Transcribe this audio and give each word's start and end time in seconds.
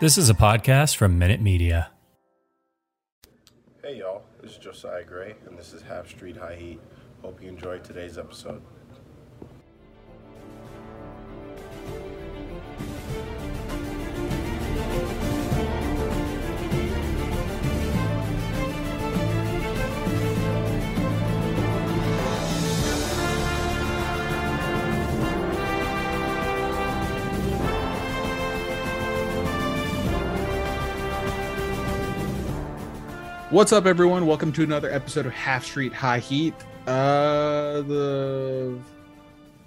This 0.00 0.18
is 0.18 0.28
a 0.28 0.34
podcast 0.34 0.96
from 0.96 1.18
Minute 1.18 1.40
Media. 1.40 1.90
Hey 3.82 3.98
y'all, 3.98 4.22
this 4.42 4.52
is 4.52 4.58
Josiah 4.58 5.04
Gray, 5.04 5.34
and 5.46 5.58
this 5.58 5.72
is 5.72 5.82
Half 5.82 6.08
Street 6.08 6.36
High 6.36 6.56
Heat. 6.56 6.80
Hope 7.22 7.42
you 7.42 7.48
enjoyed 7.48 7.84
today's 7.84 8.18
episode. 8.18 8.62
What's 33.52 33.70
up, 33.70 33.84
everyone? 33.84 34.26
Welcome 34.26 34.50
to 34.52 34.62
another 34.62 34.90
episode 34.90 35.26
of 35.26 35.32
Half 35.32 35.66
Street 35.66 35.92
High 35.92 36.20
Heat. 36.20 36.54
Uh, 36.86 37.82
the 37.82 38.78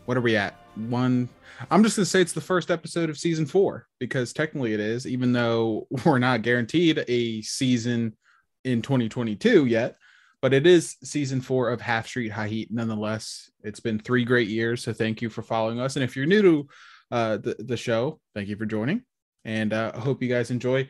what 0.05 0.17
are 0.17 0.21
we 0.21 0.35
at? 0.35 0.55
One. 0.73 1.29
I'm 1.69 1.83
just 1.83 1.95
gonna 1.95 2.07
say 2.07 2.19
it's 2.19 2.33
the 2.33 2.41
first 2.41 2.71
episode 2.71 3.11
of 3.11 3.17
season 3.19 3.45
four 3.45 3.85
because 3.99 4.33
technically 4.33 4.73
it 4.73 4.79
is, 4.79 5.05
even 5.05 5.33
though 5.33 5.85
we're 6.03 6.17
not 6.17 6.41
guaranteed 6.41 7.05
a 7.07 7.43
season 7.43 8.15
in 8.63 8.81
2022 8.81 9.67
yet. 9.67 9.97
But 10.41 10.55
it 10.55 10.65
is 10.65 10.97
season 11.03 11.39
four 11.39 11.69
of 11.69 11.79
Half 11.79 12.07
Street 12.07 12.31
High 12.31 12.47
Heat. 12.47 12.69
Nonetheless, 12.71 13.51
it's 13.63 13.81
been 13.81 13.99
three 13.99 14.25
great 14.25 14.47
years. 14.47 14.81
So 14.81 14.93
thank 14.93 15.21
you 15.21 15.29
for 15.29 15.43
following 15.43 15.79
us. 15.79 15.95
And 15.95 16.03
if 16.03 16.15
you're 16.15 16.25
new 16.25 16.41
to 16.41 16.67
uh, 17.11 17.37
the 17.37 17.55
the 17.59 17.77
show, 17.77 18.19
thank 18.33 18.49
you 18.49 18.55
for 18.55 18.65
joining. 18.65 19.03
And 19.43 19.73
uh, 19.73 19.91
I 19.93 19.99
hope 19.99 20.23
you 20.23 20.29
guys 20.29 20.49
enjoy. 20.49 20.87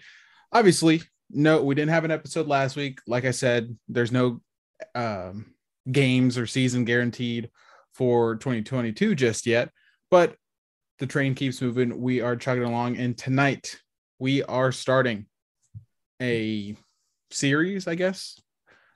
Obviously, 0.53 1.01
no, 1.29 1.63
we 1.63 1.75
didn't 1.75 1.91
have 1.91 2.05
an 2.05 2.11
episode 2.11 2.47
last 2.47 2.75
week. 2.75 2.99
Like 3.07 3.25
I 3.25 3.31
said, 3.31 3.75
there's 3.87 4.11
no 4.11 4.41
um, 4.93 5.53
games 5.91 6.37
or 6.37 6.47
season 6.47 6.85
guaranteed 6.85 7.49
for 7.93 8.35
2022 8.35 9.15
just 9.15 9.45
yet, 9.45 9.71
but 10.11 10.35
the 10.99 11.07
train 11.07 11.35
keeps 11.35 11.61
moving. 11.61 12.01
We 12.01 12.21
are 12.21 12.35
chugging 12.35 12.63
along, 12.63 12.97
and 12.97 13.17
tonight 13.17 13.79
we 14.19 14.43
are 14.43 14.71
starting 14.71 15.25
a 16.21 16.75
series, 17.31 17.87
I 17.87 17.95
guess, 17.95 18.39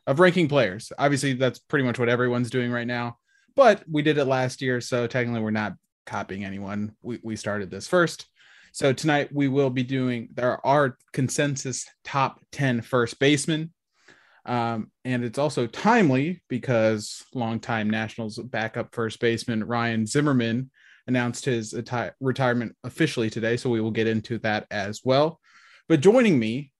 of 0.08 0.20
ranking 0.20 0.48
players. 0.48 0.92
Obviously, 0.98 1.34
that's 1.34 1.60
pretty 1.60 1.86
much 1.86 2.00
what 2.00 2.10
everyone's 2.10 2.50
doing 2.50 2.72
right 2.72 2.88
now, 2.88 3.18
but 3.56 3.84
we 3.90 4.02
did 4.02 4.18
it 4.18 4.26
last 4.26 4.62
year, 4.62 4.82
so 4.82 5.08
technically 5.08 5.42
we're 5.42 5.52
not 5.52 5.74
copying 6.06 6.46
anyone. 6.46 6.96
We, 7.02 7.20
we 7.24 7.36
started 7.36 7.70
this 7.70 7.88
first. 7.88 8.29
So 8.72 8.94
tonight 8.94 9.30
we 9.34 9.48
will 9.48 9.70
be 9.70 9.84
doing 9.84 10.30
there 10.34 10.66
are 10.66 10.98
consensus 11.14 11.86
top 12.04 12.40
10 12.52 12.82
first 12.82 13.20
basemen. 13.20 13.74
Um, 14.46 14.92
and 15.06 15.24
it's 15.24 15.38
also 15.38 15.68
timely 15.68 16.42
because 16.48 17.24
longtime 17.34 17.90
Nationals 17.90 18.38
backup 18.38 18.94
first 18.94 19.20
baseman 19.20 19.64
Ryan 19.64 20.06
Zimmerman 20.06 20.72
announced 21.08 21.46
his 21.46 21.74
ati- 21.74 22.12
retirement 22.20 22.76
officially 22.84 23.30
today. 23.30 23.58
So 23.58 23.70
we 23.70 23.82
will 23.82 23.92
get 23.92 24.08
into 24.08 24.38
that 24.40 24.66
as 24.72 25.02
well. 25.04 25.40
But 25.88 26.02
joining 26.02 26.40
me, 26.40 26.72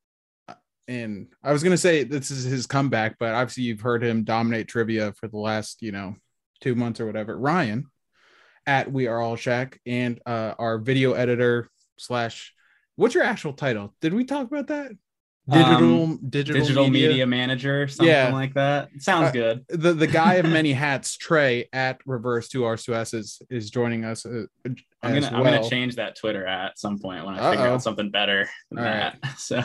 uh, 0.48 0.54
and 0.88 1.28
I 1.44 1.52
was 1.52 1.64
going 1.64 1.72
to 1.72 1.78
say 1.78 2.04
this 2.04 2.32
is 2.32 2.44
his 2.44 2.66
comeback, 2.66 3.18
but 3.20 3.34
obviously 3.34 3.64
you've 3.64 3.82
heard 3.82 4.04
him 4.04 4.24
dominate 4.24 4.68
trivia 4.68 5.14
for 5.14 5.28
the 5.28 5.38
last, 5.38 5.82
you 5.82 5.92
know, 5.92 6.16
two 6.62 6.76
months 6.76 7.00
or 7.00 7.06
whatever. 7.06 7.38
Ryan 7.38 7.86
at 8.66 8.92
We 8.92 9.08
Are 9.08 9.20
All 9.20 9.36
Shaq 9.36 9.78
and 9.86 10.22
uh, 10.26 10.54
our 10.60 10.78
video 10.78 11.14
editor 11.14 11.70
slash 12.00 12.54
what's 12.96 13.16
your 13.16 13.24
actual 13.24 13.54
title? 13.54 13.94
Did 14.02 14.14
we 14.14 14.26
talk 14.26 14.48
about 14.48 14.68
that? 14.68 14.92
Digital 15.50 16.04
um, 16.04 16.20
digital, 16.30 16.62
digital 16.62 16.90
media. 16.90 17.10
media. 17.10 17.26
manager, 17.26 17.88
something 17.88 18.08
yeah. 18.08 18.32
like 18.32 18.54
that. 18.54 18.90
Sounds 19.00 19.30
uh, 19.30 19.32
good. 19.32 19.66
The 19.70 19.94
the 19.94 20.06
guy 20.06 20.36
of 20.36 20.46
many 20.46 20.74
hats, 20.86 21.18
Trey 21.18 21.68
at 21.74 22.00
reverse 22.06 22.50
two 22.50 22.66
R's 22.66 22.84
two 22.84 22.94
S's, 22.94 23.42
is 23.50 23.72
joining 23.72 24.06
us. 24.06 24.28
Uh, 24.28 24.44
I'm 24.66 24.76
gonna 25.02 25.22
well. 25.22 25.36
I'm 25.38 25.44
gonna 25.44 25.68
change 25.68 25.96
that 25.96 26.16
Twitter 26.18 26.46
at 26.46 26.78
some 26.78 27.00
point 27.00 27.26
when 27.26 27.34
I 27.34 27.40
Uh-oh. 27.40 27.52
figure 27.52 27.68
out 27.68 27.82
something 27.82 28.12
better 28.12 28.48
than 28.70 28.80
All 28.80 28.86
that. 28.86 29.18
Right. 29.24 29.34
So 29.38 29.62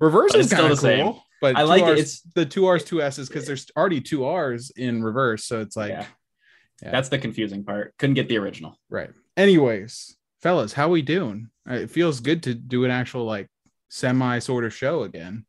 reverse 0.00 0.34
is 0.34 0.46
still 0.46 0.62
the 0.62 0.68
cool, 0.68 0.76
same. 0.76 1.14
But 1.42 1.56
I 1.56 1.62
like 1.62 1.82
R's, 1.82 1.98
it. 1.98 2.02
It's 2.02 2.20
the 2.34 2.46
two 2.46 2.64
R's 2.64 2.84
two 2.84 3.02
S's 3.02 3.28
because 3.28 3.46
there's 3.46 3.66
already 3.76 4.00
two 4.00 4.24
R's 4.24 4.70
in 4.76 5.02
reverse, 5.02 5.44
so 5.44 5.60
it's 5.60 5.76
like 5.76 5.90
yeah. 5.90 6.06
Yeah. 6.82 6.90
that's 6.90 7.10
the 7.10 7.18
confusing 7.18 7.64
part. 7.64 7.94
Couldn't 7.98 8.14
get 8.14 8.28
the 8.28 8.38
original. 8.38 8.78
Right. 8.88 9.10
Anyways, 9.36 10.16
fellas, 10.40 10.72
how 10.72 10.88
we 10.88 11.02
doing? 11.02 11.50
It 11.66 11.90
feels 11.90 12.20
good 12.20 12.42
to 12.44 12.54
do 12.54 12.84
an 12.84 12.90
actual 12.90 13.24
like 13.24 13.48
semi 13.88 14.38
sort 14.38 14.64
of 14.64 14.74
show 14.74 15.02
again. 15.02 15.44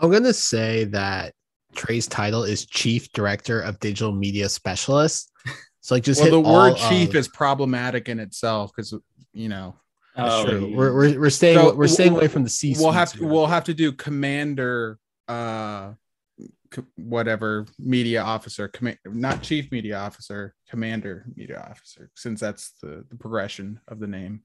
I'm 0.00 0.10
gonna 0.10 0.32
say 0.32 0.84
that 0.86 1.34
Trey's 1.74 2.06
title 2.06 2.44
is 2.44 2.66
Chief 2.66 3.10
Director 3.12 3.60
of 3.60 3.78
Digital 3.80 4.12
Media 4.12 4.48
Specialist. 4.48 5.30
So 5.80 5.96
like 5.96 6.04
just 6.04 6.20
well, 6.20 6.30
the 6.30 6.40
word 6.40 6.76
chief 6.76 7.10
of... 7.10 7.16
is 7.16 7.28
problematic 7.28 8.08
in 8.08 8.20
itself 8.20 8.70
because 8.74 8.94
you 9.32 9.48
know. 9.48 9.74
Oh, 10.16 10.44
true. 10.44 10.76
We're, 10.76 10.94
we're, 10.94 11.20
we're 11.20 11.30
staying 11.30 11.58
so 11.58 11.74
we're 11.74 11.88
staying 11.88 12.12
away 12.12 12.28
from 12.28 12.44
the 12.44 12.50
C. 12.50 12.76
We'll 12.78 12.92
have 12.92 13.12
to 13.14 13.26
we'll 13.26 13.46
have 13.46 13.64
to 13.64 13.74
do 13.74 13.92
commander 13.92 14.98
uh 15.26 15.94
whatever 16.96 17.66
media 17.78 18.22
officer, 18.22 18.68
com- 18.68 18.96
not 19.04 19.42
chief 19.42 19.70
media 19.70 19.98
officer, 19.98 20.54
commander 20.68 21.26
media 21.34 21.64
officer, 21.70 22.10
since 22.16 22.40
that's 22.40 22.72
the, 22.82 23.04
the 23.10 23.16
progression 23.16 23.80
of 23.88 23.98
the 23.98 24.06
name. 24.06 24.42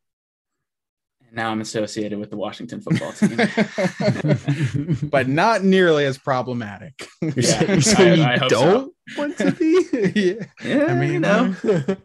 And 1.27 1.35
now 1.35 1.49
I'm 1.49 1.61
associated 1.61 2.19
with 2.19 2.29
the 2.29 2.37
Washington 2.37 2.81
football 2.81 3.11
team, 3.11 3.37
but 5.09 5.27
not 5.27 5.63
nearly 5.63 6.05
as 6.05 6.17
problematic. 6.17 7.07
Yeah, 7.21 7.79
so 7.79 8.03
I, 8.03 8.13
you 8.13 8.23
I 8.23 8.37
don't 8.37 8.93
so. 9.09 9.17
want 9.17 9.37
to 9.37 9.51
be. 9.51 9.85
yeah. 10.15 10.45
yeah, 10.63 10.85
I 10.85 10.93
mean, 10.93 11.23
you 11.23 11.29
uh, 11.29 11.53
know, 11.53 11.97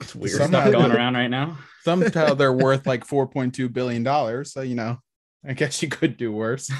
it's 0.00 0.14
weird 0.14 0.42
stuff 0.42 0.72
going 0.72 0.92
around 0.92 1.14
right 1.14 1.28
now. 1.28 1.58
Somehow 1.84 2.34
they're 2.34 2.52
worth 2.52 2.86
like 2.86 3.06
4.2 3.06 3.72
billion 3.72 4.02
dollars. 4.02 4.52
So 4.52 4.62
you 4.62 4.74
know, 4.74 4.98
I 5.46 5.52
guess 5.52 5.82
you 5.82 5.88
could 5.88 6.16
do 6.16 6.32
worse. 6.32 6.70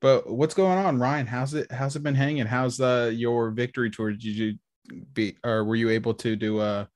But 0.00 0.30
what's 0.30 0.54
going 0.54 0.78
on, 0.78 0.98
Ryan? 0.98 1.26
How's 1.26 1.54
it? 1.54 1.70
How's 1.72 1.96
it 1.96 2.02
been 2.02 2.14
hanging? 2.14 2.46
How's 2.46 2.80
uh, 2.80 3.10
your 3.12 3.50
victory 3.50 3.90
tour? 3.90 4.12
Did 4.12 4.24
you 4.24 4.58
be, 5.12 5.36
or 5.44 5.64
were 5.64 5.76
you 5.76 5.90
able 5.90 6.14
to 6.14 6.36
do 6.36 6.60
a 6.60 6.88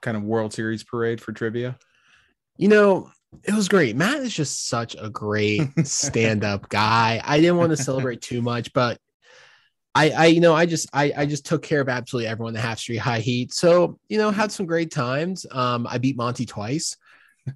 kind 0.00 0.16
of 0.16 0.22
World 0.22 0.52
Series 0.52 0.84
parade 0.84 1.20
for 1.20 1.32
trivia? 1.32 1.76
You 2.56 2.68
know, 2.68 3.10
it 3.42 3.52
was 3.52 3.68
great. 3.68 3.96
Matt 3.96 4.20
is 4.20 4.32
just 4.32 4.68
such 4.68 4.94
a 5.00 5.10
great 5.10 5.62
stand-up 5.84 6.68
guy. 6.68 7.20
I 7.24 7.40
didn't 7.40 7.56
want 7.56 7.70
to 7.70 7.76
celebrate 7.76 8.22
too 8.22 8.40
much, 8.40 8.72
but 8.72 8.98
I, 9.96 10.10
I, 10.10 10.26
you 10.26 10.40
know, 10.40 10.54
I 10.54 10.66
just, 10.66 10.88
I, 10.92 11.12
I 11.16 11.26
just 11.26 11.46
took 11.46 11.62
care 11.62 11.80
of 11.80 11.88
absolutely 11.88 12.28
everyone 12.28 12.54
the 12.54 12.60
half 12.60 12.78
street 12.78 12.98
high 12.98 13.20
heat. 13.20 13.52
So, 13.52 13.98
you 14.08 14.18
know, 14.18 14.30
had 14.30 14.52
some 14.52 14.66
great 14.66 14.90
times. 14.92 15.46
Um, 15.50 15.86
I 15.88 15.98
beat 15.98 16.16
Monty 16.16 16.46
twice. 16.46 16.96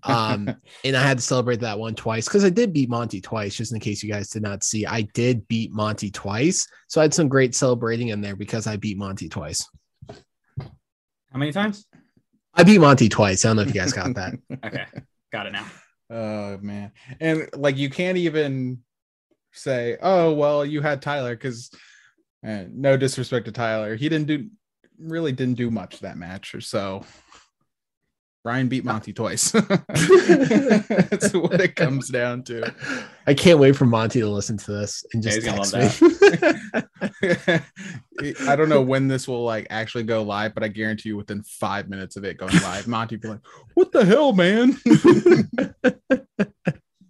Um, 0.02 0.54
and 0.84 0.96
I 0.96 1.02
had 1.02 1.18
to 1.18 1.24
celebrate 1.24 1.60
that 1.60 1.78
one 1.78 1.94
twice 1.94 2.26
because 2.26 2.44
I 2.44 2.50
did 2.50 2.72
beat 2.72 2.90
Monty 2.90 3.20
twice, 3.20 3.54
just 3.54 3.72
in 3.72 3.80
case 3.80 4.02
you 4.02 4.10
guys 4.10 4.28
did 4.28 4.42
not 4.42 4.62
see. 4.62 4.86
I 4.86 5.02
did 5.02 5.46
beat 5.48 5.72
Monty 5.72 6.10
twice. 6.10 6.66
So 6.88 7.00
I 7.00 7.04
had 7.04 7.14
some 7.14 7.28
great 7.28 7.54
celebrating 7.54 8.08
in 8.08 8.20
there 8.20 8.36
because 8.36 8.66
I 8.66 8.76
beat 8.76 8.98
Monty 8.98 9.28
twice. 9.28 9.66
How 10.08 11.38
many 11.38 11.52
times? 11.52 11.86
I 12.54 12.64
beat 12.64 12.80
Monty 12.80 13.08
twice. 13.08 13.44
I 13.44 13.48
don't 13.48 13.56
know 13.56 13.62
if 13.62 13.68
you 13.68 13.74
guys 13.74 13.92
got 13.92 14.14
that. 14.14 14.34
okay. 14.64 14.86
Got 15.32 15.46
it 15.46 15.52
now. 15.52 15.66
Oh 16.10 16.58
man. 16.58 16.92
And 17.20 17.48
like 17.54 17.76
you 17.76 17.90
can't 17.90 18.18
even 18.18 18.82
say, 19.52 19.96
oh 20.02 20.32
well, 20.32 20.64
you 20.64 20.80
had 20.80 21.02
Tyler 21.02 21.34
because 21.34 21.70
uh, 22.46 22.64
no 22.70 22.96
disrespect 22.96 23.46
to 23.46 23.52
Tyler. 23.52 23.94
He 23.96 24.08
didn't 24.08 24.26
do 24.26 24.48
really 24.98 25.32
didn't 25.32 25.54
do 25.54 25.70
much 25.70 26.00
that 26.00 26.16
match 26.16 26.54
or 26.54 26.60
so. 26.60 27.04
Ryan 28.44 28.68
beat 28.68 28.84
Monty 28.84 29.12
twice. 29.12 29.50
That's 29.50 31.34
what 31.34 31.60
it 31.60 31.74
comes 31.76 32.08
down 32.08 32.42
to. 32.44 32.72
I 33.26 33.34
can't 33.34 33.58
wait 33.58 33.76
for 33.76 33.84
Monty 33.84 34.20
to 34.20 34.28
listen 34.28 34.56
to 34.58 34.72
this 34.72 35.04
and 35.12 35.22
just 35.22 35.42
yeah, 35.42 35.56
text 35.56 36.00
me. 36.00 36.08
I 38.48 38.56
don't 38.56 38.68
know 38.68 38.80
when 38.80 39.08
this 39.08 39.26
will 39.26 39.42
like 39.44 39.66
actually 39.70 40.04
go 40.04 40.22
live, 40.22 40.54
but 40.54 40.62
I 40.62 40.68
guarantee 40.68 41.08
you 41.10 41.16
within 41.16 41.42
five 41.42 41.88
minutes 41.88 42.16
of 42.16 42.24
it 42.24 42.38
going 42.38 42.54
live, 42.62 42.86
Monty 42.86 43.16
be 43.16 43.28
like, 43.28 43.40
"What 43.74 43.90
the 43.92 44.04
hell, 44.04 44.32
man?" 44.32 44.76
it's 44.84 45.98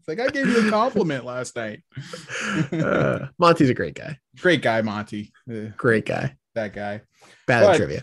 like 0.08 0.20
I 0.20 0.28
gave 0.28 0.48
you 0.48 0.66
a 0.66 0.70
compliment 0.70 1.24
last 1.24 1.54
night. 1.54 1.82
uh, 2.72 3.26
Monty's 3.38 3.70
a 3.70 3.74
great 3.74 3.94
guy. 3.94 4.18
Great 4.38 4.62
guy, 4.62 4.82
Monty. 4.82 5.32
Uh, 5.50 5.70
great 5.76 6.06
guy. 6.06 6.34
That 6.54 6.72
guy. 6.72 7.02
Bad 7.46 7.66
but, 7.66 7.76
trivia. 7.76 8.02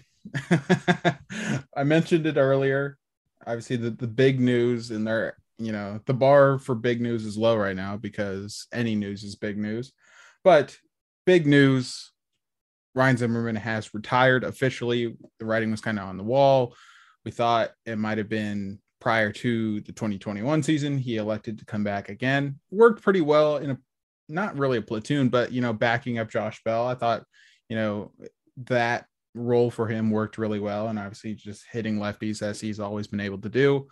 I 1.76 1.84
mentioned 1.84 2.28
it 2.28 2.38
earlier 2.38 2.98
obviously 3.46 3.76
the, 3.76 3.92
the 3.92 4.08
big 4.08 4.40
news 4.40 4.92
and 4.92 5.06
there 5.06 5.38
you 5.58 5.72
know 5.72 6.00
the 6.06 6.14
bar 6.14 6.60
for 6.60 6.76
big 6.76 7.02
news 7.02 7.26
is 7.26 7.38
low 7.38 7.56
right 7.56 7.76
now 7.76 7.96
because 7.96 8.68
any 8.74 8.96
news 8.96 9.24
is 9.24 9.36
big 9.36 9.58
news. 9.58 9.94
But 10.44 10.78
big 11.26 11.48
news 11.48 12.12
ryan 12.94 13.18
zimmerman 13.18 13.56
has 13.56 13.94
retired 13.94 14.44
officially. 14.44 15.16
The 15.40 15.46
writing 15.46 15.72
was 15.72 15.82
kind 15.82 16.00
of 16.00 16.08
on 16.08 16.18
the 16.18 16.24
wall. 16.24 16.76
We 17.24 17.32
thought 17.32 17.72
it 17.86 17.98
might 17.98 18.18
have 18.18 18.30
been 18.30 18.80
prior 19.00 19.32
to 19.32 19.82
the 19.82 19.92
2021 19.92 20.64
season 20.64 20.98
he 20.98 21.18
elected 21.18 21.60
to 21.60 21.66
come 21.66 21.84
back 21.84 22.10
again. 22.10 22.60
Worked 22.72 23.04
pretty 23.04 23.22
well 23.22 23.58
in 23.58 23.72
a 23.72 23.78
not 24.28 24.58
really 24.58 24.80
a 24.80 24.82
platoon 24.82 25.30
but 25.30 25.52
you 25.52 25.62
know 25.62 25.74
backing 25.74 26.20
up 26.20 26.30
josh 26.30 26.62
bell. 26.64 26.88
I 26.88 26.96
thought 26.96 27.24
you 27.70 27.76
know 27.76 28.12
that 28.66 29.06
role 29.36 29.70
for 29.70 29.88
him 29.88 30.10
worked 30.10 30.38
really 30.38 30.60
well, 30.60 30.88
and 30.88 30.98
obviously 30.98 31.36
just 31.36 31.66
hitting 31.72 31.98
lefties 31.98 32.42
as 32.42 32.60
he's 32.60 32.80
always 32.80 33.08
been 33.08 33.20
able 33.20 33.38
to 33.40 33.50
do. 33.50 33.88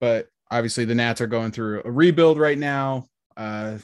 But 0.00 0.28
obviously, 0.50 0.84
the 0.84 0.94
Nats 0.94 1.20
are 1.20 1.26
going 1.26 1.50
through 1.50 1.82
a 1.84 1.90
rebuild 1.90 2.38
right 2.38 2.58
now. 2.58 3.06
Uh, 3.36 3.78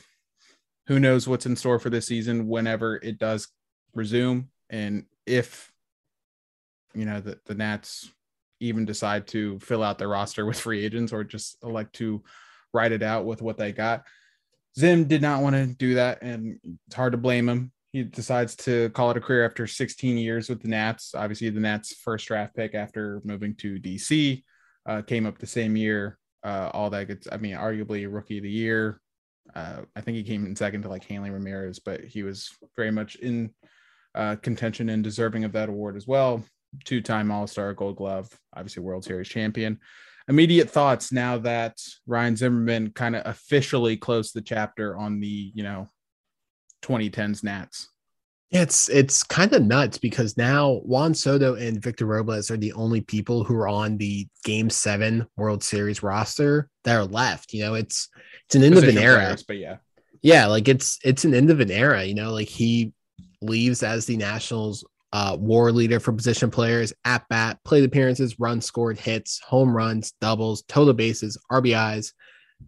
who 0.86 0.98
knows 0.98 1.28
what's 1.28 1.46
in 1.46 1.56
store 1.56 1.78
for 1.78 1.90
this 1.90 2.06
season 2.06 2.48
whenever 2.48 2.96
it 2.96 3.18
does 3.18 3.48
resume, 3.94 4.48
and 4.70 5.04
if 5.26 5.70
you 6.94 7.04
know 7.04 7.20
the, 7.20 7.38
the 7.46 7.54
Nats 7.54 8.10
even 8.60 8.84
decide 8.84 9.26
to 9.26 9.58
fill 9.58 9.82
out 9.82 9.98
their 9.98 10.08
roster 10.08 10.46
with 10.46 10.58
free 10.58 10.84
agents 10.84 11.12
or 11.12 11.24
just 11.24 11.56
elect 11.62 11.94
to 11.94 12.22
write 12.72 12.92
it 12.92 13.02
out 13.02 13.24
with 13.24 13.42
what 13.42 13.58
they 13.58 13.72
got. 13.72 14.04
Zim 14.78 15.04
did 15.04 15.20
not 15.20 15.42
want 15.42 15.54
to 15.54 15.66
do 15.66 15.94
that, 15.94 16.22
and 16.22 16.58
it's 16.86 16.96
hard 16.96 17.12
to 17.12 17.18
blame 17.18 17.48
him 17.48 17.72
he 17.92 18.02
decides 18.02 18.56
to 18.56 18.88
call 18.90 19.10
it 19.10 19.18
a 19.18 19.20
career 19.20 19.44
after 19.44 19.66
16 19.66 20.16
years 20.16 20.48
with 20.48 20.62
the 20.62 20.68
Nats. 20.68 21.14
Obviously, 21.14 21.50
the 21.50 21.60
Nats' 21.60 21.94
first 21.94 22.26
draft 22.26 22.56
pick 22.56 22.74
after 22.74 23.20
moving 23.22 23.54
to 23.56 23.78
DC 23.78 24.42
uh, 24.86 25.02
came 25.02 25.26
up 25.26 25.38
the 25.38 25.46
same 25.46 25.76
year. 25.76 26.18
Uh, 26.42 26.70
all 26.72 26.88
that 26.90 27.06
gets, 27.06 27.28
I 27.30 27.36
mean, 27.36 27.54
arguably 27.54 28.12
rookie 28.12 28.38
of 28.38 28.44
the 28.44 28.50
year. 28.50 29.00
Uh, 29.54 29.82
I 29.94 30.00
think 30.00 30.16
he 30.16 30.22
came 30.22 30.46
in 30.46 30.56
second 30.56 30.82
to 30.82 30.88
like 30.88 31.04
Hanley 31.04 31.30
Ramirez, 31.30 31.80
but 31.80 32.02
he 32.02 32.22
was 32.22 32.48
very 32.76 32.90
much 32.90 33.16
in 33.16 33.50
uh, 34.14 34.36
contention 34.36 34.88
and 34.88 35.04
deserving 35.04 35.44
of 35.44 35.52
that 35.52 35.68
award 35.68 35.96
as 35.96 36.06
well. 36.06 36.42
Two 36.84 37.02
time 37.02 37.30
All 37.30 37.46
Star 37.46 37.74
Gold 37.74 37.96
Glove, 37.96 38.30
obviously 38.56 38.82
World 38.82 39.04
Series 39.04 39.28
champion. 39.28 39.78
Immediate 40.28 40.70
thoughts 40.70 41.12
now 41.12 41.36
that 41.38 41.76
Ryan 42.06 42.36
Zimmerman 42.36 42.92
kind 42.92 43.16
of 43.16 43.26
officially 43.26 43.98
closed 43.98 44.34
the 44.34 44.40
chapter 44.40 44.96
on 44.96 45.20
the, 45.20 45.52
you 45.54 45.62
know, 45.62 45.88
2010s 46.82 47.42
Nats. 47.42 47.88
It's 48.50 48.90
it's 48.90 49.22
kind 49.22 49.50
of 49.54 49.62
nuts 49.62 49.96
because 49.96 50.36
now 50.36 50.80
Juan 50.84 51.14
Soto 51.14 51.54
and 51.54 51.82
Victor 51.82 52.04
Robles 52.04 52.50
are 52.50 52.58
the 52.58 52.74
only 52.74 53.00
people 53.00 53.44
who 53.44 53.54
are 53.56 53.68
on 53.68 53.96
the 53.96 54.28
Game 54.44 54.68
Seven 54.68 55.26
World 55.36 55.64
Series 55.64 56.02
roster 56.02 56.68
that 56.84 56.94
are 56.94 57.04
left. 57.04 57.54
You 57.54 57.64
know, 57.64 57.74
it's 57.74 58.10
it's 58.44 58.54
an 58.54 58.62
end 58.62 58.74
Position 58.74 58.96
of 58.98 59.02
an 59.02 59.08
era. 59.08 59.20
Players, 59.20 59.42
but 59.44 59.56
yeah, 59.56 59.76
yeah, 60.20 60.46
like 60.46 60.68
it's 60.68 60.98
it's 61.02 61.24
an 61.24 61.34
end 61.34 61.50
of 61.50 61.60
an 61.60 61.70
era. 61.70 62.04
You 62.04 62.14
know, 62.14 62.30
like 62.30 62.48
he 62.48 62.92
leaves 63.40 63.82
as 63.82 64.04
the 64.04 64.18
Nationals 64.18 64.84
uh, 65.12 65.36
WAR 65.38 65.72
leader 65.72 66.00
for 66.00 66.12
position 66.12 66.50
players, 66.50 66.92
at 67.04 67.26
bat, 67.28 67.58
plate 67.64 67.84
appearances, 67.84 68.38
runs 68.38 68.64
scored, 68.64 68.98
hits, 68.98 69.40
home 69.40 69.74
runs, 69.74 70.12
doubles, 70.20 70.62
total 70.68 70.94
bases, 70.94 71.38
RBIs, 71.50 72.12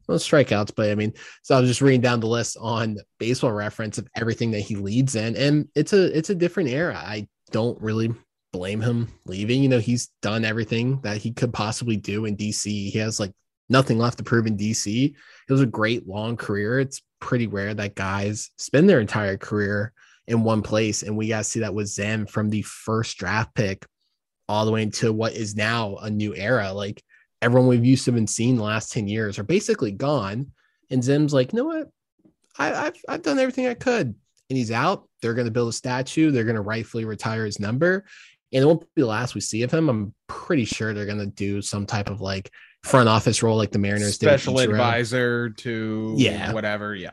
well, 0.08 0.19
strikeouts, 0.19 0.73
but 0.75 0.91
I 0.91 0.94
mean, 0.94 1.12
so 1.43 1.56
I 1.56 1.61
was 1.61 1.69
just 1.69 1.81
reading 1.81 2.00
down 2.00 2.20
the 2.20 2.26
list 2.26 2.56
on 2.61 2.99
baseball 3.19 3.52
reference 3.52 3.99
of 3.99 4.08
everything 4.17 4.50
that 4.52 4.61
he 4.61 4.76
leads 4.76 5.14
in, 5.17 5.37
and 5.37 5.69
it's 5.75 5.93
a 5.93 6.17
it's 6.17 6.31
a 6.31 6.35
different 6.35 6.70
era. 6.70 6.96
I 6.96 7.29
don't 7.50 7.81
really 7.81 8.12
blame 8.52 8.81
him 8.81 9.08
leaving. 9.26 9.62
You 9.62 9.69
know, 9.69 9.81
he's 9.81 10.11
done 10.23 10.44
everything 10.44 11.00
that 11.02 11.19
he 11.19 11.32
could 11.32 11.52
possibly 11.52 11.96
do 11.96 12.25
in 12.25 12.37
DC. 12.37 12.64
He 12.64 12.99
has 12.99 13.19
like 13.19 13.32
nothing 13.69 13.99
left 13.99 14.19
to 14.19 14.25
prove 14.25 14.46
in 14.46 14.56
DC. 14.56 15.06
It 15.49 15.52
was 15.52 15.61
a 15.61 15.67
great 15.67 16.06
long 16.06 16.37
career. 16.37 16.81
It's 16.81 17.02
pretty 17.20 17.47
rare 17.47 17.75
that 17.75 17.94
guys 17.94 18.50
spend 18.58 18.88
their 18.88 19.00
entire 19.00 19.37
career 19.37 19.93
in 20.26 20.43
one 20.43 20.62
place, 20.62 21.02
and 21.02 21.17
we 21.17 21.29
got 21.29 21.38
to 21.38 21.44
see 21.44 21.61
that 21.61 21.75
with 21.75 21.88
Zim 21.88 22.26
from 22.26 22.50
the 22.50 22.62
first 22.62 23.19
draft 23.19 23.55
pick 23.55 23.85
all 24.49 24.64
the 24.64 24.73
way 24.73 24.82
into 24.82 25.12
what 25.12 25.32
is 25.32 25.56
now 25.56 25.97
a 25.97 26.11
new 26.11 26.35
era. 26.35 26.73
Like 26.73 27.02
everyone 27.42 27.69
we've 27.69 27.84
used 27.84 28.04
to 28.04 28.10
have 28.10 28.16
been 28.16 28.26
seen 28.26 28.56
the 28.56 28.62
last 28.62 28.92
10 28.92 29.08
years 29.08 29.38
are 29.38 29.44
basically 29.44 29.92
gone. 29.92 30.52
And 30.90 31.02
Zim's 31.02 31.35
like, 31.35 31.52
you 31.52 31.59
know 31.59 31.64
what? 31.64 31.90
I, 32.59 32.66
have 32.68 32.97
I've 33.09 33.23
done 33.23 33.38
everything 33.38 33.66
I 33.66 33.75
could. 33.75 34.14
And 34.50 34.59
he's 34.59 34.70
out. 34.70 35.09
They're 35.20 35.35
going 35.35 35.47
to 35.47 35.52
build 35.52 35.70
a 35.70 35.73
statue. 35.73 36.30
They're 36.30 36.44
going 36.44 36.56
to 36.56 36.62
rightfully 36.62 37.04
retire 37.04 37.44
his 37.47 37.59
number. 37.59 38.04
And 38.52 38.62
it 38.62 38.66
won't 38.66 38.82
be 38.94 39.02
the 39.02 39.06
last 39.06 39.35
we 39.35 39.40
see 39.40 39.62
of 39.62 39.73
him. 39.73 39.88
I'm 39.88 40.14
pretty 40.28 40.64
sure 40.64 40.94
they're 40.94 41.06
going 41.06 41.18
to 41.18 41.26
do 41.26 41.61
some 41.62 41.87
type 41.87 42.09
of 42.09 42.20
like 42.20 42.50
front 42.85 43.09
office 43.09 43.42
role 43.42 43.56
like 43.56 43.73
the 43.73 43.78
Mariners 43.78 44.14
special 44.14 44.59
advisor 44.59 45.50
to 45.50 46.14
yeah 46.18 46.52
whatever. 46.52 46.94
Yeah. 46.94 47.11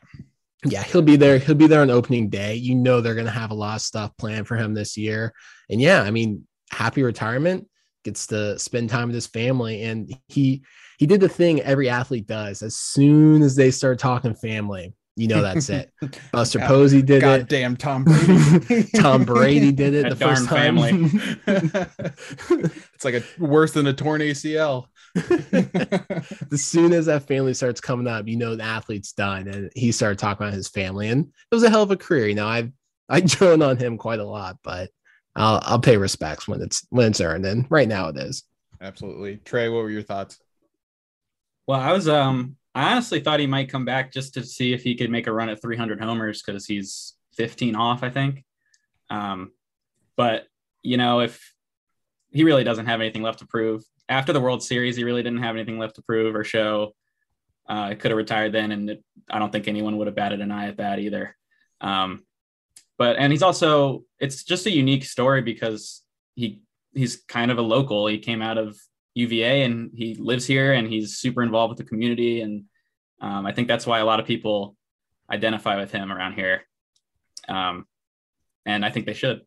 Yeah, 0.63 0.84
he'll 0.84 1.01
be 1.01 1.15
there. 1.15 1.39
He'll 1.39 1.55
be 1.55 1.65
there 1.65 1.81
on 1.81 1.89
opening 1.89 2.29
day. 2.29 2.53
You 2.53 2.75
know 2.75 3.01
they're 3.01 3.15
going 3.15 3.25
to 3.25 3.31
have 3.31 3.50
a 3.50 3.55
lot 3.55 3.77
of 3.77 3.81
stuff 3.81 4.15
planned 4.17 4.48
for 4.48 4.55
him 4.55 4.75
this 4.75 4.96
year. 4.96 5.34
And 5.72 5.81
yeah, 5.81 6.03
I 6.03 6.12
mean, 6.12 6.46
happy 6.69 7.01
retirement 7.01 7.67
gets 8.03 8.27
to 8.27 8.58
spend 8.60 8.89
time 8.89 9.08
with 9.08 9.15
his 9.15 9.27
family 9.27 9.84
and 9.84 10.15
he 10.27 10.63
he 10.98 11.08
did 11.08 11.22
the 11.22 11.29
thing 11.29 11.62
every 11.62 11.89
athlete 11.89 12.27
does. 12.27 12.62
As 12.62 12.75
soon 12.77 13.41
as 13.41 13.55
they 13.55 13.72
start 13.72 14.00
talking 14.00 14.36
family 14.36 14.93
you 15.17 15.27
know 15.27 15.41
that's 15.41 15.70
it. 15.70 15.91
Buster 16.31 16.60
God, 16.60 16.67
posey 16.67 17.01
did 17.01 17.22
God 17.22 17.41
it. 17.41 17.50
damn 17.50 17.75
tom 17.75 18.05
brady. 18.05 18.88
Tom 18.96 19.24
brady 19.25 19.72
did 19.72 19.93
it 19.93 20.10
the 20.10 20.15
first 20.15 20.48
time. 20.48 20.77
family. 20.79 21.10
It's 22.93 23.05
like 23.05 23.15
a 23.15 23.24
worse 23.39 23.72
than 23.72 23.88
a 23.88 23.93
torn 23.93 24.22
acl 24.22 24.86
as 26.51 26.63
soon 26.63 26.93
as 26.93 27.08
that 27.08 27.27
family 27.27 27.53
starts 27.53 27.81
coming 27.81 28.08
up 28.08 28.27
you 28.27 28.38
know 28.38 28.55
the 28.55 28.63
athlete's 28.63 29.12
done 29.13 29.48
and 29.48 29.72
he 29.75 29.91
started 29.91 30.20
talking 30.20 30.46
about 30.46 30.53
his 30.53 30.70
family 30.70 31.10
and 31.10 31.25
it 31.25 31.55
was 31.55 31.63
a 31.63 31.70
hell 31.70 31.81
of 31.84 31.91
a 31.91 31.98
career. 31.98 32.27
You 32.27 32.36
know 32.36 32.48
i've 32.48 32.72
i 33.10 33.20
drone 33.22 33.62
on 33.62 33.77
him 33.77 33.98
quite 33.98 34.20
a 34.20 34.25
lot 34.25 34.58
but 34.63 34.89
I'll 35.35 35.61
I'll 35.63 35.79
pay 35.79 35.97
respects 35.97 36.47
when 36.47 36.61
it's 36.61 36.85
when 36.89 37.07
it's 37.07 37.21
earned. 37.21 37.45
And 37.45 37.65
right 37.69 37.88
now 37.88 38.07
it 38.07 38.17
is. 38.17 38.43
Absolutely. 38.81 39.38
Trey, 39.38 39.69
what 39.69 39.83
were 39.83 39.89
your 39.89 40.01
thoughts? 40.01 40.39
Well, 41.67 41.79
I 41.79 41.91
was 41.93 42.07
um 42.07 42.57
I 42.73 42.91
honestly 42.91 43.19
thought 43.19 43.39
he 43.39 43.47
might 43.47 43.69
come 43.69 43.85
back 43.85 44.11
just 44.11 44.33
to 44.35 44.43
see 44.43 44.73
if 44.73 44.83
he 44.83 44.95
could 44.95 45.09
make 45.09 45.27
a 45.27 45.33
run 45.33 45.50
at 45.50 45.61
300 45.61 46.01
homers 46.01 46.41
because 46.41 46.65
he's 46.65 47.15
15 47.35 47.75
off, 47.75 48.03
I 48.03 48.09
think. 48.09 48.43
Um, 49.09 49.51
but 50.15 50.47
you 50.81 50.97
know, 50.97 51.19
if 51.19 51.53
he 52.31 52.43
really 52.43 52.63
doesn't 52.63 52.85
have 52.85 53.01
anything 53.01 53.21
left 53.21 53.39
to 53.39 53.45
prove 53.45 53.83
after 54.11 54.33
the 54.33 54.41
World 54.41 54.61
Series, 54.61 54.97
he 54.97 55.03
really 55.03 55.23
didn't 55.23 55.41
have 55.41 55.55
anything 55.55 55.79
left 55.79 55.95
to 55.95 56.01
prove 56.01 56.35
or 56.35 56.43
show. 56.43 56.93
Uh, 57.67 57.95
could 57.95 58.11
have 58.11 58.17
retired 58.17 58.51
then, 58.51 58.71
and 58.71 58.89
it, 58.89 59.03
I 59.29 59.39
don't 59.39 59.51
think 59.51 59.67
anyone 59.67 59.97
would 59.97 60.07
have 60.07 60.15
batted 60.15 60.41
an 60.41 60.51
eye 60.51 60.67
at 60.67 60.77
that 60.77 61.00
either. 61.00 61.38
Um, 61.79 62.23
but 63.01 63.17
and 63.17 63.34
he's 63.34 63.41
also 63.41 64.03
it's 64.20 64.43
just 64.43 64.67
a 64.67 64.72
unique 64.72 65.03
story 65.03 65.41
because 65.41 66.03
he 66.36 66.62
he's 66.93 67.15
kind 67.27 67.50
of 67.50 67.58
a 67.58 67.63
local. 67.63 68.05
He 68.05 68.20
came 68.20 68.43
out 68.43 68.60
of 68.60 68.77
UVA 69.15 69.63
and 69.63 69.89
he 69.96 70.13
lives 70.13 70.46
here 70.46 70.74
and 70.74 70.88
he's 70.88 71.17
super 71.17 71.41
involved 71.41 71.72
with 71.72 71.79
the 71.79 71.89
community. 71.89 72.41
And 72.41 72.65
um, 73.20 73.48
I 73.48 73.53
think 73.53 73.67
that's 73.67 73.88
why 73.88 73.98
a 74.01 74.05
lot 74.05 74.20
of 74.20 74.27
people 74.27 74.75
identify 75.31 75.79
with 75.79 75.91
him 75.91 76.12
around 76.12 76.34
here. 76.34 76.62
Um, 77.50 77.88
and 78.67 78.86
I 78.86 78.91
think 78.91 79.08
they 79.08 79.15
should. 79.15 79.41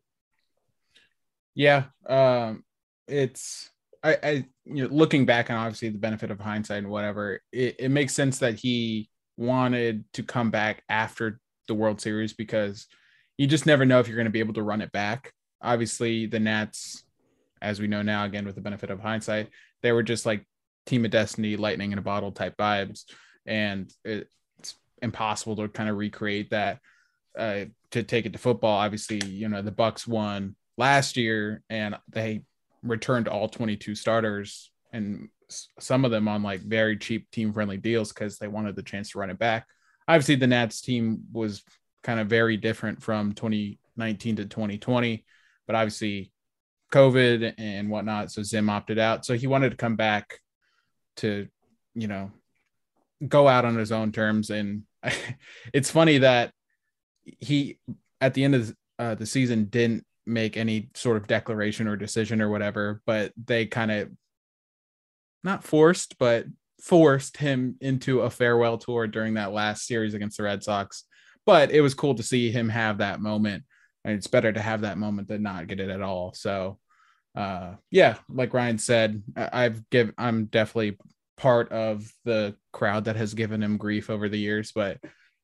Yeah. 1.53 1.85
Um, 2.05 2.65
it's, 3.07 3.69
I, 4.03 4.17
I, 4.21 4.31
you 4.65 4.83
know, 4.83 4.89
looking 4.91 5.25
back 5.25 5.47
and 5.47 5.57
obviously 5.57 5.87
the 5.87 5.97
benefit 5.97 6.29
of 6.29 6.41
hindsight 6.41 6.79
and 6.79 6.89
whatever, 6.89 7.39
it, 7.53 7.77
it 7.79 7.89
makes 7.89 8.13
sense 8.13 8.39
that 8.39 8.55
he 8.55 9.09
wanted 9.37 10.03
to 10.15 10.23
come 10.23 10.51
back 10.51 10.83
after 10.89 11.39
the 11.69 11.73
World 11.73 12.01
Series 12.01 12.33
because 12.33 12.87
you 13.37 13.47
just 13.47 13.65
never 13.65 13.85
know 13.85 13.99
if 13.99 14.07
you're 14.07 14.17
going 14.17 14.25
to 14.25 14.31
be 14.31 14.39
able 14.39 14.53
to 14.53 14.63
run 14.63 14.81
it 14.81 14.91
back. 14.91 15.33
Obviously, 15.61 16.25
the 16.25 16.39
Nats, 16.39 17.03
as 17.61 17.79
we 17.79 17.87
know 17.87 18.01
now, 18.01 18.23
again 18.25 18.45
with 18.45 18.55
the 18.55 18.61
benefit 18.61 18.89
of 18.89 18.99
hindsight, 18.99 19.49
they 19.81 19.91
were 19.91 20.03
just 20.03 20.25
like 20.25 20.45
team 20.85 21.05
of 21.05 21.11
destiny, 21.11 21.57
lightning 21.57 21.91
in 21.91 21.97
a 21.97 22.03
bottle 22.03 22.31
type 22.31 22.55
vibes, 22.57 23.03
and 23.45 23.91
it's 24.03 24.75
impossible 25.01 25.55
to 25.57 25.67
kind 25.67 25.89
of 25.89 25.97
recreate 25.97 26.51
that. 26.51 26.79
Uh, 27.37 27.65
to 27.91 28.01
take 28.01 28.25
it 28.25 28.31
to 28.33 28.39
football, 28.39 28.77
obviously, 28.77 29.25
you 29.25 29.49
know 29.49 29.61
the 29.61 29.71
Bucks 29.71 30.07
won 30.07 30.55
last 30.77 31.17
year, 31.17 31.63
and 31.69 31.97
they 32.09 32.43
returned 32.83 33.27
all 33.27 33.49
22 33.49 33.95
starters, 33.95 34.71
and 34.93 35.29
some 35.79 36.05
of 36.05 36.11
them 36.11 36.27
on 36.27 36.43
like 36.43 36.61
very 36.61 36.97
cheap 36.97 37.29
team 37.31 37.53
friendly 37.53 37.77
deals 37.77 38.13
because 38.13 38.37
they 38.37 38.47
wanted 38.47 38.75
the 38.75 38.83
chance 38.83 39.11
to 39.11 39.19
run 39.19 39.29
it 39.29 39.39
back. 39.39 39.67
Obviously, 40.07 40.35
the 40.35 40.47
Nats 40.47 40.81
team 40.81 41.23
was 41.31 41.63
kind 42.05 42.19
of 42.19 42.27
very 42.27 42.55
different 42.55 43.01
from 43.01 43.33
2019 43.33 44.35
to 44.35 44.45
2020, 44.45 45.25
but 45.65 45.75
obviously 45.75 46.31
COVID 46.93 47.55
and 47.57 47.89
whatnot. 47.89 48.31
So 48.31 48.43
Zim 48.43 48.69
opted 48.69 48.99
out. 48.99 49.25
So 49.25 49.33
he 49.33 49.47
wanted 49.47 49.71
to 49.71 49.75
come 49.75 49.95
back 49.95 50.39
to, 51.17 51.47
you 51.95 52.07
know, 52.07 52.31
go 53.27 53.47
out 53.47 53.65
on 53.65 53.75
his 53.75 53.91
own 53.91 54.11
terms. 54.11 54.51
And 54.51 54.83
it's 55.73 55.89
funny 55.89 56.19
that 56.19 56.53
he, 57.23 57.79
at 58.21 58.35
the 58.35 58.43
end 58.43 58.53
of 58.53 58.75
uh, 58.99 59.15
the 59.15 59.25
season, 59.25 59.65
didn't 59.65 60.05
make 60.27 60.57
any 60.57 60.89
sort 60.93 61.17
of 61.17 61.25
declaration 61.25 61.87
or 61.87 61.95
decision 61.95 62.39
or 62.39 62.49
whatever, 62.49 63.01
but 63.07 63.33
they 63.43 63.65
kind 63.65 63.91
of 63.91 64.11
not 65.43 65.63
forced, 65.63 66.19
but 66.19 66.45
forced 66.79 67.37
him 67.37 67.77
into 67.81 68.21
a 68.21 68.29
farewell 68.29 68.77
tour 68.77 69.07
during 69.07 69.33
that 69.35 69.53
last 69.53 69.87
series 69.87 70.13
against 70.13 70.37
the 70.37 70.43
Red 70.43 70.61
Sox 70.61 71.05
but 71.45 71.71
it 71.71 71.81
was 71.81 71.93
cool 71.93 72.15
to 72.15 72.23
see 72.23 72.51
him 72.51 72.69
have 72.69 72.99
that 72.99 73.21
moment. 73.21 73.63
And 74.03 74.13
it's 74.15 74.27
better 74.27 74.51
to 74.51 74.61
have 74.61 74.81
that 74.81 74.97
moment 74.97 75.27
than 75.27 75.43
not 75.43 75.67
get 75.67 75.79
it 75.79 75.89
at 75.89 76.01
all. 76.01 76.33
So, 76.33 76.79
uh, 77.35 77.75
yeah, 77.91 78.17
like 78.29 78.53
Ryan 78.53 78.77
said, 78.77 79.23
I've 79.35 79.87
give 79.89 80.13
I'm 80.17 80.45
definitely 80.45 80.97
part 81.37 81.71
of 81.71 82.11
the 82.23 82.55
crowd 82.71 83.05
that 83.05 83.15
has 83.15 83.33
given 83.33 83.61
him 83.61 83.77
grief 83.77 84.09
over 84.09 84.29
the 84.29 84.39
years. 84.39 84.71
But 84.73 84.99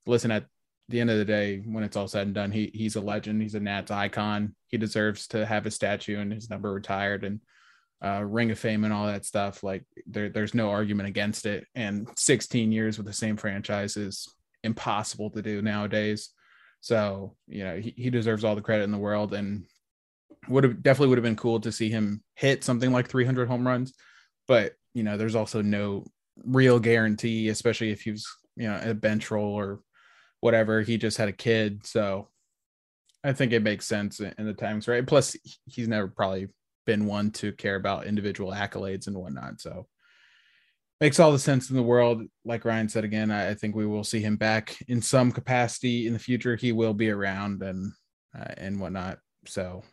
listen, 0.05 0.31
at 0.31 0.45
the 0.89 1.01
end 1.01 1.09
of 1.09 1.17
the 1.17 1.25
day, 1.25 1.59
when 1.65 1.83
it's 1.83 1.97
all 1.97 2.07
said 2.07 2.27
and 2.27 2.35
done, 2.35 2.51
he 2.51 2.71
he's 2.73 2.95
a 2.95 3.01
legend. 3.01 3.41
He's 3.41 3.55
a 3.55 3.59
Nats 3.59 3.91
icon. 3.91 4.55
He 4.67 4.77
deserves 4.77 5.27
to 5.29 5.45
have 5.45 5.65
a 5.65 5.71
statue 5.71 6.19
and 6.19 6.31
his 6.31 6.49
number 6.49 6.71
retired 6.71 7.23
and 7.23 7.41
uh, 8.03 8.23
Ring 8.23 8.51
of 8.51 8.59
Fame 8.59 8.83
and 8.83 8.93
all 8.93 9.07
that 9.07 9.25
stuff. 9.25 9.63
Like 9.63 9.83
there, 10.07 10.29
there's 10.29 10.53
no 10.53 10.69
argument 10.69 11.09
against 11.09 11.45
it. 11.45 11.65
And 11.75 12.07
16 12.17 12.71
years 12.71 12.97
with 12.97 13.05
the 13.05 13.13
same 13.13 13.37
franchise 13.37 13.97
is 13.97 14.33
impossible 14.63 15.29
to 15.31 15.41
do 15.41 15.61
nowadays. 15.61 16.29
So, 16.81 17.35
you 17.47 17.63
know, 17.63 17.77
he, 17.77 17.93
he 17.95 18.09
deserves 18.09 18.43
all 18.43 18.55
the 18.55 18.61
credit 18.61 18.83
in 18.83 18.91
the 18.91 18.97
world 18.97 19.33
and 19.33 19.65
would 20.47 20.63
have 20.63 20.81
definitely 20.81 21.09
would 21.09 21.17
have 21.17 21.23
been 21.23 21.35
cool 21.35 21.59
to 21.61 21.71
see 21.71 21.89
him 21.89 22.23
hit 22.35 22.63
something 22.63 22.91
like 22.91 23.07
300 23.07 23.47
home 23.47 23.65
runs. 23.65 23.93
But, 24.47 24.73
you 24.93 25.03
know, 25.03 25.17
there's 25.17 25.35
also 25.35 25.61
no 25.61 26.05
real 26.43 26.79
guarantee, 26.79 27.49
especially 27.49 27.91
if 27.91 28.01
he 28.01 28.11
was, 28.11 28.25
you 28.55 28.67
know, 28.67 28.79
a 28.83 28.93
bench 28.93 29.29
role 29.29 29.53
or 29.53 29.81
whatever. 30.39 30.81
He 30.81 30.97
just 30.97 31.17
had 31.17 31.29
a 31.29 31.33
kid. 31.33 31.85
So 31.85 32.27
I 33.23 33.33
think 33.33 33.53
it 33.53 33.63
makes 33.63 33.85
sense 33.87 34.19
in 34.19 34.45
the 34.45 34.53
times, 34.53 34.87
right? 34.87 35.05
Plus, 35.05 35.35
he's 35.65 35.87
never 35.87 36.07
probably 36.07 36.47
been 36.85 37.05
one 37.05 37.29
to 37.31 37.51
care 37.53 37.75
about 37.75 38.07
individual 38.07 38.51
accolades 38.51 39.07
and 39.07 39.15
whatnot. 39.15 39.61
So 39.61 39.87
makes 41.01 41.19
all 41.19 41.31
the 41.31 41.39
sense 41.39 41.71
in 41.71 41.75
the 41.75 41.83
world. 41.83 42.21
Like 42.45 42.63
Ryan 42.63 42.87
said 42.87 43.03
again, 43.03 43.31
I, 43.31 43.49
I, 43.49 43.53
think 43.55 43.75
we 43.75 43.87
will 43.87 44.03
see 44.03 44.21
him 44.21 44.37
back 44.37 44.77
in 44.87 45.01
some 45.01 45.31
capacity 45.31 46.05
in 46.05 46.13
the 46.13 46.19
future. 46.19 46.55
He 46.55 46.71
will 46.71 46.93
be 46.93 47.09
around 47.09 47.63
and 47.63 47.91
uh, 48.37 48.53
and 48.55 48.79
whatnot. 48.79 49.17
So, 49.45 49.83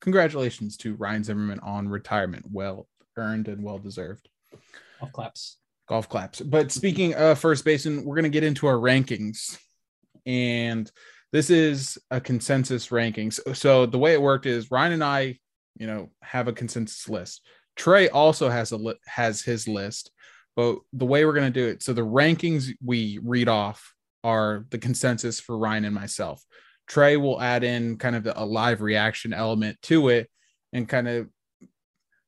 congratulations 0.00 0.76
to 0.78 0.96
Ryan 0.96 1.24
Zimmerman 1.24 1.60
on 1.60 1.88
retirement. 1.88 2.44
Well 2.50 2.88
earned 3.16 3.48
and 3.48 3.62
well 3.62 3.78
deserved. 3.78 4.28
Golf 5.00 5.12
claps. 5.12 5.56
Golf 5.88 6.08
claps. 6.08 6.40
But 6.40 6.72
speaking 6.72 7.14
of 7.14 7.38
first 7.38 7.64
baseman, 7.64 8.04
we're 8.04 8.16
gonna 8.16 8.28
get 8.28 8.44
into 8.44 8.66
our 8.66 8.74
rankings, 8.74 9.56
and 10.26 10.90
this 11.32 11.50
is 11.50 11.98
a 12.10 12.20
consensus 12.20 12.88
rankings. 12.88 13.56
So 13.56 13.86
the 13.86 13.98
way 13.98 14.12
it 14.12 14.22
worked 14.22 14.46
is 14.46 14.72
Ryan 14.72 14.94
and 14.94 15.04
I, 15.04 15.38
you 15.76 15.86
know, 15.86 16.10
have 16.20 16.48
a 16.48 16.52
consensus 16.52 17.08
list. 17.08 17.42
Trey 17.76 18.08
also 18.08 18.48
has 18.48 18.72
a 18.72 18.76
li- 18.76 18.98
has 19.06 19.40
his 19.40 19.68
list 19.68 20.10
but 20.58 20.80
the 20.92 21.06
way 21.06 21.24
we're 21.24 21.34
going 21.34 21.52
to 21.52 21.60
do 21.60 21.68
it, 21.68 21.84
so 21.84 21.92
the 21.92 22.02
rankings 22.02 22.72
we 22.84 23.20
read 23.22 23.46
off 23.46 23.94
are 24.24 24.66
the 24.70 24.78
consensus 24.78 25.38
for 25.38 25.56
Ryan 25.56 25.84
and 25.84 25.94
myself. 25.94 26.42
Trey 26.88 27.16
will 27.16 27.40
add 27.40 27.62
in 27.62 27.96
kind 27.96 28.16
of 28.16 28.26
a 28.34 28.44
live 28.44 28.80
reaction 28.80 29.32
element 29.32 29.80
to 29.82 30.08
it 30.08 30.28
and 30.72 30.88
kind 30.88 31.06
of 31.06 31.28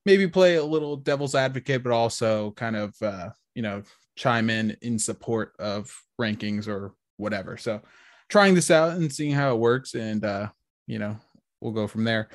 maybe 0.06 0.28
play 0.28 0.54
a 0.54 0.64
little 0.64 0.96
devil's 0.96 1.34
advocate, 1.34 1.82
but 1.82 1.90
also 1.90 2.52
kind 2.52 2.76
of, 2.76 2.94
uh, 3.02 3.30
you 3.56 3.62
know, 3.62 3.82
chime 4.14 4.48
in 4.48 4.76
in 4.80 5.00
support 5.00 5.54
of 5.58 5.92
rankings 6.20 6.68
or 6.68 6.94
whatever. 7.16 7.56
So 7.56 7.82
trying 8.28 8.54
this 8.54 8.70
out 8.70 8.92
and 8.92 9.12
seeing 9.12 9.32
how 9.32 9.56
it 9.56 9.58
works. 9.58 9.94
And, 9.94 10.24
uh, 10.24 10.50
you 10.86 11.00
know, 11.00 11.16
we'll 11.60 11.72
go 11.72 11.88
from 11.88 12.04
there. 12.04 12.28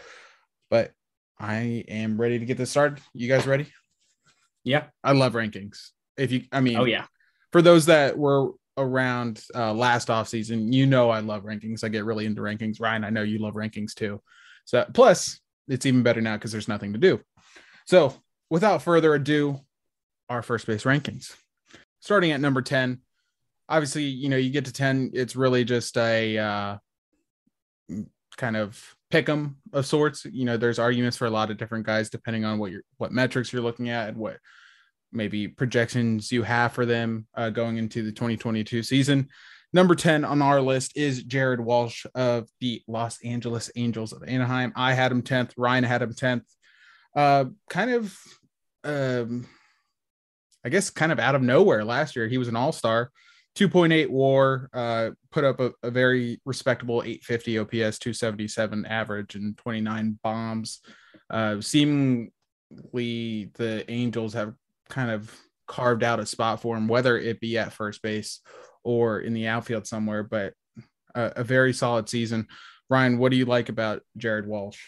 But 0.69 0.91
I 1.39 1.85
am 1.87 2.19
ready 2.19 2.37
to 2.37 2.45
get 2.45 2.57
this 2.57 2.71
started. 2.71 2.99
You 3.13 3.29
guys 3.29 3.47
ready? 3.47 3.67
Yeah. 4.65 4.87
I 5.03 5.13
love 5.13 5.33
rankings. 5.33 5.91
If 6.17 6.31
you, 6.31 6.43
I 6.51 6.59
mean, 6.59 6.77
oh, 6.77 6.85
yeah. 6.85 7.05
For 7.51 7.61
those 7.61 7.85
that 7.85 8.17
were 8.17 8.51
around 8.77 9.41
uh, 9.55 9.73
last 9.73 10.09
off 10.09 10.27
season, 10.27 10.73
you 10.73 10.85
know, 10.85 11.09
I 11.09 11.19
love 11.19 11.43
rankings. 11.43 11.83
I 11.83 11.87
get 11.87 12.03
really 12.03 12.25
into 12.25 12.41
rankings. 12.41 12.81
Ryan, 12.81 13.05
I 13.05 13.09
know 13.09 13.21
you 13.21 13.39
love 13.39 13.53
rankings 13.53 13.93
too. 13.93 14.21
So, 14.65 14.85
plus, 14.93 15.39
it's 15.69 15.85
even 15.85 16.03
better 16.03 16.19
now 16.19 16.35
because 16.35 16.51
there's 16.51 16.67
nothing 16.67 16.91
to 16.93 16.99
do. 16.99 17.21
So, 17.85 18.13
without 18.49 18.81
further 18.81 19.13
ado, 19.13 19.61
our 20.29 20.41
first 20.41 20.67
base 20.67 20.83
rankings. 20.83 21.35
Starting 22.01 22.31
at 22.31 22.41
number 22.41 22.61
10, 22.61 22.99
obviously, 23.69 24.03
you 24.03 24.29
know, 24.29 24.37
you 24.37 24.49
get 24.49 24.65
to 24.65 24.73
10, 24.73 25.11
it's 25.13 25.35
really 25.35 25.63
just 25.63 25.97
a 25.97 26.37
uh, 26.37 26.77
kind 28.37 28.57
of 28.57 28.95
pick 29.11 29.29
'em 29.29 29.57
of 29.73 29.85
sorts. 29.85 30.25
You 30.25 30.45
know, 30.45 30.57
there's 30.57 30.79
arguments 30.79 31.17
for 31.17 31.25
a 31.25 31.31
lot 31.31 31.51
of 31.51 31.57
different 31.57 31.85
guys 31.85 32.09
depending 32.09 32.45
on 32.45 32.57
what 32.57 32.71
you're 32.71 32.83
what 32.97 33.11
metrics 33.11 33.51
you're 33.53 33.61
looking 33.61 33.89
at 33.89 34.09
and 34.09 34.17
what 34.17 34.37
maybe 35.11 35.47
projections 35.47 36.31
you 36.31 36.43
have 36.43 36.73
for 36.73 36.85
them 36.85 37.27
uh, 37.35 37.49
going 37.49 37.77
into 37.77 38.03
the 38.03 38.11
2022 38.11 38.83
season. 38.83 39.29
Number 39.73 39.95
10 39.95 40.23
on 40.23 40.41
our 40.41 40.61
list 40.61 40.95
is 40.95 41.23
Jared 41.23 41.59
Walsh 41.59 42.05
of 42.15 42.47
the 42.61 42.81
Los 42.87 43.21
Angeles 43.23 43.69
Angels 43.75 44.13
of 44.13 44.23
Anaheim. 44.23 44.71
I 44.75 44.93
had 44.93 45.11
him 45.11 45.21
10th. 45.21 45.51
Ryan 45.57 45.83
had 45.83 46.01
him 46.01 46.13
10th. 46.13 46.43
Uh, 47.15 47.45
kind 47.69 47.91
of, 47.91 48.17
um, 48.83 49.45
I 50.63 50.69
guess, 50.69 50.89
kind 50.89 51.11
of 51.11 51.19
out 51.19 51.35
of 51.35 51.41
nowhere 51.41 51.83
last 51.83 52.15
year. 52.15 52.27
He 52.27 52.37
was 52.37 52.47
an 52.47 52.55
all 52.55 52.71
star. 52.71 53.11
2.8 53.55 54.09
war, 54.09 54.69
uh, 54.73 55.11
put 55.31 55.43
up 55.43 55.59
a, 55.59 55.71
a, 55.81 55.89
very 55.89 56.41
respectable 56.45 57.01
850 57.03 57.59
OPS, 57.59 57.99
277 57.99 58.85
average, 58.85 59.35
and 59.35 59.57
29 59.57 60.19
bombs. 60.21 60.81
Uh, 61.29 61.61
seemingly, 61.61 62.31
the 63.53 63.85
Angels 63.87 64.33
have 64.33 64.53
kind 64.89 65.09
of 65.09 65.33
carved 65.67 66.03
out 66.03 66.19
a 66.19 66.25
spot 66.25 66.61
for 66.61 66.75
him, 66.75 66.87
whether 66.87 67.17
it 67.17 67.39
be 67.39 67.57
at 67.57 67.73
first 67.73 68.01
base 68.01 68.41
or 68.83 69.21
in 69.21 69.33
the 69.33 69.47
outfield 69.47 69.87
somewhere. 69.87 70.23
But 70.23 70.53
a, 71.15 71.31
a 71.37 71.43
very 71.43 71.73
solid 71.73 72.09
season. 72.09 72.47
Ryan, 72.89 73.17
what 73.17 73.31
do 73.31 73.37
you 73.37 73.45
like 73.45 73.69
about 73.69 74.01
Jared 74.17 74.47
Walsh? 74.47 74.79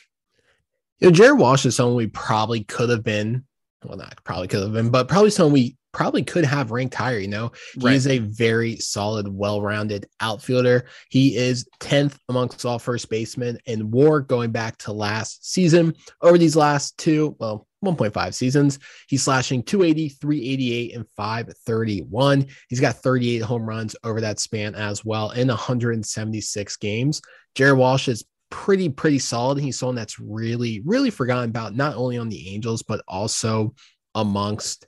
You 0.99 1.07
know, 1.07 1.13
Jared 1.13 1.39
Walsh 1.39 1.65
is 1.65 1.75
someone 1.75 1.95
we 1.95 2.07
probably 2.07 2.63
could 2.63 2.89
have 2.89 3.03
been. 3.03 3.45
Well, 3.83 3.97
not 3.97 4.21
probably 4.23 4.47
could 4.47 4.61
have 4.61 4.73
been, 4.73 4.89
but 4.89 5.07
probably 5.07 5.29
someone 5.29 5.53
we 5.53 5.77
probably 5.97 6.23
could 6.23 6.45
have 6.45 6.69
ranked 6.69 6.93
higher. 6.93 7.17
You 7.17 7.27
know, 7.27 7.51
he 7.73 7.87
right. 7.87 7.95
is 7.95 8.05
a 8.05 8.19
very 8.19 8.75
solid, 8.75 9.27
well 9.27 9.63
rounded 9.63 10.05
outfielder. 10.21 10.85
He 11.09 11.35
is 11.35 11.67
10th 11.79 12.19
amongst 12.29 12.63
all 12.67 12.77
first 12.77 13.09
basemen 13.09 13.57
in 13.65 13.89
war 13.89 14.21
going 14.21 14.51
back 14.51 14.77
to 14.79 14.93
last 14.93 15.51
season. 15.51 15.95
Over 16.21 16.37
these 16.37 16.55
last 16.55 16.99
two, 16.99 17.35
well, 17.39 17.67
1.5 17.83 18.33
seasons, 18.35 18.77
he's 19.07 19.23
slashing 19.23 19.63
280, 19.63 20.09
388, 20.09 20.95
and 20.95 21.05
531. 21.15 22.45
He's 22.69 22.79
got 22.79 22.97
38 22.97 23.39
home 23.41 23.65
runs 23.65 23.95
over 24.03 24.21
that 24.21 24.39
span 24.39 24.75
as 24.75 25.03
well 25.03 25.31
in 25.31 25.47
176 25.47 26.77
games. 26.77 27.23
Jared 27.55 27.79
Walsh 27.79 28.07
is 28.07 28.23
pretty, 28.51 28.89
pretty 28.89 29.17
solid. 29.17 29.57
He's 29.57 29.79
someone 29.79 29.95
that's 29.95 30.19
really, 30.19 30.83
really 30.85 31.09
forgotten 31.09 31.49
about, 31.49 31.75
not 31.75 31.95
only 31.95 32.19
on 32.19 32.29
the 32.29 32.49
Angels, 32.49 32.83
but 32.83 33.01
also 33.07 33.73
amongst 34.13 34.85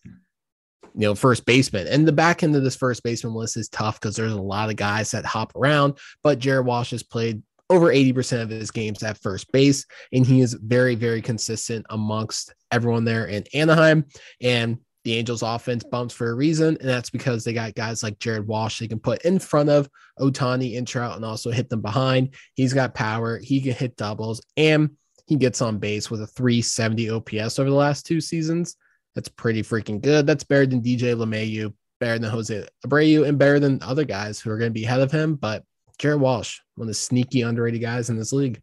you 0.96 1.01
know 1.01 1.15
first 1.15 1.46
baseman. 1.46 1.88
And 1.88 2.08
the 2.08 2.12
back 2.12 2.43
end 2.43 2.55
of 2.55 2.63
this 2.63 2.75
first 2.75 3.03
baseman 3.03 3.34
list 3.34 3.58
is 3.58 3.69
tough 3.69 4.00
because 4.00 4.15
there's 4.15 4.31
a 4.31 4.41
lot 4.41 4.69
of 4.69 4.75
guys 4.75 5.12
that 5.12 5.25
hop 5.25 5.55
around. 5.55 5.98
But 6.24 6.39
Jared 6.39 6.65
Walsh 6.65 6.91
has 6.91 7.03
played 7.03 7.41
over 7.69 7.88
80% 7.88 8.41
of 8.41 8.50
his 8.50 8.72
games 8.72 9.03
at 9.03 9.22
first 9.22 9.51
base, 9.51 9.86
and 10.12 10.25
he 10.25 10.41
is 10.41 10.53
very, 10.55 10.96
very 10.96 11.22
consistent 11.22 11.86
amongst 11.89 12.53
everyone 12.72 13.05
there 13.05 13.25
in 13.25 13.43
Anaheim. 13.53 14.05
And 14.41 14.79
the 15.03 15.15
Angels 15.15 15.43
offense 15.43 15.84
bumps 15.84 16.13
for 16.13 16.29
a 16.29 16.36
reason, 16.36 16.77
and 16.79 16.89
that's 16.89 17.10
because 17.10 17.43
they 17.43 17.53
got 17.53 17.75
guys 17.75 18.03
like 18.03 18.19
Jared 18.19 18.48
Walsh 18.48 18.79
they 18.79 18.88
can 18.88 19.00
put 19.00 19.24
in 19.24 19.39
front 19.39 19.69
of 19.69 19.89
Ohtani 20.19 20.77
and 20.77 20.88
Trout 20.88 21.15
and 21.15 21.24
also 21.24 21.51
hit 21.51 21.69
them 21.69 21.81
behind. 21.81 22.34
He's 22.55 22.74
got 22.74 22.96
power, 22.96 23.39
he 23.39 23.62
can 23.62 23.74
hit 23.74 23.96
doubles, 23.96 24.41
and 24.58 24.91
he 25.25 25.36
gets 25.36 25.62
on 25.62 25.77
base 25.77 26.10
with 26.10 26.22
a 26.22 26.27
370 26.27 27.12
OPS 27.12 27.60
over 27.60 27.69
the 27.69 27.75
last 27.75 28.05
two 28.05 28.19
seasons. 28.19 28.75
That's 29.15 29.29
pretty 29.29 29.63
freaking 29.63 30.01
good. 30.01 30.25
That's 30.25 30.43
better 30.43 30.65
than 30.65 30.81
DJ 30.81 31.15
LeMahieu, 31.15 31.73
better 31.99 32.19
than 32.19 32.29
Jose 32.29 32.67
Abreu, 32.85 33.27
and 33.27 33.37
better 33.37 33.59
than 33.59 33.81
other 33.81 34.05
guys 34.05 34.39
who 34.39 34.51
are 34.51 34.57
going 34.57 34.71
to 34.71 34.79
be 34.79 34.85
ahead 34.85 35.01
of 35.01 35.11
him. 35.11 35.35
But 35.35 35.63
Jared 35.97 36.21
Walsh, 36.21 36.59
one 36.75 36.85
of 36.85 36.89
the 36.89 36.93
sneaky 36.93 37.41
underrated 37.41 37.81
guys 37.81 38.09
in 38.09 38.17
this 38.17 38.31
league. 38.33 38.61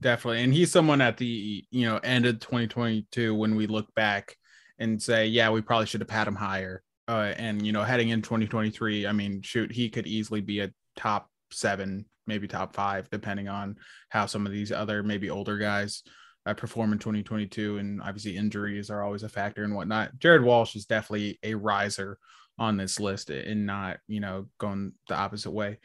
Definitely. 0.00 0.42
And 0.42 0.52
he's 0.52 0.70
someone 0.70 1.00
at 1.00 1.16
the, 1.16 1.64
you 1.70 1.86
know, 1.86 1.98
end 1.98 2.26
of 2.26 2.38
2022 2.40 3.34
when 3.34 3.56
we 3.56 3.66
look 3.66 3.92
back 3.94 4.36
and 4.78 5.02
say, 5.02 5.26
yeah, 5.26 5.50
we 5.50 5.60
probably 5.60 5.86
should 5.86 6.00
have 6.00 6.10
had 6.10 6.28
him 6.28 6.34
higher. 6.34 6.82
Uh, 7.08 7.32
and, 7.36 7.64
you 7.64 7.72
know, 7.72 7.82
heading 7.82 8.10
in 8.10 8.22
2023, 8.22 9.06
I 9.06 9.12
mean, 9.12 9.42
shoot, 9.42 9.72
he 9.72 9.88
could 9.88 10.06
easily 10.06 10.40
be 10.40 10.60
a 10.60 10.72
top 10.96 11.28
seven, 11.50 12.06
maybe 12.26 12.46
top 12.46 12.74
five, 12.74 13.08
depending 13.10 13.48
on 13.48 13.76
how 14.08 14.26
some 14.26 14.46
of 14.46 14.52
these 14.52 14.72
other, 14.72 15.02
maybe 15.02 15.30
older 15.30 15.58
guys 15.58 16.02
uh, 16.46 16.54
perform 16.54 16.92
in 16.92 16.98
2022. 16.98 17.78
And 17.78 18.02
obviously, 18.02 18.36
injuries 18.36 18.90
are 18.90 19.02
always 19.02 19.22
a 19.22 19.28
factor 19.28 19.64
and 19.64 19.74
whatnot. 19.74 20.18
Jared 20.18 20.42
Walsh 20.42 20.76
is 20.76 20.86
definitely 20.86 21.38
a 21.42 21.54
riser 21.54 22.18
on 22.58 22.76
this 22.76 23.00
list 23.00 23.30
and 23.30 23.66
not, 23.66 23.98
you 24.06 24.20
know, 24.20 24.46
going 24.58 24.92
the 25.08 25.16
opposite 25.16 25.50
way. 25.50 25.78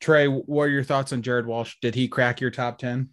Trey, 0.00 0.26
what 0.26 0.64
are 0.64 0.68
your 0.68 0.84
thoughts 0.84 1.12
on 1.12 1.22
Jared 1.22 1.46
Walsh? 1.46 1.76
Did 1.80 1.94
he 1.94 2.08
crack 2.08 2.40
your 2.40 2.50
top 2.50 2.78
10? 2.78 3.10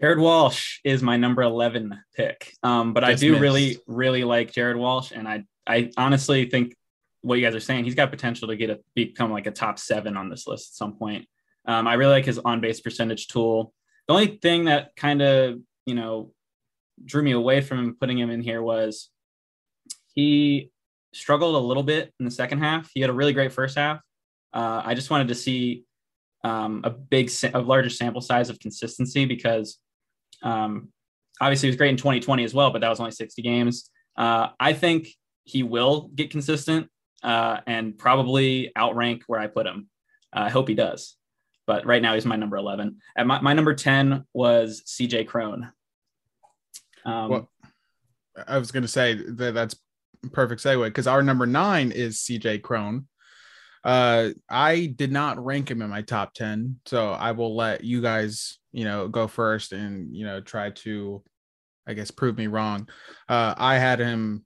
Jared 0.00 0.18
Walsh 0.18 0.80
is 0.82 1.00
my 1.02 1.16
number 1.16 1.42
11 1.42 1.96
pick. 2.16 2.52
Um, 2.64 2.92
but 2.92 3.00
Just 3.04 3.10
I 3.10 3.14
do 3.14 3.32
missed. 3.32 3.42
really, 3.42 3.78
really 3.86 4.24
like 4.24 4.52
Jared 4.52 4.76
Walsh. 4.76 5.12
And 5.12 5.28
I, 5.28 5.44
I 5.64 5.90
honestly 5.96 6.50
think 6.50 6.76
what 7.20 7.36
you 7.38 7.44
guys 7.44 7.54
are 7.54 7.60
saying, 7.60 7.84
he's 7.84 7.94
got 7.94 8.10
potential 8.10 8.48
to 8.48 8.56
get 8.56 8.70
a 8.70 8.80
become 8.96 9.30
like 9.30 9.46
a 9.46 9.52
top 9.52 9.78
seven 9.78 10.16
on 10.16 10.28
this 10.28 10.48
list 10.48 10.72
at 10.72 10.74
some 10.74 10.96
point. 10.96 11.26
Um, 11.66 11.86
I 11.86 11.94
really 11.94 12.14
like 12.14 12.24
his 12.24 12.40
on 12.40 12.60
base 12.60 12.80
percentage 12.80 13.28
tool. 13.28 13.72
The 14.08 14.14
only 14.14 14.38
thing 14.42 14.64
that 14.64 14.96
kind 14.96 15.22
of, 15.22 15.60
you 15.86 15.94
know, 15.94 16.32
drew 17.04 17.22
me 17.22 17.32
away 17.32 17.60
from 17.60 17.96
putting 18.00 18.18
him 18.18 18.30
in 18.30 18.40
here 18.40 18.62
was 18.62 19.10
he 20.14 20.70
struggled 21.12 21.54
a 21.54 21.58
little 21.58 21.82
bit 21.82 22.12
in 22.18 22.24
the 22.24 22.30
second 22.30 22.58
half. 22.58 22.90
He 22.94 23.00
had 23.00 23.10
a 23.10 23.14
really 23.14 23.32
great 23.32 23.52
first 23.52 23.76
half. 23.76 24.00
Uh, 24.52 24.82
I 24.84 24.94
just 24.94 25.10
wanted 25.10 25.28
to 25.28 25.34
see 25.34 25.84
um, 26.44 26.82
a 26.84 26.90
big, 26.90 27.30
a 27.54 27.60
larger 27.60 27.90
sample 27.90 28.20
size 28.20 28.50
of 28.50 28.58
consistency 28.58 29.24
because 29.24 29.78
um, 30.42 30.88
obviously, 31.40 31.68
he 31.68 31.70
was 31.70 31.76
great 31.76 31.90
in 31.90 31.96
2020 31.96 32.44
as 32.44 32.54
well, 32.54 32.70
but 32.70 32.80
that 32.80 32.88
was 32.88 33.00
only 33.00 33.12
60 33.12 33.40
games. 33.42 33.90
Uh, 34.16 34.48
I 34.58 34.72
think 34.72 35.08
he 35.44 35.62
will 35.62 36.10
get 36.14 36.30
consistent 36.30 36.88
uh, 37.22 37.60
and 37.66 37.96
probably 37.96 38.72
outrank 38.76 39.24
where 39.26 39.40
I 39.40 39.46
put 39.46 39.66
him. 39.66 39.88
I 40.32 40.50
hope 40.50 40.68
he 40.68 40.74
does. 40.74 41.16
But 41.66 41.86
right 41.86 42.02
now, 42.02 42.14
he's 42.14 42.26
my 42.26 42.36
number 42.36 42.56
11. 42.56 42.96
And 43.16 43.28
my, 43.28 43.40
my 43.40 43.52
number 43.52 43.74
10 43.74 44.24
was 44.32 44.82
CJ 44.86 45.28
Cron. 45.28 45.70
Um, 47.04 47.28
well, 47.28 47.50
I 48.46 48.58
was 48.58 48.72
going 48.72 48.82
to 48.82 48.88
say 48.88 49.14
that 49.14 49.54
that's 49.54 49.76
perfect 50.32 50.62
segue 50.62 50.84
because 50.84 51.06
our 51.06 51.22
number 51.22 51.46
nine 51.46 51.92
is 51.92 52.18
CJ 52.18 52.62
Cron. 52.62 53.06
Uh, 53.84 54.30
I 54.48 54.86
did 54.94 55.10
not 55.10 55.44
rank 55.44 55.70
him 55.70 55.82
in 55.82 55.90
my 55.90 56.02
top 56.02 56.34
10, 56.34 56.80
so 56.86 57.10
I 57.12 57.32
will 57.32 57.56
let 57.56 57.82
you 57.82 58.00
guys, 58.00 58.58
you 58.70 58.84
know, 58.84 59.08
go 59.08 59.26
first 59.26 59.72
and, 59.72 60.14
you 60.14 60.24
know, 60.24 60.40
try 60.40 60.70
to, 60.70 61.22
I 61.86 61.94
guess, 61.94 62.12
prove 62.12 62.38
me 62.38 62.46
wrong. 62.46 62.88
Uh, 63.28 63.54
I 63.56 63.78
had 63.78 63.98
him 63.98 64.44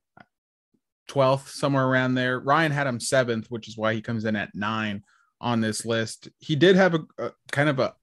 12th, 1.09 1.49
somewhere 1.49 1.85
around 1.85 2.15
there. 2.15 2.39
Ryan 2.39 2.71
had 2.71 2.87
him 2.87 2.99
seventh, 2.99 3.47
which 3.49 3.67
is 3.67 3.77
why 3.77 3.93
he 3.93 4.01
comes 4.01 4.25
in 4.25 4.35
at 4.35 4.55
nine 4.55 5.03
on 5.39 5.61
this 5.61 5.85
list. 5.85 6.29
He 6.39 6.55
did 6.55 6.75
have 6.75 6.95
a, 6.95 6.99
a 7.17 7.31
kind 7.51 7.69
of 7.69 7.79
a 7.79 7.93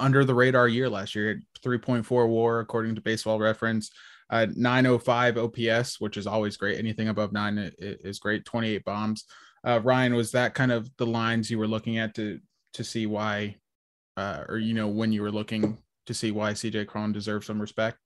under 0.00 0.24
the 0.24 0.34
radar 0.34 0.68
year 0.68 0.88
last 0.88 1.14
year, 1.14 1.40
3.4 1.64 2.28
war, 2.28 2.60
according 2.60 2.94
to 2.94 3.00
baseball 3.00 3.38
reference. 3.38 3.90
Uh, 4.30 4.46
905 4.56 5.36
OPS, 5.36 6.00
which 6.00 6.16
is 6.16 6.26
always 6.26 6.56
great. 6.56 6.78
Anything 6.78 7.08
above 7.08 7.32
nine 7.32 7.70
is 7.78 8.18
great. 8.18 8.46
28 8.46 8.82
bombs 8.82 9.26
uh, 9.64 9.80
Ryan, 9.82 10.14
was 10.14 10.32
that 10.32 10.54
kind 10.54 10.72
of 10.72 10.90
the 10.96 11.06
lines 11.06 11.50
you 11.50 11.58
were 11.58 11.68
looking 11.68 11.98
at 11.98 12.14
to 12.16 12.40
to 12.74 12.84
see 12.84 13.06
why, 13.06 13.56
uh, 14.16 14.44
or 14.48 14.58
you 14.58 14.74
know, 14.74 14.88
when 14.88 15.12
you 15.12 15.22
were 15.22 15.30
looking 15.30 15.78
to 16.06 16.14
see 16.14 16.30
why 16.30 16.52
CJ 16.52 16.86
Cron 16.86 17.12
deserves 17.12 17.46
some 17.46 17.60
respect? 17.60 17.98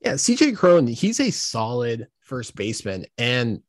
Yeah, 0.00 0.14
CJ 0.14 0.56
Cron, 0.56 0.86
he's 0.86 1.20
a 1.20 1.30
solid 1.30 2.06
first 2.20 2.54
baseman, 2.56 3.06
and 3.18 3.60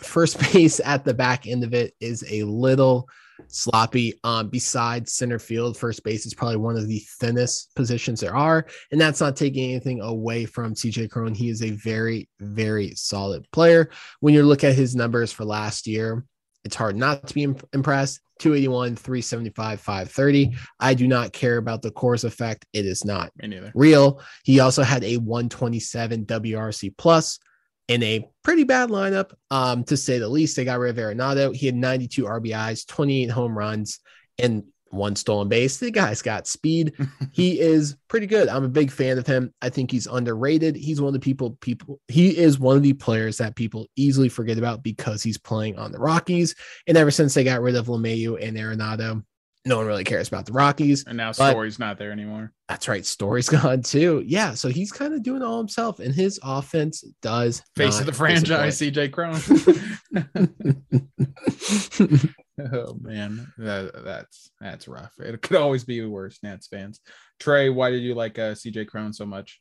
first 0.00 0.38
base 0.52 0.80
at 0.80 1.04
the 1.04 1.14
back 1.14 1.46
end 1.46 1.64
of 1.64 1.74
it 1.74 1.94
is 2.00 2.24
a 2.28 2.42
little 2.44 3.08
sloppy. 3.48 4.14
Um, 4.24 4.48
besides 4.48 5.12
center 5.12 5.38
field, 5.38 5.76
first 5.76 6.04
base 6.04 6.26
is 6.26 6.34
probably 6.34 6.56
one 6.56 6.76
of 6.76 6.88
the 6.88 7.02
thinnest 7.20 7.74
positions 7.74 8.20
there 8.20 8.36
are, 8.36 8.66
and 8.92 9.00
that's 9.00 9.20
not 9.20 9.36
taking 9.36 9.70
anything 9.70 10.00
away 10.00 10.44
from 10.44 10.74
CJ 10.74 11.10
Cron. 11.10 11.34
He 11.34 11.48
is 11.48 11.62
a 11.62 11.70
very, 11.70 12.28
very 12.40 12.94
solid 12.94 13.50
player. 13.50 13.90
When 14.20 14.34
you 14.34 14.42
look 14.42 14.64
at 14.64 14.74
his 14.74 14.94
numbers 14.94 15.32
for 15.32 15.44
last 15.44 15.86
year, 15.86 16.24
it's 16.64 16.76
hard 16.76 16.96
not 16.96 17.26
to 17.28 17.34
be 17.34 17.42
impressed. 17.72 18.20
281, 18.40 18.96
375, 18.96 19.80
530. 19.80 20.56
I 20.80 20.94
do 20.94 21.06
not 21.06 21.32
care 21.32 21.56
about 21.56 21.82
the 21.82 21.92
Coors 21.92 22.24
effect. 22.24 22.66
It 22.72 22.84
is 22.84 23.04
not 23.04 23.30
real. 23.74 24.20
He 24.42 24.58
also 24.58 24.82
had 24.82 25.04
a 25.04 25.18
127 25.18 26.26
WRC 26.26 26.96
plus 26.96 27.38
in 27.88 28.02
a 28.02 28.28
pretty 28.42 28.64
bad 28.64 28.90
lineup, 28.90 29.32
um, 29.50 29.84
to 29.84 29.96
say 29.96 30.18
the 30.18 30.28
least. 30.28 30.56
They 30.56 30.64
got 30.64 30.78
rid 30.78 30.96
of 30.98 31.04
Arenado. 31.04 31.54
He 31.54 31.66
had 31.66 31.74
92 31.74 32.24
RBIs, 32.24 32.86
28 32.86 33.30
home 33.30 33.56
runs, 33.56 34.00
and 34.38 34.64
one 34.94 35.16
stolen 35.16 35.48
base. 35.48 35.78
The 35.78 35.90
guy's 35.90 36.22
got 36.22 36.46
speed. 36.46 36.94
he 37.32 37.60
is 37.60 37.96
pretty 38.08 38.26
good. 38.26 38.48
I'm 38.48 38.64
a 38.64 38.68
big 38.68 38.90
fan 38.90 39.18
of 39.18 39.26
him. 39.26 39.52
I 39.60 39.68
think 39.68 39.90
he's 39.90 40.06
underrated. 40.06 40.76
He's 40.76 41.00
one 41.00 41.08
of 41.08 41.14
the 41.14 41.20
people 41.20 41.58
people 41.60 42.00
he 42.08 42.36
is 42.36 42.58
one 42.58 42.76
of 42.76 42.82
the 42.82 42.92
players 42.92 43.38
that 43.38 43.56
people 43.56 43.86
easily 43.96 44.28
forget 44.28 44.58
about 44.58 44.82
because 44.82 45.22
he's 45.22 45.38
playing 45.38 45.78
on 45.78 45.92
the 45.92 45.98
Rockies. 45.98 46.54
And 46.86 46.96
ever 46.96 47.10
since 47.10 47.34
they 47.34 47.44
got 47.44 47.60
rid 47.60 47.76
of 47.76 47.86
LeMahieu 47.86 48.42
and 48.42 48.56
Arenado, 48.56 49.24
no 49.66 49.78
one 49.78 49.86
really 49.86 50.04
cares 50.04 50.28
about 50.28 50.44
the 50.44 50.52
Rockies. 50.52 51.04
And 51.06 51.16
now 51.16 51.32
Story's 51.32 51.78
not 51.78 51.98
there 51.98 52.12
anymore. 52.12 52.52
That's 52.68 52.86
right. 52.86 53.04
Story's 53.04 53.48
gone 53.48 53.82
too. 53.82 54.22
Yeah. 54.26 54.54
So 54.54 54.68
he's 54.68 54.92
kind 54.92 55.14
of 55.14 55.22
doing 55.22 55.42
all 55.42 55.58
himself, 55.58 56.00
and 56.00 56.14
his 56.14 56.38
offense 56.42 57.02
does 57.22 57.62
face 57.74 58.00
of 58.00 58.06
the 58.06 58.12
franchise, 58.12 58.78
CJ 58.78 59.12
Cron. 59.12 59.36
oh 62.72 62.96
man, 63.00 63.52
that, 63.58 64.04
that's 64.04 64.50
that's 64.60 64.86
rough. 64.86 65.12
It 65.18 65.40
could 65.42 65.56
always 65.56 65.84
be 65.84 66.04
worse, 66.04 66.38
Nats 66.42 66.68
fans. 66.68 67.00
Trey, 67.40 67.70
why 67.70 67.90
did 67.90 68.02
you 68.02 68.14
like 68.14 68.38
uh, 68.38 68.52
CJ 68.52 68.88
Cron 68.88 69.12
so 69.12 69.26
much? 69.26 69.60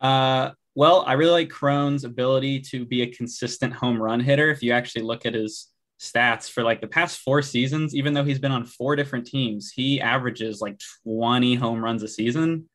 Uh, 0.00 0.50
well, 0.74 1.04
I 1.06 1.14
really 1.14 1.32
like 1.32 1.50
Cron's 1.50 2.04
ability 2.04 2.60
to 2.60 2.84
be 2.84 3.02
a 3.02 3.06
consistent 3.06 3.72
home 3.72 4.00
run 4.00 4.20
hitter. 4.20 4.50
If 4.50 4.62
you 4.62 4.72
actually 4.72 5.02
look 5.02 5.26
at 5.26 5.34
his 5.34 5.68
stats 6.00 6.50
for 6.50 6.62
like 6.62 6.80
the 6.80 6.86
past 6.86 7.20
four 7.20 7.42
seasons, 7.42 7.94
even 7.94 8.14
though 8.14 8.24
he's 8.24 8.38
been 8.38 8.52
on 8.52 8.64
four 8.64 8.96
different 8.96 9.26
teams, 9.26 9.72
he 9.72 10.00
averages 10.00 10.60
like 10.60 10.80
20 11.04 11.54
home 11.54 11.82
runs 11.82 12.02
a 12.02 12.08
season. 12.08 12.68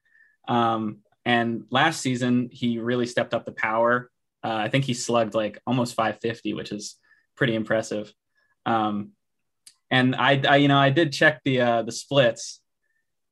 Um, 0.47 0.99
and 1.25 1.63
last 1.69 2.01
season, 2.01 2.49
he 2.51 2.79
really 2.79 3.05
stepped 3.05 3.33
up 3.33 3.45
the 3.45 3.51
power. 3.51 4.09
Uh, 4.43 4.55
I 4.55 4.69
think 4.69 4.85
he 4.85 4.93
slugged 4.93 5.33
like 5.33 5.59
almost 5.67 5.95
550, 5.95 6.53
which 6.53 6.71
is 6.71 6.95
pretty 7.35 7.55
impressive. 7.55 8.13
Um, 8.65 9.11
and 9.91 10.15
I, 10.15 10.41
I, 10.47 10.55
you 10.57 10.67
know, 10.67 10.77
I 10.77 10.89
did 10.89 11.11
check 11.11 11.41
the 11.43 11.61
uh, 11.61 11.81
the 11.81 11.91
splits. 11.91 12.61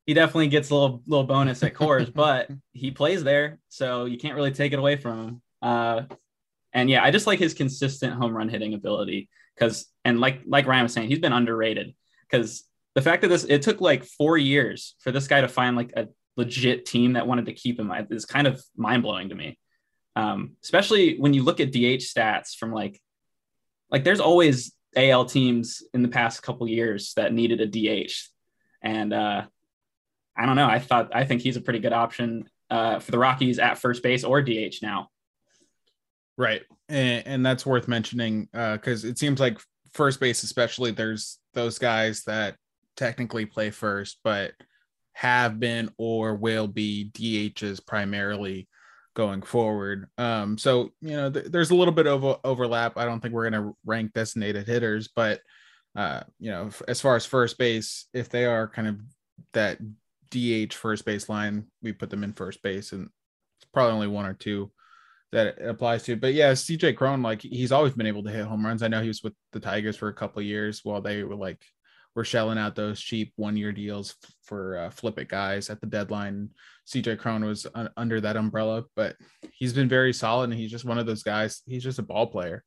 He 0.06 0.14
definitely 0.14 0.48
gets 0.48 0.70
a 0.70 0.74
little 0.74 1.04
little 1.06 1.26
bonus 1.26 1.64
at 1.64 1.74
Coors, 1.76 2.12
but 2.14 2.50
he 2.74 2.92
plays 2.92 3.24
there, 3.24 3.60
so 3.70 4.06
you 4.06 4.18
can't 4.18 4.36
really 4.36 4.52
take 4.52 4.74
it 4.74 4.80
away 4.80 4.96
from 4.96 5.28
him. 5.28 5.42
Uh, 5.62 6.02
and 6.74 6.90
yeah, 6.90 7.04
I 7.04 7.12
just 7.12 7.28
like 7.28 7.40
his 7.40 7.54
consistent 7.54 8.14
home 8.14 8.36
run 8.36 8.50
hitting 8.50 8.74
ability 8.74 9.30
because 9.58 9.86
and 10.06 10.20
like 10.20 10.42
like 10.46 10.68
Ryan 10.68 10.84
was 10.84 10.94
saying, 10.94 11.10
he's 11.10 11.20
been 11.20 11.34
underrated 11.34 11.96
because 12.30 12.64
the 12.96 13.02
fact 13.02 13.22
that 13.22 13.30
this 13.30 13.44
it 13.44 13.62
took 13.62 13.82
like 13.82 14.04
four 14.06 14.38
years 14.38 14.96
for 15.00 15.12
this 15.12 15.28
guy 15.28 15.42
to 15.42 15.48
find 15.48 15.76
like 15.76 15.94
a 15.96 16.08
legit 16.36 16.86
team 16.86 17.14
that 17.14 17.28
wanted 17.28 17.48
to 17.48 17.54
keep 17.54 17.80
him 17.80 17.92
is 18.10 18.26
kind 18.26 18.48
of 18.48 18.64
mind 18.76 19.04
blowing 19.04 19.30
to 19.30 19.36
me. 19.36 19.58
Um, 20.16 20.54
especially 20.64 21.20
when 21.20 21.34
you 21.34 21.44
look 21.44 21.60
at 21.60 21.72
DH 21.72 22.04
stats 22.04 22.56
from 22.56 22.72
like 22.72 23.00
like 23.90 24.04
there's 24.04 24.20
always 24.20 24.74
AL 24.96 25.26
teams 25.26 25.84
in 25.94 26.02
the 26.02 26.08
past 26.08 26.42
couple 26.42 26.68
years 26.68 27.14
that 27.16 27.34
needed 27.34 27.62
a 27.62 27.68
DH, 27.68 28.14
and 28.82 29.14
uh, 29.14 29.44
I 30.36 30.46
don't 30.46 30.56
know. 30.56 30.68
I 30.68 30.80
thought 30.80 31.12
I 31.14 31.26
think 31.26 31.42
he's 31.42 31.58
a 31.58 31.62
pretty 31.62 31.80
good 31.80 31.94
option 31.94 32.50
uh, 32.70 33.00
for 33.00 33.12
the 33.12 33.20
Rockies 33.20 33.60
at 33.60 33.78
first 33.78 34.04
base 34.04 34.24
or 34.24 34.42
DH 34.42 34.78
now. 34.82 35.10
Right. 36.38 36.62
And, 36.88 37.26
and 37.26 37.46
that's 37.46 37.66
worth 37.66 37.88
mentioning 37.88 38.48
because 38.52 39.04
uh, 39.04 39.10
it 39.10 39.18
seems 39.18 39.40
like 39.40 39.60
first 39.94 40.20
base, 40.20 40.44
especially, 40.44 40.92
there's 40.92 41.40
those 41.54 41.80
guys 41.80 42.24
that 42.26 42.56
technically 42.96 43.46
play 43.46 43.72
first, 43.72 44.20
but 44.24 44.52
have 45.14 45.60
been 45.60 45.90
or 45.98 46.36
will 46.36 46.68
be 46.68 47.10
DHs 47.14 47.84
primarily 47.86 48.68
going 49.16 49.42
forward. 49.42 50.08
Um, 50.20 50.60
so, 50.60 50.92
you 51.02 51.18
know, 51.18 51.32
th- 51.32 51.48
there's 51.48 51.72
a 51.72 51.76
little 51.76 51.94
bit 51.94 52.06
of 52.06 52.24
a- 52.24 52.40
overlap. 52.44 52.98
I 52.98 53.06
don't 53.06 53.20
think 53.20 53.34
we're 53.34 53.50
going 53.50 53.64
to 53.64 53.76
rank 53.84 54.14
designated 54.14 54.68
hitters, 54.68 55.10
but, 55.16 55.42
uh, 55.96 56.22
you 56.40 56.52
know, 56.52 56.68
f- 56.68 56.84
as 56.88 57.02
far 57.02 57.16
as 57.16 57.26
first 57.26 57.58
base, 57.58 58.06
if 58.14 58.30
they 58.30 58.46
are 58.46 58.68
kind 58.68 58.88
of 58.88 59.00
that 59.54 59.80
DH 60.30 60.76
first 60.76 61.04
base 61.04 61.30
line, 61.30 61.66
we 61.82 61.94
put 61.94 62.12
them 62.12 62.24
in 62.24 62.34
first 62.34 62.62
base, 62.62 62.92
and 62.92 63.10
it's 63.60 63.70
probably 63.74 63.94
only 63.94 64.08
one 64.08 64.28
or 64.28 64.36
two 64.36 64.72
that 65.32 65.62
applies 65.62 66.04
to. 66.04 66.16
But 66.16 66.34
yeah, 66.34 66.54
CJ 66.54 66.96
Cron, 66.96 67.22
like 67.22 67.42
he's 67.42 67.72
always 67.72 67.94
been 67.94 68.08
able 68.08 68.24
to 68.24 68.32
hit 68.32 68.46
home 68.46 68.66
runs. 68.66 68.84
I 68.84 68.88
know 68.88 69.02
he 69.02 69.08
was 69.08 69.24
with 69.24 69.34
the 69.52 69.60
Tigers 69.60 69.98
for 69.98 70.08
a 70.08 70.14
couple 70.14 70.42
years 70.42 70.82
while 70.84 71.02
they 71.02 71.24
were 71.24 71.36
like 71.36 71.62
were 72.16 72.26
shelling 72.26 72.58
out 72.58 72.76
those 72.76 73.00
cheap 73.00 73.32
one 73.36 73.56
year 73.56 73.72
deals 73.72 74.16
for 74.44 74.78
uh, 74.78 74.90
flip 74.90 75.20
it 75.20 75.30
guys 75.30 75.70
at 75.70 75.80
the 75.82 75.88
deadline. 75.88 76.50
CJ 76.88 77.20
Cron 77.20 77.46
was 77.46 77.68
un- 77.76 77.92
under 77.96 78.20
that 78.22 78.38
umbrella, 78.38 78.86
but 78.96 79.16
he's 79.54 79.74
been 79.74 79.88
very 79.88 80.14
solid 80.14 80.50
and 80.50 80.60
he's 80.60 80.72
just 80.72 80.86
one 80.86 80.98
of 80.98 81.06
those 81.06 81.22
guys. 81.22 81.62
He's 81.68 81.84
just 81.84 82.00
a 82.00 82.04
ball 82.04 82.26
player. 82.28 82.64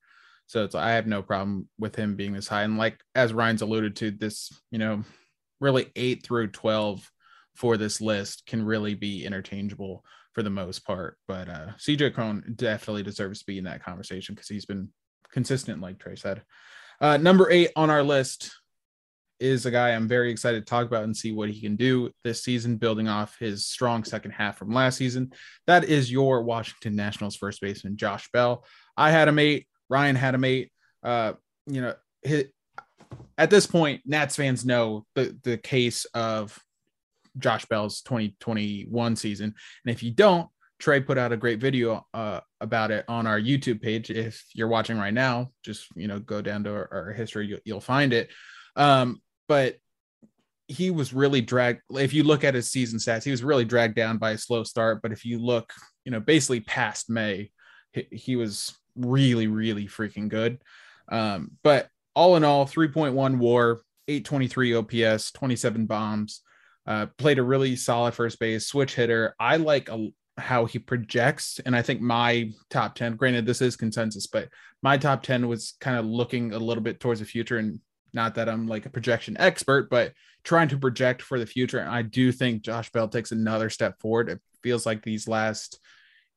So 0.47 0.65
it's 0.65 0.75
I 0.75 0.91
have 0.91 1.07
no 1.07 1.23
problem 1.23 1.69
with 1.79 1.97
him 1.97 2.17
being 2.17 2.33
this 2.33 2.47
high. 2.47 2.63
And 2.63 2.79
like 2.79 3.01
as 3.15 3.33
Ryan's 3.33 3.63
alluded 3.63 3.97
to, 3.97 4.11
this, 4.13 4.53
you 4.71 4.79
know, 4.79 5.03
really 5.61 5.91
eight 5.97 6.23
through 6.23 6.49
12 6.49 7.11
for 7.57 7.77
this 7.77 8.01
list 8.01 8.47
can 8.47 8.65
really 8.65 8.95
be 8.95 9.25
interchangeable 9.25 10.05
for 10.33 10.43
the 10.43 10.51
most 10.51 10.85
part. 10.85 11.17
But 11.27 11.49
uh, 11.49 11.67
CJ 11.79 12.15
Cron 12.15 12.55
definitely 12.57 13.03
deserves 13.03 13.41
to 13.41 13.47
be 13.47 13.59
in 13.59 13.65
that 13.65 13.85
conversation 13.85 14.35
because 14.35 14.49
he's 14.49 14.67
been 14.67 14.89
consistent, 15.33 15.81
like 15.81 15.99
Trey 15.99 16.17
said. 16.17 16.43
Uh, 17.01 17.17
number 17.17 17.51
eight 17.51 17.71
on 17.77 17.91
our 17.91 18.03
list 18.03 18.53
is 19.41 19.65
a 19.65 19.71
guy 19.71 19.91
I'm 19.91 20.07
very 20.07 20.31
excited 20.31 20.61
to 20.61 20.71
talk 20.71 20.87
about 20.87 21.05
and 21.05 21.17
see 21.17 21.33
what 21.33 21.49
he 21.49 21.61
can 21.61 21.75
do 21.75 22.11
this 22.25 22.45
season, 22.45 22.77
building 22.77 23.09
off 23.09 23.39
his 23.41 23.67
strong 23.67 24.05
second 24.05 24.33
half 24.33 24.59
from 24.59 24.73
last 24.73 24.99
season. 24.99 25.33
That 25.67 25.85
is 25.85 26.13
your 26.13 26.43
Washington 26.43 26.95
Nationals 26.95 27.37
first 27.37 27.61
baseman, 27.63 27.97
Josh 27.97 28.29
Bell. 28.33 28.65
I 28.97 29.11
had 29.11 29.29
a 29.29 29.33
mate, 29.33 29.67
Ryan 29.89 30.17
had 30.17 30.35
a 30.35 30.39
mate. 30.39 30.71
Uh, 31.03 31.33
you 31.67 31.81
know, 31.81 31.95
his, 32.23 32.47
at 33.39 33.49
this 33.49 33.67
point, 33.67 34.03
Nats 34.05 34.37
fans 34.37 34.65
know 34.65 35.07
the, 35.15 35.37
the 35.43 35.57
case 35.57 36.05
of 36.13 36.59
Josh 37.39 37.65
Bell's 37.67 38.03
2021 38.03 39.17
season. 39.17 39.55
And 39.85 39.93
if 39.93 40.03
you 40.03 40.11
don't, 40.11 40.49
Trey 40.79 41.01
put 41.01 41.19
out 41.19 41.33
a 41.33 41.37
great 41.37 41.61
video 41.61 42.07
uh, 42.15 42.41
about 42.61 42.91
it 42.91 43.05
on 43.07 43.27
our 43.27 43.39
YouTube 43.39 43.83
page. 43.83 44.11
If 44.11 44.43
you're 44.55 44.69
watching 44.69 44.99
right 44.99 45.13
now, 45.13 45.51
just 45.63 45.87
you 45.95 46.09
know 46.09 46.19
go 46.19 46.41
down 46.41 46.65
to 46.65 46.71
our, 46.71 46.89
our 46.91 47.13
history, 47.13 47.47
you'll, 47.47 47.61
you'll, 47.65 47.81
find 47.81 48.13
it. 48.13 48.31
Um, 48.77 49.21
but 49.47 49.77
he 50.69 50.91
was 50.91 51.13
really 51.13 51.43
dragged. 51.43 51.83
If 51.91 52.15
you 52.15 52.25
look 52.25 52.45
at 52.45 52.55
his 52.55 52.71
season 52.71 52.99
stats, 52.99 53.25
he 53.25 53.31
was 53.31 53.45
really 53.45 53.65
dragged 53.65 53.95
down 53.95 54.19
by 54.19 54.31
a 54.31 54.39
slow 54.39 54.65
start. 54.65 55.03
But 55.03 55.13
if 55.13 55.25
you 55.25 55.39
look, 55.39 55.73
you 56.05 56.13
know, 56.13 56.21
basically 56.21 56.61
past 56.61 57.11
May, 57.11 57.51
he, 57.93 58.07
he 58.11 58.37
was 58.37 58.75
really, 58.97 59.49
really 59.49 59.87
freaking 59.87 60.29
good. 60.29 60.63
Um, 61.11 61.53
but 61.63 61.89
all 62.15 62.37
in 62.37 62.45
all, 62.45 62.67
3.1 62.67 63.39
WAR, 63.39 63.81
823 64.09 64.75
OPS, 64.75 65.33
27 65.33 65.87
bombs. 65.87 66.43
Uh, 66.87 67.07
played 67.19 67.39
a 67.39 67.43
really 67.43 67.77
solid 67.77 68.15
first 68.15 68.39
base, 68.39 68.67
switch 68.67 68.95
hitter. 68.95 69.35
I 69.39 69.57
like 69.57 69.89
a, 69.89 70.09
how 70.39 70.65
he 70.65 70.79
projects, 70.79 71.61
and 71.65 71.77
I 71.77 71.83
think 71.83 72.01
my 72.01 72.51
top 72.71 72.95
ten. 72.95 73.17
Granted, 73.17 73.47
this 73.47 73.61
is 73.61 73.77
consensus, 73.77 74.27
but 74.27 74.49
my 74.83 74.97
top 74.97 75.23
ten 75.23 75.47
was 75.47 75.75
kind 75.81 75.99
of 75.99 76.07
looking 76.07 76.53
a 76.53 76.59
little 76.59 76.83
bit 76.83 76.99
towards 76.99 77.21
the 77.21 77.27
future, 77.27 77.59
and 77.59 77.81
not 78.13 78.35
that 78.35 78.49
I'm 78.49 78.67
like 78.67 78.87
a 78.87 78.91
projection 78.91 79.37
expert, 79.39 79.91
but 79.91 80.13
trying 80.43 80.69
to 80.69 80.79
project 80.79 81.23
for 81.23 81.39
the 81.39 81.47
future. 81.47 81.79
And 81.79 81.91
I 81.91 82.03
do 82.03 82.33
think 82.33 82.63
Josh 82.63 82.91
Bell 82.91 83.09
takes 83.09 83.31
another 83.31 83.71
step 83.71 84.01
forward. 84.01 84.29
It 84.29 84.41
feels 84.63 84.87
like 84.87 85.03
these 85.03 85.29
last, 85.29 85.79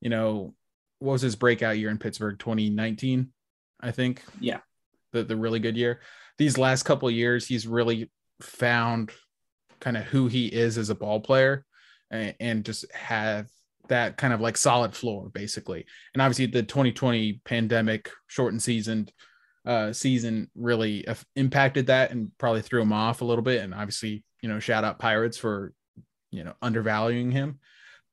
you 0.01 0.10
know, 0.10 0.53
what 0.99 1.13
was 1.13 1.21
his 1.21 1.36
breakout 1.36 1.77
year 1.77 1.89
in 1.89 1.97
Pittsburgh? 1.97 2.38
2019, 2.38 3.32
I 3.79 3.91
think. 3.91 4.23
Yeah, 4.39 4.60
the 5.12 5.23
the 5.23 5.36
really 5.36 5.60
good 5.60 5.77
year. 5.77 6.01
These 6.38 6.58
last 6.58 6.84
couple 6.84 7.10
years, 7.12 7.47
he's 7.47 7.67
really 7.67 8.12
found 8.41 9.12
kind 9.84 9.98
of 9.98 10.06
who 10.06 10.28
he 10.28 10.48
is 10.48 10.78
as 10.78 10.89
a 10.89 10.96
ball 10.96 11.19
player 11.19 11.65
and, 12.10 12.34
and 12.39 12.65
just 12.65 12.89
have 12.93 13.48
that 13.89 14.15
kind 14.15 14.34
of 14.34 14.39
like 14.39 14.56
solid 14.56 14.96
floor 14.96 15.30
basically. 15.34 15.86
And 16.13 16.22
obviously 16.22 16.46
the 16.46 16.63
2020 16.63 17.41
pandemic 17.46 18.10
shortened 18.28 18.63
season 18.63 19.10
uh 19.65 19.93
season 19.93 20.50
really 20.56 21.06
impacted 21.38 21.88
that 21.88 22.12
and 22.12 22.32
probably 22.38 22.62
threw 22.62 22.82
him 22.82 22.91
off 22.91 23.22
a 23.22 23.26
little 23.26 23.43
bit 23.43 23.62
and 23.62 23.74
obviously, 23.74 24.24
you 24.41 24.50
know, 24.50 24.60
shout 24.60 24.84
out 24.84 25.00
Pirates 25.00 25.38
for 25.38 25.74
you 26.32 26.43
know 26.43 26.54
undervaluing 26.62 27.32
him. 27.32 27.60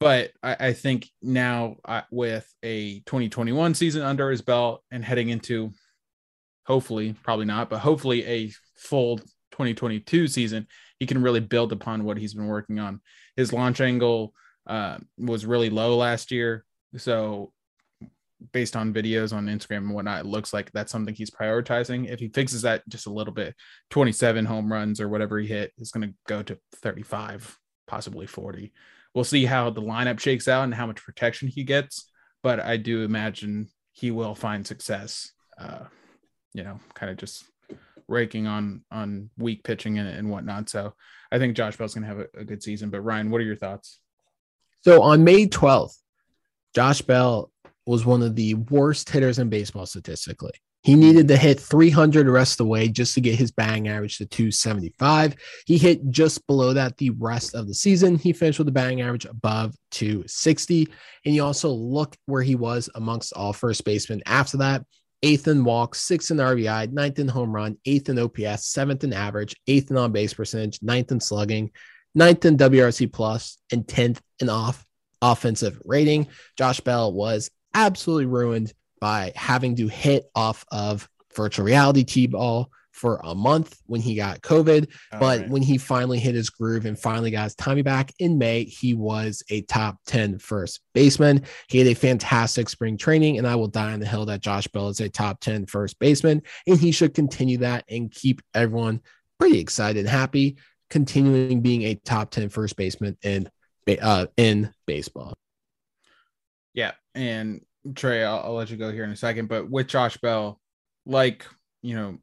But 0.01 0.33
I, 0.43 0.57
I 0.61 0.73
think 0.73 1.09
now 1.21 1.77
uh, 1.85 2.03
with 2.11 2.53
a 2.63 3.01
2021 3.01 3.75
season 3.75 4.03
under 4.03 4.31
his 4.31 4.43
belt 4.43 4.83
and 4.91 5.05
heading 5.05 5.29
into 5.29 5.73
hopefully, 6.67 7.15
probably 7.23 7.47
not, 7.47 7.69
but 7.69 7.81
hopefully 7.81 8.25
a 8.27 8.53
full 8.77 9.21
2022 9.61 10.27
season, 10.27 10.67
he 10.99 11.07
can 11.07 11.23
really 11.23 11.41
build 11.41 11.73
upon 11.73 12.05
what 12.05 12.17
he's 12.17 12.35
been 12.35 12.47
working 12.47 12.79
on. 12.79 13.01
His 13.37 13.53
launch 13.53 13.81
angle 13.81 14.33
uh, 14.67 14.99
was 15.19 15.45
really 15.45 15.69
low 15.69 15.97
last 15.97 16.31
year. 16.31 16.65
So, 16.97 17.53
based 18.53 18.75
on 18.75 18.95
videos 18.95 19.35
on 19.35 19.47
Instagram 19.47 19.79
and 19.79 19.95
whatnot, 19.95 20.21
it 20.21 20.27
looks 20.27 20.55
like 20.55 20.73
that's 20.73 20.91
something 20.91 21.15
he's 21.15 21.31
prioritizing. 21.31 22.09
If 22.11 22.21
he 22.21 22.29
fixes 22.29 22.63
that 22.63 22.89
just 22.89 23.07
a 23.07 23.13
little 23.13 23.35
bit, 23.35 23.55
27 23.91 24.47
home 24.47 24.73
runs 24.73 24.99
or 24.99 25.11
whatever 25.11 25.39
he 25.39 25.47
hit 25.47 25.73
is 25.77 25.91
going 25.91 26.09
to 26.09 26.15
go 26.27 26.43
to 26.43 26.59
35, 26.77 27.59
possibly 27.87 28.27
40. 28.27 28.73
We'll 29.15 29.25
see 29.25 29.45
how 29.45 29.69
the 29.69 29.83
lineup 29.83 30.21
shakes 30.21 30.49
out 30.49 30.65
and 30.65 30.75
how 30.75 30.87
much 30.87 31.05
protection 31.05 31.49
he 31.49 31.65
gets. 31.65 32.11
But 32.43 32.61
I 32.61 32.79
do 32.79 33.03
imagine 33.03 33.69
he 33.93 34.11
will 34.11 34.35
find 34.35 34.67
success, 34.67 35.33
uh, 35.59 35.85
you 36.55 36.65
know, 36.65 36.81
kind 36.95 37.11
of 37.11 37.19
just 37.19 37.45
raking 38.11 38.47
on 38.47 38.83
on 38.91 39.31
weak 39.39 39.65
pitching 39.65 39.99
and, 39.99 40.09
and 40.09 40.29
whatnot. 40.29 40.69
So 40.69 40.95
I 41.33 41.39
think 41.39 41.57
Josh 41.57 41.77
Bell's 41.77 41.95
gonna 41.95 42.07
have 42.07 42.19
a, 42.19 42.27
a 42.39 42.45
good 42.45 42.63
season. 42.63 42.91
But 42.91 43.01
Ryan, 43.01 43.31
what 43.31 43.41
are 43.41 43.45
your 43.45 43.57
thoughts? 43.57 44.01
So 44.83 45.03
on 45.03 45.25
May 45.25 45.47
12th, 45.47 45.97
Josh 46.75 47.03
Bell 47.03 47.51
was 47.87 48.05
one 48.05 48.23
of 48.23 48.35
the 48.35 48.55
worst 48.55 49.09
hitters 49.09 49.39
in 49.39 49.49
baseball 49.49 49.87
statistically. 49.87 50.53
He 50.83 50.95
needed 50.95 51.29
to 51.29 51.37
hit 51.37 51.61
300 51.61 52.27
the 52.27 52.31
rest 52.31 52.55
of 52.55 52.59
the 52.59 52.71
way 52.71 52.89
just 52.89 53.15
to 53.15 53.21
get 53.21 53.35
his 53.39 53.51
batting 53.51 53.89
average 53.89 54.17
to 54.17 54.27
275. 54.27 55.35
He 55.67 55.77
hit 55.77 56.09
just 56.09 56.47
below 56.47 56.73
that 56.73 56.97
the 56.97 57.11
rest 57.11 57.55
of 57.55 57.69
the 57.69 57.75
season. 57.75 58.17
He 58.17 58.33
finished 58.33 58.59
with 58.59 58.69
a 58.69 58.73
batting 58.73 59.03
average 59.03 59.27
above 59.27 59.75
260. 59.91 60.89
And 61.27 61.35
you 61.35 61.45
also 61.45 61.69
look 61.69 62.17
where 62.25 62.43
he 62.43 62.55
was 62.55 62.89
amongst 62.95 63.35
all 63.35 63.53
first 63.53 63.85
basemen 63.85 64.23
after 64.25 64.57
that 64.59 64.87
eighth 65.23 65.49
in 65.49 65.65
walks, 65.65 66.01
sixth 66.01 66.31
in 66.31 66.39
RBI, 66.39 66.93
ninth 66.93 67.19
in 67.19 67.29
home 67.29 67.55
run, 67.55 67.77
eighth 67.85 68.09
in 68.09 68.19
OPS, 68.19 68.67
seventh 68.67 69.05
in 69.05 69.13
average, 69.13 69.55
eighth 69.67 69.91
in 69.91 69.97
on 69.97 70.13
base 70.13 70.35
percentage, 70.35 70.79
ninth 70.83 71.13
in 71.13 71.21
slugging, 71.21 71.71
ninth 72.15 72.45
in 72.45 72.57
WRC 72.57 73.13
plus, 73.13 73.59
and 73.73 73.87
10th 73.87 74.19
in 74.41 74.49
off 74.49 74.85
offensive 75.23 75.81
rating. 75.85 76.27
Josh 76.57 76.81
Bell 76.81 77.13
was 77.13 77.51
absolutely 77.75 78.27
ruined 78.27 78.73
by 79.01 79.33
having 79.37 79.77
to 79.77 79.89
hit 79.89 80.25
off 80.35 80.65
of 80.71 81.09
virtual 81.35 81.65
reality 81.65 82.05
T 82.05 82.27
ball 82.27 82.71
for 83.01 83.19
a 83.25 83.35
month 83.35 83.81
when 83.87 84.03
he 84.03 84.15
got 84.15 84.43
COVID. 84.43 84.87
All 85.13 85.21
but 85.21 85.41
right. 85.41 85.49
when 85.49 85.63
he 85.63 85.79
finally 85.79 86.19
hit 86.19 86.35
his 86.35 86.51
groove 86.51 86.85
and 86.85 86.99
finally 86.99 87.31
got 87.31 87.45
his 87.45 87.55
timing 87.55 87.85
back 87.85 88.13
in 88.19 88.37
May, 88.37 88.65
he 88.65 88.93
was 88.93 89.43
a 89.49 89.63
top 89.63 89.97
10 90.07 90.39
first 90.39 90.81
baseman. 90.93 91.45
He 91.69 91.79
had 91.79 91.87
a 91.87 91.95
fantastic 91.95 92.69
spring 92.69 92.99
training, 92.99 93.39
and 93.39 93.47
I 93.47 93.57
will 93.57 93.69
die 93.69 93.95
on 93.95 94.01
the 94.01 94.07
hill 94.07 94.27
that 94.27 94.43
Josh 94.43 94.67
Bell 94.69 94.89
is 94.89 95.01
a 95.01 95.09
top 95.09 95.41
10 95.41 95.65
first 95.65 95.99
baseman, 95.99 96.43
and 96.67 96.79
he 96.79 96.93
should 96.93 97.15
continue 97.15 97.59
that 97.59 97.85
and 97.89 98.11
keep 98.13 98.43
everyone 98.55 99.01
pretty 99.39 99.61
excited 99.61 100.01
and 100.01 100.09
happy, 100.09 100.59
continuing 100.91 101.63
being 101.63 101.83
a 101.85 101.95
top 101.95 102.31
10 102.31 102.51
first 102.51 102.77
baseman 102.77 103.17
in 103.23 103.49
uh, 104.01 104.27
in 104.37 104.73
baseball. 104.87 105.33
Yeah, 106.75 106.93
and 107.15 107.63
Trey, 107.95 108.23
I'll, 108.23 108.41
I'll 108.41 108.55
let 108.55 108.71
you 108.71 108.77
go 108.77 108.93
here 108.93 109.05
in 109.05 109.11
a 109.11 109.17
second, 109.17 109.49
but 109.49 109.71
with 109.71 109.89
Josh 109.89 110.19
Bell, 110.19 110.61
like 111.07 111.47
you 111.83 111.97
know, 111.97 112.19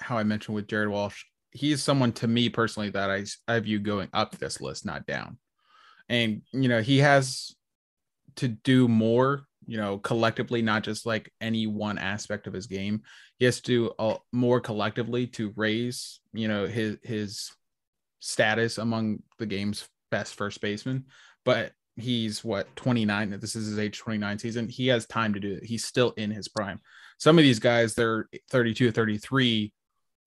how 0.00 0.18
I 0.18 0.24
mentioned 0.24 0.54
with 0.54 0.68
Jared 0.68 0.88
Walsh, 0.88 1.24
he's 1.52 1.82
someone 1.82 2.12
to 2.12 2.28
me 2.28 2.48
personally 2.48 2.90
that 2.90 3.10
I 3.10 3.24
I 3.48 3.58
view 3.60 3.78
going 3.78 4.08
up 4.12 4.36
this 4.36 4.60
list, 4.60 4.84
not 4.84 5.06
down. 5.06 5.38
And 6.08 6.42
you 6.52 6.68
know, 6.68 6.80
he 6.80 6.98
has 6.98 7.54
to 8.36 8.48
do 8.48 8.88
more, 8.88 9.44
you 9.66 9.76
know, 9.76 9.98
collectively, 9.98 10.62
not 10.62 10.82
just 10.82 11.06
like 11.06 11.32
any 11.40 11.66
one 11.66 11.98
aspect 11.98 12.46
of 12.46 12.52
his 12.52 12.66
game. 12.66 13.02
He 13.38 13.44
has 13.44 13.60
to 13.62 13.90
do 13.96 14.16
more 14.32 14.60
collectively 14.60 15.26
to 15.28 15.52
raise, 15.56 16.20
you 16.32 16.48
know, 16.48 16.66
his 16.66 16.96
his 17.02 17.52
status 18.20 18.78
among 18.78 19.22
the 19.38 19.46
game's 19.46 19.88
best 20.10 20.34
first 20.34 20.60
baseman. 20.60 21.06
But 21.44 21.72
he's 21.96 22.44
what 22.44 22.74
29. 22.76 23.38
This 23.40 23.56
is 23.56 23.66
his 23.66 23.78
age 23.78 23.98
29 23.98 24.38
season. 24.38 24.68
He 24.68 24.88
has 24.88 25.06
time 25.06 25.34
to 25.34 25.40
do 25.40 25.54
it. 25.54 25.64
He's 25.64 25.84
still 25.84 26.10
in 26.16 26.30
his 26.30 26.48
prime. 26.48 26.80
Some 27.18 27.38
of 27.38 27.42
these 27.42 27.58
guys, 27.58 27.94
they're 27.94 28.28
32, 28.50 28.92
33, 28.92 29.72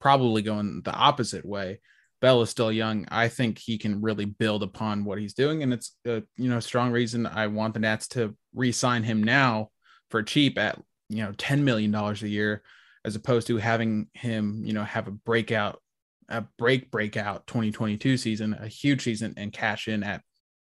probably 0.04 0.42
going 0.42 0.82
the 0.84 0.94
opposite 0.94 1.46
way. 1.46 1.80
Bell 2.20 2.42
is 2.42 2.50
still 2.50 2.74
young. 2.74 3.06
I 3.10 3.30
think 3.30 3.58
he 3.58 3.78
can 3.78 4.02
really 4.02 4.26
build 4.26 4.62
upon 4.62 5.06
what 5.06 5.18
he's 5.18 5.34
doing, 5.34 5.64
and 5.64 5.72
it's 5.72 5.96
a 6.06 6.24
you 6.36 6.50
know 6.50 6.60
strong 6.60 6.92
reason 6.92 7.26
I 7.26 7.48
want 7.48 7.74
the 7.74 7.80
Nats 7.80 8.10
to 8.10 8.36
re-sign 8.54 9.04
him 9.04 9.24
now 9.24 9.70
for 10.12 10.22
cheap 10.22 10.60
at 10.60 10.78
you 11.08 11.24
know 11.24 11.32
ten 11.38 11.64
million 11.64 11.90
dollars 11.90 12.22
a 12.22 12.28
year, 12.28 12.64
as 13.06 13.16
opposed 13.16 13.48
to 13.48 13.58
having 13.58 14.08
him 14.14 14.64
you 14.66 14.74
know 14.74 14.84
have 14.84 15.08
a 15.08 15.12
breakout, 15.12 15.82
a 16.28 16.42
break 16.58 16.92
breakout 16.92 17.48
2022 17.48 18.18
season, 18.18 18.58
a 18.60 18.68
huge 18.68 19.04
season, 19.04 19.34
and 19.38 19.54
cash 19.54 19.88
in 19.88 20.04
at 20.04 20.22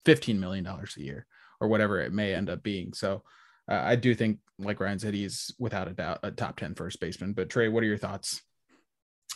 fifteen 0.06 0.40
million 0.40 0.64
dollars 0.64 0.96
a 0.98 1.02
year 1.02 1.26
or 1.60 1.68
whatever 1.68 2.00
it 2.00 2.14
may 2.14 2.34
end 2.34 2.50
up 2.50 2.64
being. 2.64 2.94
So 2.94 3.24
uh, 3.70 3.82
I 3.84 3.98
do 3.98 4.16
think, 4.16 4.40
like 4.60 4.80
Ryan 4.80 5.00
said, 5.00 5.14
he's 5.14 5.54
without 5.60 5.90
a 5.90 5.94
doubt 5.94 6.20
a 6.24 6.32
top 6.32 6.58
10 6.58 6.76
first 6.76 7.00
baseman. 7.00 7.34
But 7.34 7.50
Trey, 7.50 7.70
what 7.70 7.82
are 7.82 7.88
your 7.88 7.98
thoughts? 7.98 8.42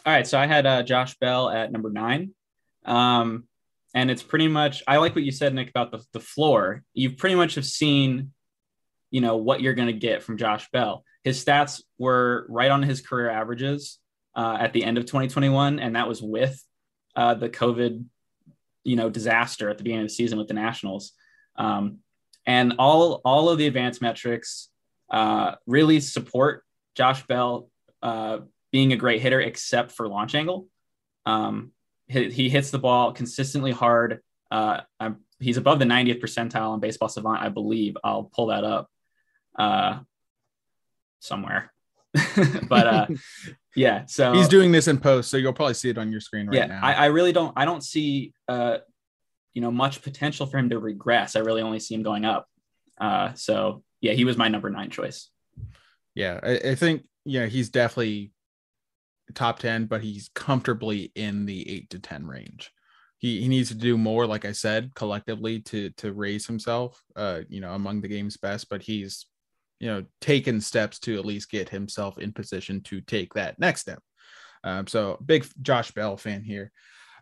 All 0.06 0.14
right, 0.14 0.26
so 0.26 0.40
I 0.40 0.48
had 0.48 0.66
uh, 0.66 0.84
Josh 0.84 1.18
Bell 1.20 1.50
at 1.50 1.72
number 1.72 1.90
nine, 1.90 2.32
um, 2.86 3.44
and 3.94 4.10
it's 4.10 4.24
pretty 4.24 4.48
much. 4.48 4.82
I 4.88 4.98
like 4.98 5.14
what 5.14 5.26
you 5.26 5.32
said, 5.32 5.54
Nick, 5.54 5.70
about 5.70 5.92
the 5.92 6.02
the 6.14 6.22
floor. 6.22 6.84
You 6.94 7.12
pretty 7.12 7.36
much 7.36 7.56
have 7.56 7.66
seen, 7.66 8.32
you 9.12 9.20
know, 9.20 9.36
what 9.36 9.62
you're 9.62 9.74
going 9.74 9.88
to 9.88 9.94
get 9.94 10.24
from 10.24 10.38
Josh 10.38 10.70
Bell. 10.72 11.04
His 11.24 11.44
stats 11.44 11.82
were 11.98 12.46
right 12.50 12.72
on 12.72 12.82
his 12.82 13.02
career 13.02 13.30
averages 13.30 14.00
uh, 14.36 14.58
at 14.60 14.72
the 14.72 14.86
end 14.86 14.98
of 14.98 15.06
2021, 15.06 15.80
and 15.80 15.98
that 15.98 16.08
was 16.08 16.22
with 16.22 16.64
uh, 17.18 17.34
the 17.34 17.50
COVID, 17.50 18.06
you 18.86 18.96
know, 18.96 19.10
disaster 19.10 19.70
at 19.70 19.78
the 19.78 19.84
beginning 19.84 20.06
of 20.06 20.10
the 20.10 20.16
season 20.16 20.38
with 20.38 20.48
the 20.48 20.54
Nationals. 20.54 21.12
Um, 21.58 21.98
and 22.46 22.76
all 22.80 23.22
all 23.26 23.50
of 23.50 23.58
the 23.58 23.68
advanced 23.68 24.02
metrics 24.02 24.70
uh, 25.12 25.56
really 25.68 26.00
support 26.00 26.64
Josh 26.96 27.28
Bell 27.28 27.70
uh, 28.02 28.40
being 28.72 28.94
a 28.94 28.98
great 28.98 29.22
hitter, 29.22 29.42
except 29.42 29.92
for 29.92 30.08
launch 30.08 30.36
angle. 30.36 30.68
Um, 31.26 31.72
he, 32.08 32.30
he, 32.32 32.50
hits 32.50 32.72
the 32.72 32.80
ball 32.80 33.12
consistently 33.14 33.72
hard. 33.72 34.22
Uh, 34.50 34.82
he's 35.40 35.58
above 35.58 35.80
the 35.80 35.86
90th 35.86 36.22
percentile 36.22 36.70
on 36.70 36.80
Baseball 36.80 37.10
Savant, 37.10 37.42
I 37.42 37.50
believe. 37.50 37.98
I'll 38.04 38.24
pull 38.24 38.48
that 38.48 38.64
up 38.64 38.90
uh, 39.58 40.00
somewhere. 41.20 41.72
but 42.68 42.88
uh, 42.88 43.08
yeah, 43.76 44.06
so 44.08 44.34
he's 44.34 44.48
doing 44.48 44.72
this 44.72 44.88
in 44.88 44.98
post, 44.98 45.30
so 45.30 45.38
you'll 45.38 45.54
probably 45.54 45.76
see 45.76 45.90
it 45.90 45.98
on 45.98 46.12
your 46.12 46.22
screen 46.22 46.48
right 46.48 46.58
yeah, 46.58 46.66
now. 46.66 46.80
I, 46.82 46.94
I 46.94 47.06
really 47.06 47.32
don't. 47.32 47.54
I 47.56 47.66
don't 47.66 47.84
see 47.84 48.34
uh, 48.48 48.80
you 49.54 49.62
know 49.62 49.72
much 49.72 50.02
potential 50.02 50.48
for 50.48 50.58
him 50.58 50.72
to 50.72 50.80
regress. 50.80 51.36
I 51.36 51.40
really 51.40 51.62
only 51.62 51.80
see 51.80 51.94
him 51.94 52.02
going 52.02 52.26
up. 52.26 52.48
Uh, 53.00 53.34
so 53.34 53.84
yeah, 54.02 54.14
he 54.14 54.26
was 54.26 54.38
my 54.38 54.48
number 54.48 54.72
nine 54.72 54.90
choice. 54.90 55.30
Yeah, 56.16 56.40
I, 56.42 56.70
I 56.70 56.76
think 56.76 57.04
yeah 57.26 57.46
he's 57.46 57.70
definitely 57.70 58.32
top 59.34 59.60
10, 59.60 59.86
but 59.86 60.02
he's 60.02 60.30
comfortably 60.34 61.12
in 61.16 61.46
the 61.46 61.70
eight 61.70 61.90
to 61.92 62.00
10 62.00 62.26
range. 62.26 62.72
He, 63.18 63.42
he 63.42 63.48
needs 63.48 63.70
to 63.70 63.76
do 63.76 63.98
more, 63.98 64.26
like 64.26 64.46
I 64.46 64.54
said, 64.54 64.96
collectively 64.96 65.60
to 65.62 65.90
to 65.98 66.14
raise 66.14 66.48
himself, 66.48 67.02
uh, 67.16 67.42
you 67.50 67.60
know, 67.60 67.74
among 67.74 68.02
the 68.02 68.08
game's 68.08 68.38
best. 68.38 68.70
But 68.70 68.82
he's, 68.82 69.26
you 69.80 69.88
know, 69.88 70.06
taken 70.22 70.62
steps 70.62 71.00
to 71.00 71.20
at 71.20 71.26
least 71.26 71.52
get 71.52 71.68
himself 71.68 72.18
in 72.18 72.32
position 72.32 72.82
to 72.84 73.02
take 73.02 73.34
that 73.34 73.60
next 73.60 73.82
step. 73.82 74.02
Um, 74.64 74.88
so 74.88 75.18
big 75.26 75.46
Josh 75.62 75.92
Bell 75.92 76.16
fan 76.16 76.44
here. 76.44 76.72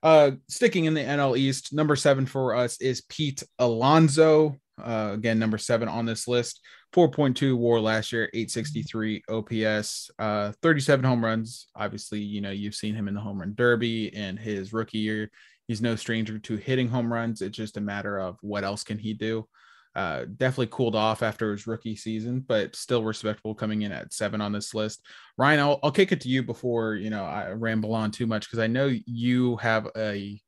Uh, 0.03 0.31
sticking 0.47 0.85
in 0.85 0.93
the 0.93 1.01
NL 1.01 1.37
East, 1.37 1.73
number 1.73 1.95
seven 1.95 2.25
for 2.25 2.55
us 2.55 2.79
is 2.79 3.01
Pete 3.09 3.43
Alonso. 3.57 4.55
Uh, 4.79 5.11
again, 5.13 5.39
number 5.39 5.57
seven 5.57 5.87
on 5.89 6.05
this 6.05 6.27
list. 6.27 6.61
4.2 6.93 7.55
war 7.57 7.79
last 7.79 8.11
year, 8.11 8.29
863 8.33 9.23
OPS, 9.29 10.09
uh, 10.19 10.51
37 10.61 11.03
home 11.05 11.23
runs. 11.23 11.67
Obviously, 11.75 12.19
you 12.19 12.41
know, 12.41 12.51
you've 12.51 12.75
seen 12.75 12.95
him 12.95 13.07
in 13.07 13.13
the 13.13 13.21
home 13.21 13.39
run 13.39 13.53
derby 13.55 14.13
and 14.15 14.39
his 14.39 14.73
rookie 14.73 14.99
year. 14.99 15.29
He's 15.67 15.81
no 15.81 15.95
stranger 15.95 16.39
to 16.39 16.55
hitting 16.55 16.87
home 16.87 17.11
runs. 17.11 17.41
It's 17.41 17.57
just 17.57 17.77
a 17.77 17.81
matter 17.81 18.19
of 18.19 18.37
what 18.41 18.63
else 18.63 18.83
can 18.83 18.97
he 18.97 19.13
do. 19.13 19.47
Uh, 19.95 20.25
definitely 20.37 20.67
cooled 20.67 20.95
off 20.95 21.23
after 21.23 21.51
his 21.51 21.65
rookie 21.65 21.95
season, 21.95 22.39
but 22.39 22.75
still 22.75 23.03
respectable 23.03 23.55
coming 23.55 23.81
in 23.81 23.91
at 23.91 24.13
seven 24.13 24.39
on 24.41 24.51
this 24.51 24.73
list. 24.73 25.03
Ryan, 25.37 25.59
I'll, 25.59 25.79
I'll 25.83 25.91
kick 25.91 26.11
it 26.11 26.21
to 26.21 26.29
you 26.29 26.43
before 26.43 26.95
you 26.95 27.09
know 27.09 27.25
I 27.25 27.49
ramble 27.49 27.95
on 27.95 28.11
too 28.11 28.27
much 28.27 28.47
because 28.47 28.59
I 28.59 28.67
know 28.67 28.93
you 29.05 29.55
have 29.57 29.87
a 29.97 30.39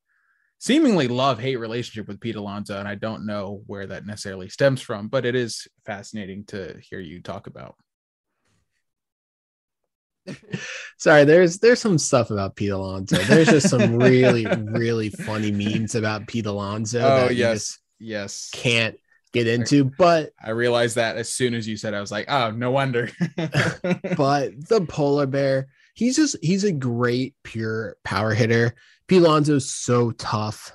seemingly 0.59 1.07
love 1.07 1.39
hate 1.39 1.55
relationship 1.55 2.07
with 2.07 2.19
Pete 2.19 2.35
Alonso, 2.35 2.77
and 2.77 2.87
I 2.87 2.95
don't 2.95 3.25
know 3.25 3.63
where 3.65 3.87
that 3.87 4.05
necessarily 4.05 4.49
stems 4.49 4.81
from, 4.81 5.07
but 5.07 5.25
it 5.25 5.35
is 5.35 5.67
fascinating 5.85 6.45
to 6.45 6.77
hear 6.81 6.99
you 6.99 7.21
talk 7.21 7.47
about. 7.47 7.75
Sorry, 10.97 11.23
there's 11.23 11.59
there's 11.59 11.79
some 11.79 11.97
stuff 11.97 12.29
about 12.29 12.55
Pete 12.55 12.71
Alonso. 12.71 13.17
There's 13.17 13.49
just 13.49 13.69
some 13.69 13.95
really 13.95 14.45
really 14.57 15.09
funny 15.09 15.51
memes 15.51 15.95
about 15.95 16.27
Pete 16.27 16.45
Alonso. 16.45 16.99
Oh 17.01 17.29
yes, 17.29 17.79
yes, 17.99 18.49
can't 18.53 18.97
get 19.31 19.47
into. 19.47 19.85
But 19.85 20.31
I 20.43 20.51
realized 20.51 20.95
that 20.95 21.17
as 21.17 21.29
soon 21.29 21.53
as 21.53 21.67
you 21.67 21.77
said, 21.77 21.93
I 21.93 22.01
was 22.01 22.11
like, 22.11 22.25
oh, 22.29 22.51
no 22.51 22.71
wonder. 22.71 23.09
but 23.35 24.67
the 24.67 24.85
polar 24.87 25.25
bear, 25.25 25.69
he's 25.93 26.15
just 26.15 26.35
he's 26.41 26.63
a 26.63 26.71
great 26.71 27.35
pure 27.43 27.95
power 28.03 28.33
hitter. 28.33 28.75
Pete 29.09 29.23
Alonso's 29.23 29.67
so 29.67 30.11
tough 30.11 30.71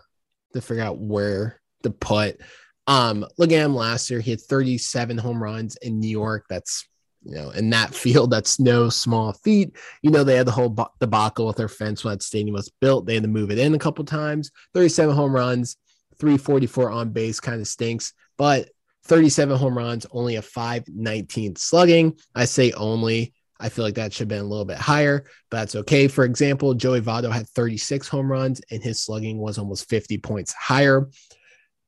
to 0.53 0.61
figure 0.61 0.83
out 0.83 0.99
where 0.99 1.61
to 1.85 1.91
put. 1.91 2.41
Um, 2.89 3.25
look 3.39 3.51
last 3.53 4.11
year. 4.11 4.19
He 4.19 4.33
had 4.33 4.41
37 4.41 5.17
home 5.17 5.41
runs 5.41 5.77
in 5.77 6.01
New 6.01 6.09
York. 6.09 6.47
That's 6.51 6.85
you 7.23 7.37
know, 7.37 7.51
in 7.51 7.71
that 7.71 7.95
field, 7.95 8.33
that's 8.33 8.59
no 8.59 8.89
small 8.89 9.33
feat. 9.33 9.77
You 10.03 10.11
know, 10.11 10.25
they 10.25 10.35
had 10.35 10.49
the 10.49 10.53
whole 10.53 10.77
debacle 10.99 11.47
with 11.47 11.57
their 11.57 11.69
fence 11.69 12.03
when 12.03 12.13
that 12.13 12.25
stadium 12.25 12.55
was 12.55 12.73
built. 12.81 13.07
They 13.07 13.15
had 13.15 13.23
to 13.23 13.29
move 13.29 13.53
it 13.53 13.59
in 13.59 13.73
a 13.73 13.79
couple 13.79 14.05
times. 14.05 14.51
37 14.75 15.15
home 15.15 15.33
runs, 15.33 15.77
344 16.19 16.91
on 16.91 17.11
base 17.11 17.39
kind 17.39 17.61
of 17.61 17.69
stinks, 17.69 18.15
but 18.37 18.69
37 19.05 19.57
home 19.57 19.79
runs, 19.79 20.07
only 20.11 20.37
a 20.37 20.43
519 20.43 21.55
slugging. 21.55 22.19
I 22.35 22.47
say 22.47 22.73
only 22.73 23.33
I 23.61 23.69
feel 23.69 23.85
like 23.85 23.95
that 23.95 24.13
should 24.13 24.21
have 24.23 24.29
been 24.29 24.45
a 24.45 24.49
little 24.49 24.65
bit 24.65 24.79
higher, 24.79 25.25
but 25.51 25.59
that's 25.59 25.77
okay. 25.77 26.09
For 26.09 26.25
example, 26.25 26.75
Joey 26.75 27.01
Votto 27.01 27.33
had 27.33 27.49
36 27.49 28.09
home 28.09 28.31
runs 28.31 28.61
and 28.71 28.83
his 28.83 29.03
slugging 29.03 29.39
was 29.39 29.59
almost 29.59 29.89
50 29.89 30.19
points 30.19 30.53
higher. 30.53 31.09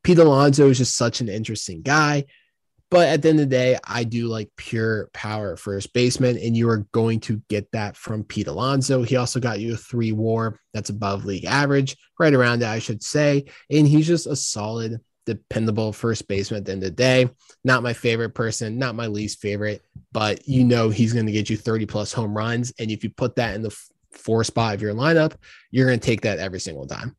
Pete 0.04 0.18
Alonso 0.18 0.70
is 0.70 0.78
just 0.78 0.96
such 0.96 1.20
an 1.20 1.28
interesting 1.28 1.82
guy. 1.82 2.24
But 2.90 3.08
at 3.08 3.22
the 3.22 3.30
end 3.30 3.40
of 3.40 3.50
the 3.50 3.56
day, 3.56 3.76
I 3.84 4.04
do 4.04 4.28
like 4.28 4.48
pure 4.56 5.10
power 5.12 5.56
first 5.56 5.92
baseman, 5.92 6.38
and 6.38 6.56
you 6.56 6.68
are 6.68 6.86
going 6.92 7.18
to 7.20 7.42
get 7.48 7.70
that 7.72 7.96
from 7.96 8.22
Pete 8.22 8.46
Alonso. 8.46 9.02
He 9.02 9.16
also 9.16 9.40
got 9.40 9.58
you 9.58 9.74
a 9.74 9.76
three 9.76 10.12
war 10.12 10.60
that's 10.72 10.90
above 10.90 11.24
league 11.24 11.46
average, 11.46 11.96
right 12.20 12.32
around 12.32 12.62
it, 12.62 12.68
I 12.68 12.78
should 12.78 13.02
say. 13.02 13.46
And 13.70 13.88
he's 13.88 14.06
just 14.06 14.28
a 14.28 14.36
solid 14.36 15.00
dependable 15.26 15.92
first 15.92 16.26
baseman 16.28 16.58
at 16.58 16.64
the 16.64 16.72
end 16.72 16.82
of 16.82 16.90
the 16.90 16.96
day. 16.96 17.28
Not 17.64 17.82
my 17.82 17.92
favorite 17.92 18.30
person, 18.30 18.78
not 18.78 18.94
my 18.94 19.06
least 19.06 19.40
favorite, 19.40 19.82
but 20.12 20.48
you 20.48 20.64
know 20.64 20.88
he's 20.88 21.12
going 21.12 21.26
to 21.26 21.32
get 21.32 21.50
you 21.50 21.56
30 21.56 21.84
plus 21.86 22.12
home 22.12 22.34
runs. 22.34 22.72
And 22.78 22.90
if 22.90 23.04
you 23.04 23.10
put 23.10 23.36
that 23.36 23.54
in 23.54 23.62
the 23.62 23.76
four 24.12 24.44
spot 24.44 24.74
of 24.74 24.82
your 24.82 24.94
lineup, 24.94 25.34
you're 25.70 25.86
going 25.86 26.00
to 26.00 26.06
take 26.06 26.22
that 26.22 26.38
every 26.38 26.60
single 26.60 26.86
time. 26.86 27.14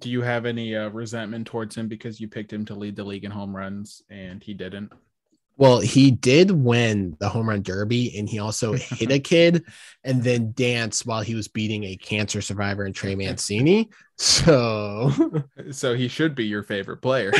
Do 0.00 0.10
you 0.10 0.22
have 0.22 0.46
any 0.46 0.74
uh, 0.74 0.88
resentment 0.88 1.46
towards 1.46 1.76
him 1.76 1.86
because 1.86 2.20
you 2.20 2.26
picked 2.26 2.52
him 2.52 2.64
to 2.64 2.74
lead 2.74 2.96
the 2.96 3.04
league 3.04 3.24
in 3.24 3.30
home 3.30 3.54
runs 3.54 4.02
and 4.10 4.42
he 4.42 4.52
didn't? 4.52 4.92
Well, 5.58 5.80
he 5.80 6.10
did 6.10 6.50
win 6.50 7.16
the 7.18 7.28
home 7.28 7.48
run 7.48 7.62
derby 7.62 8.18
and 8.18 8.28
he 8.28 8.38
also 8.38 8.72
hit 8.74 9.10
a 9.10 9.18
kid 9.18 9.64
and 10.04 10.22
then 10.22 10.52
danced 10.52 11.06
while 11.06 11.22
he 11.22 11.34
was 11.34 11.48
beating 11.48 11.84
a 11.84 11.96
cancer 11.96 12.40
survivor 12.40 12.84
in 12.84 12.92
Trey 12.92 13.14
Mancini. 13.14 13.88
So 14.16 15.12
so 15.70 15.94
he 15.94 16.08
should 16.08 16.34
be 16.34 16.44
your 16.44 16.62
favorite 16.62 16.98
player. 16.98 17.32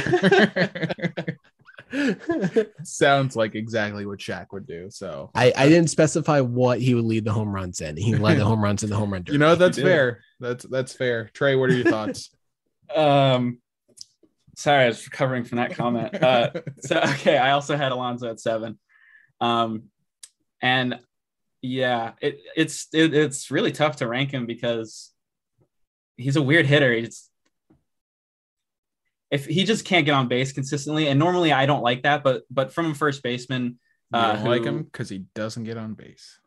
Sounds 2.82 3.36
like 3.36 3.54
exactly 3.54 4.06
what 4.06 4.18
Shaq 4.18 4.46
would 4.52 4.66
do. 4.66 4.88
So 4.90 5.30
I, 5.34 5.52
I 5.56 5.68
didn't 5.68 5.90
specify 5.90 6.40
what 6.40 6.80
he 6.80 6.94
would 6.94 7.04
lead 7.04 7.24
the 7.24 7.32
home 7.32 7.54
runs 7.54 7.80
in. 7.80 7.96
He 7.96 8.16
led 8.16 8.38
the 8.38 8.44
home 8.44 8.62
runs 8.62 8.82
in 8.82 8.90
the 8.90 8.96
home 8.96 9.12
run 9.12 9.22
derby. 9.22 9.34
You 9.34 9.38
know, 9.38 9.54
that's 9.54 9.78
fair. 9.78 10.20
That's 10.40 10.64
that's 10.64 10.92
fair. 10.92 11.30
Trey, 11.32 11.54
what 11.54 11.70
are 11.70 11.74
your 11.74 11.90
thoughts? 11.90 12.30
um 12.94 13.58
sorry, 14.56 14.84
I 14.84 14.88
was 14.88 15.04
recovering 15.04 15.44
from 15.44 15.58
that 15.58 15.74
comment. 15.74 16.20
Uh, 16.20 16.50
so 16.80 16.98
okay, 17.04 17.38
I 17.38 17.52
also 17.52 17.76
had 17.76 17.92
Alonso 17.92 18.28
at 18.28 18.40
seven, 18.40 18.78
um, 19.40 19.84
and 20.60 20.98
yeah, 21.62 22.12
it, 22.20 22.40
it's 22.56 22.88
it, 22.92 23.14
it's 23.14 23.50
really 23.50 23.72
tough 23.72 23.96
to 23.96 24.08
rank 24.08 24.32
him 24.32 24.46
because 24.46 25.12
he's 26.16 26.36
a 26.36 26.42
weird 26.42 26.66
hitter. 26.66 26.92
He's 26.92 27.30
if 29.30 29.46
he 29.46 29.64
just 29.64 29.84
can't 29.84 30.06
get 30.06 30.14
on 30.14 30.28
base 30.28 30.52
consistently, 30.52 31.08
and 31.08 31.18
normally 31.18 31.52
I 31.52 31.66
don't 31.66 31.82
like 31.82 32.02
that, 32.02 32.24
but 32.24 32.42
but 32.50 32.72
from 32.72 32.90
a 32.92 32.94
first 32.94 33.22
baseman, 33.22 33.78
uh, 34.12 34.36
who, 34.36 34.48
like 34.48 34.64
him 34.64 34.84
because 34.84 35.08
he 35.08 35.24
doesn't 35.34 35.64
get 35.64 35.76
on 35.76 35.94
base. 35.94 36.38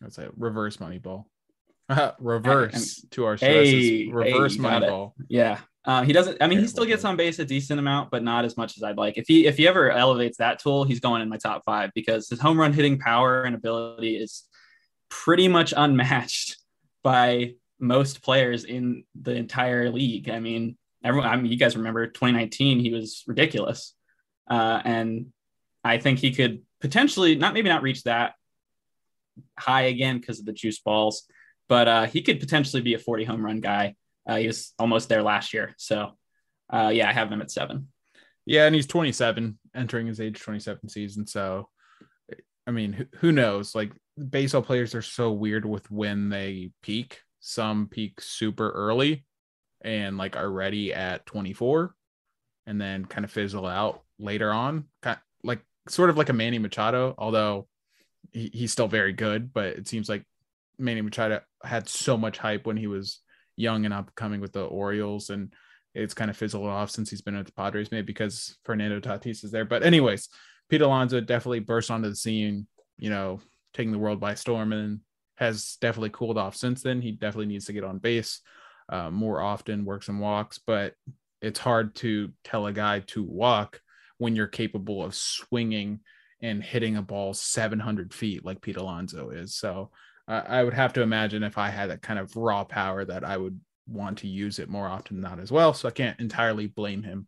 That's 0.00 0.18
a 0.18 0.30
reverse 0.36 0.78
money 0.78 0.98
ball. 0.98 1.28
reverse 2.20 3.02
I, 3.04 3.08
to 3.12 3.24
our 3.24 3.36
hey, 3.36 4.08
reverse 4.08 4.56
hey, 4.56 4.60
money 4.60 4.86
ball. 4.86 5.14
Yeah, 5.28 5.58
Uh, 5.84 6.02
he 6.02 6.12
doesn't. 6.12 6.42
I 6.42 6.46
mean, 6.46 6.58
he 6.58 6.66
still 6.66 6.84
gets 6.84 7.04
on 7.04 7.16
base 7.16 7.38
a 7.38 7.44
decent 7.44 7.78
amount, 7.78 8.10
but 8.10 8.22
not 8.22 8.44
as 8.44 8.56
much 8.56 8.76
as 8.76 8.82
I'd 8.82 8.96
like. 8.96 9.16
If 9.16 9.26
he 9.26 9.46
if 9.46 9.56
he 9.56 9.66
ever 9.66 9.90
elevates 9.90 10.38
that 10.38 10.58
tool, 10.58 10.84
he's 10.84 11.00
going 11.00 11.22
in 11.22 11.28
my 11.28 11.38
top 11.38 11.64
five 11.64 11.90
because 11.94 12.28
his 12.28 12.40
home 12.40 12.58
run 12.58 12.72
hitting 12.72 12.98
power 12.98 13.44
and 13.44 13.54
ability 13.54 14.16
is 14.16 14.44
pretty 15.08 15.48
much 15.48 15.72
unmatched 15.76 16.58
by 17.02 17.54
most 17.78 18.22
players 18.22 18.64
in 18.64 19.04
the 19.20 19.32
entire 19.32 19.88
league. 19.90 20.28
I 20.28 20.40
mean, 20.40 20.76
everyone. 21.02 21.28
I 21.28 21.36
mean, 21.36 21.50
you 21.50 21.58
guys 21.58 21.76
remember 21.76 22.06
2019? 22.06 22.80
He 22.80 22.90
was 22.90 23.24
ridiculous, 23.26 23.94
uh, 24.50 24.82
and 24.84 25.32
I 25.84 25.98
think 25.98 26.18
he 26.18 26.32
could 26.32 26.62
potentially 26.80 27.36
not 27.36 27.54
maybe 27.54 27.68
not 27.68 27.82
reach 27.82 28.02
that 28.02 28.34
high 29.58 29.82
again 29.82 30.18
because 30.18 30.40
of 30.40 30.44
the 30.44 30.52
juice 30.52 30.80
balls, 30.80 31.24
but 31.68 31.88
uh, 31.88 32.06
he 32.06 32.22
could 32.22 32.40
potentially 32.40 32.82
be 32.82 32.94
a 32.94 32.98
40 32.98 33.24
home 33.24 33.44
run 33.44 33.60
guy. 33.60 33.94
Uh, 34.28 34.36
he 34.36 34.46
was 34.46 34.74
almost 34.78 35.08
there 35.08 35.22
last 35.22 35.54
year. 35.54 35.74
So, 35.78 36.10
uh, 36.72 36.90
yeah, 36.92 37.08
I 37.08 37.12
have 37.12 37.32
him 37.32 37.40
at 37.40 37.50
seven. 37.50 37.88
Yeah, 38.44 38.66
and 38.66 38.74
he's 38.74 38.86
27, 38.86 39.58
entering 39.74 40.06
his 40.06 40.20
age 40.20 40.38
27 40.38 40.88
season. 40.88 41.26
So, 41.26 41.68
I 42.66 42.70
mean, 42.70 42.92
who, 42.92 43.06
who 43.16 43.32
knows? 43.32 43.74
Like, 43.74 43.92
baseball 44.18 44.62
players 44.62 44.94
are 44.94 45.02
so 45.02 45.32
weird 45.32 45.64
with 45.64 45.90
when 45.90 46.28
they 46.28 46.72
peak. 46.82 47.20
Some 47.40 47.88
peak 47.88 48.20
super 48.20 48.70
early 48.70 49.24
and 49.82 50.18
like 50.18 50.36
are 50.36 50.50
ready 50.50 50.92
at 50.92 51.24
24 51.26 51.94
and 52.66 52.80
then 52.80 53.04
kind 53.04 53.24
of 53.24 53.30
fizzle 53.30 53.66
out 53.66 54.02
later 54.18 54.52
on. 54.52 54.84
Kind 55.02 55.18
like 55.44 55.60
sort 55.88 56.10
of 56.10 56.18
like 56.18 56.28
a 56.28 56.34
Manny 56.34 56.58
Machado, 56.58 57.14
although 57.16 57.68
he, 58.32 58.50
he's 58.52 58.72
still 58.72 58.88
very 58.88 59.12
good, 59.12 59.52
but 59.52 59.66
it 59.66 59.88
seems 59.88 60.08
like 60.08 60.24
Manny 60.78 61.00
Machado 61.00 61.40
had 61.62 61.88
so 61.88 62.16
much 62.16 62.38
hype 62.38 62.66
when 62.66 62.76
he 62.76 62.86
was 62.86 63.20
young 63.58 63.84
and 63.84 63.92
upcoming 63.92 64.40
with 64.40 64.52
the 64.52 64.64
Orioles, 64.64 65.30
and 65.30 65.52
it's 65.94 66.14
kind 66.14 66.30
of 66.30 66.36
fizzled 66.36 66.66
off 66.66 66.90
since 66.90 67.10
he's 67.10 67.22
been 67.22 67.34
at 67.34 67.46
the 67.46 67.52
Padres, 67.52 67.90
maybe 67.90 68.06
because 68.06 68.56
Fernando 68.64 69.00
Tatis 69.00 69.44
is 69.44 69.50
there. 69.50 69.64
But 69.64 69.82
anyways, 69.82 70.28
Pete 70.68 70.82
Alonso 70.82 71.20
definitely 71.20 71.60
burst 71.60 71.90
onto 71.90 72.08
the 72.08 72.16
scene, 72.16 72.66
you 72.98 73.10
know, 73.10 73.40
taking 73.74 73.92
the 73.92 73.98
world 73.98 74.20
by 74.20 74.34
storm, 74.34 74.72
and 74.72 75.00
has 75.36 75.76
definitely 75.80 76.10
cooled 76.10 76.38
off 76.38 76.56
since 76.56 76.82
then. 76.82 77.00
He 77.00 77.12
definitely 77.12 77.46
needs 77.46 77.66
to 77.66 77.72
get 77.72 77.84
on 77.84 77.98
base 77.98 78.40
uh, 78.88 79.10
more 79.10 79.40
often, 79.40 79.84
work 79.84 80.02
some 80.02 80.20
walks, 80.20 80.58
but 80.64 80.94
it's 81.42 81.58
hard 81.58 81.94
to 81.96 82.32
tell 82.44 82.66
a 82.66 82.72
guy 82.72 83.00
to 83.00 83.22
walk 83.22 83.80
when 84.18 84.34
you're 84.34 84.46
capable 84.46 85.04
of 85.04 85.14
swinging 85.14 86.00
and 86.40 86.62
hitting 86.62 86.96
a 86.96 87.02
ball 87.02 87.34
700 87.34 88.14
feet 88.14 88.44
like 88.44 88.60
Pete 88.60 88.76
Alonso 88.76 89.30
is. 89.30 89.54
So 89.56 89.90
uh, 90.28 90.42
I 90.46 90.62
would 90.62 90.74
have 90.74 90.92
to 90.92 91.02
imagine 91.02 91.42
if 91.42 91.58
I 91.58 91.70
had 91.70 91.90
that 91.90 92.02
kind 92.02 92.18
of 92.18 92.36
raw 92.36 92.62
power 92.64 93.04
that 93.04 93.24
I 93.24 93.36
would 93.36 93.58
want 93.88 94.18
to 94.18 94.28
use 94.28 94.58
it 94.58 94.68
more 94.68 94.86
often 94.86 95.20
than 95.20 95.30
not 95.30 95.40
as 95.40 95.50
well. 95.50 95.72
So 95.72 95.88
I 95.88 95.92
can't 95.92 96.20
entirely 96.20 96.66
blame 96.66 97.02
him. 97.02 97.26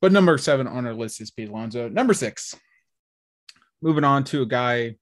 But 0.00 0.12
number 0.12 0.36
seven 0.36 0.66
on 0.66 0.86
our 0.86 0.94
list 0.94 1.20
is 1.20 1.30
Pete 1.30 1.48
Alonso. 1.48 1.88
Number 1.88 2.12
six, 2.12 2.54
moving 3.80 4.04
on 4.04 4.24
to 4.24 4.42
a 4.42 4.46
guy 4.46 4.96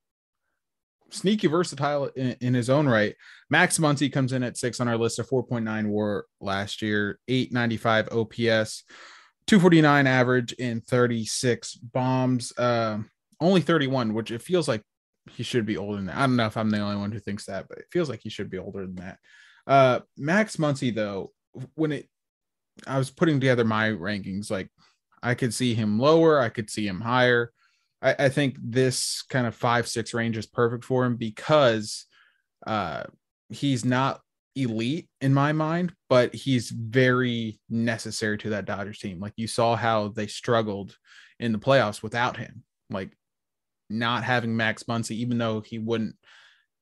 sneaky 1.10 1.46
versatile 1.46 2.06
in, 2.16 2.36
in, 2.40 2.54
his 2.54 2.68
own 2.68 2.86
right. 2.86 3.14
Max 3.48 3.78
Muncy 3.78 4.12
comes 4.12 4.32
in 4.32 4.42
at 4.42 4.56
six 4.56 4.80
on 4.80 4.88
our 4.88 4.98
list 4.98 5.18
of 5.18 5.28
4.9 5.28 5.86
war 5.86 6.26
last 6.40 6.82
year, 6.82 7.18
895 7.28 8.08
OPS, 8.08 8.84
249 9.46 10.06
average 10.06 10.52
in 10.52 10.80
36 10.80 11.74
bombs. 11.76 12.52
Uh, 12.58 12.98
only 13.40 13.60
31, 13.60 14.14
which 14.14 14.30
it 14.30 14.42
feels 14.42 14.68
like 14.68 14.82
he 15.30 15.42
should 15.42 15.66
be 15.66 15.76
older 15.76 15.96
than 15.96 16.06
that. 16.06 16.16
I 16.16 16.20
don't 16.20 16.36
know 16.36 16.46
if 16.46 16.56
I'm 16.56 16.70
the 16.70 16.80
only 16.80 16.96
one 16.96 17.12
who 17.12 17.18
thinks 17.18 17.46
that, 17.46 17.66
but 17.68 17.78
it 17.78 17.86
feels 17.90 18.08
like 18.08 18.20
he 18.22 18.30
should 18.30 18.50
be 18.50 18.58
older 18.58 18.86
than 18.86 18.96
that. 18.96 19.18
Uh, 19.66 20.00
Max 20.16 20.56
Muncy, 20.56 20.94
though, 20.94 21.32
when 21.74 21.92
it, 21.92 22.08
I 22.86 22.98
was 22.98 23.10
putting 23.10 23.40
together 23.40 23.64
my 23.64 23.90
rankings, 23.90 24.50
like 24.50 24.68
I 25.22 25.34
could 25.34 25.54
see 25.54 25.74
him 25.74 25.98
lower, 25.98 26.40
I 26.40 26.48
could 26.48 26.68
see 26.68 26.86
him 26.86 27.00
higher. 27.00 27.52
I, 28.02 28.14
I 28.18 28.28
think 28.28 28.56
this 28.62 29.22
kind 29.22 29.46
of 29.46 29.54
five 29.54 29.88
six 29.88 30.12
range 30.12 30.36
is 30.36 30.46
perfect 30.46 30.84
for 30.84 31.04
him 31.04 31.16
because 31.16 32.06
uh, 32.66 33.04
he's 33.48 33.84
not 33.84 34.20
elite 34.56 35.08
in 35.20 35.32
my 35.34 35.52
mind, 35.52 35.92
but 36.08 36.34
he's 36.34 36.70
very 36.70 37.58
necessary 37.70 38.38
to 38.38 38.50
that 38.50 38.66
Dodgers 38.66 38.98
team. 38.98 39.20
Like 39.20 39.32
you 39.36 39.46
saw 39.46 39.76
how 39.76 40.08
they 40.08 40.26
struggled 40.26 40.96
in 41.40 41.52
the 41.52 41.58
playoffs 41.58 42.02
without 42.02 42.36
him. 42.36 42.62
Like 42.90 43.16
not 43.90 44.24
having 44.24 44.56
Max 44.56 44.84
Muncy, 44.84 45.12
even 45.12 45.38
though 45.38 45.60
he 45.60 45.78
wouldn't 45.78 46.16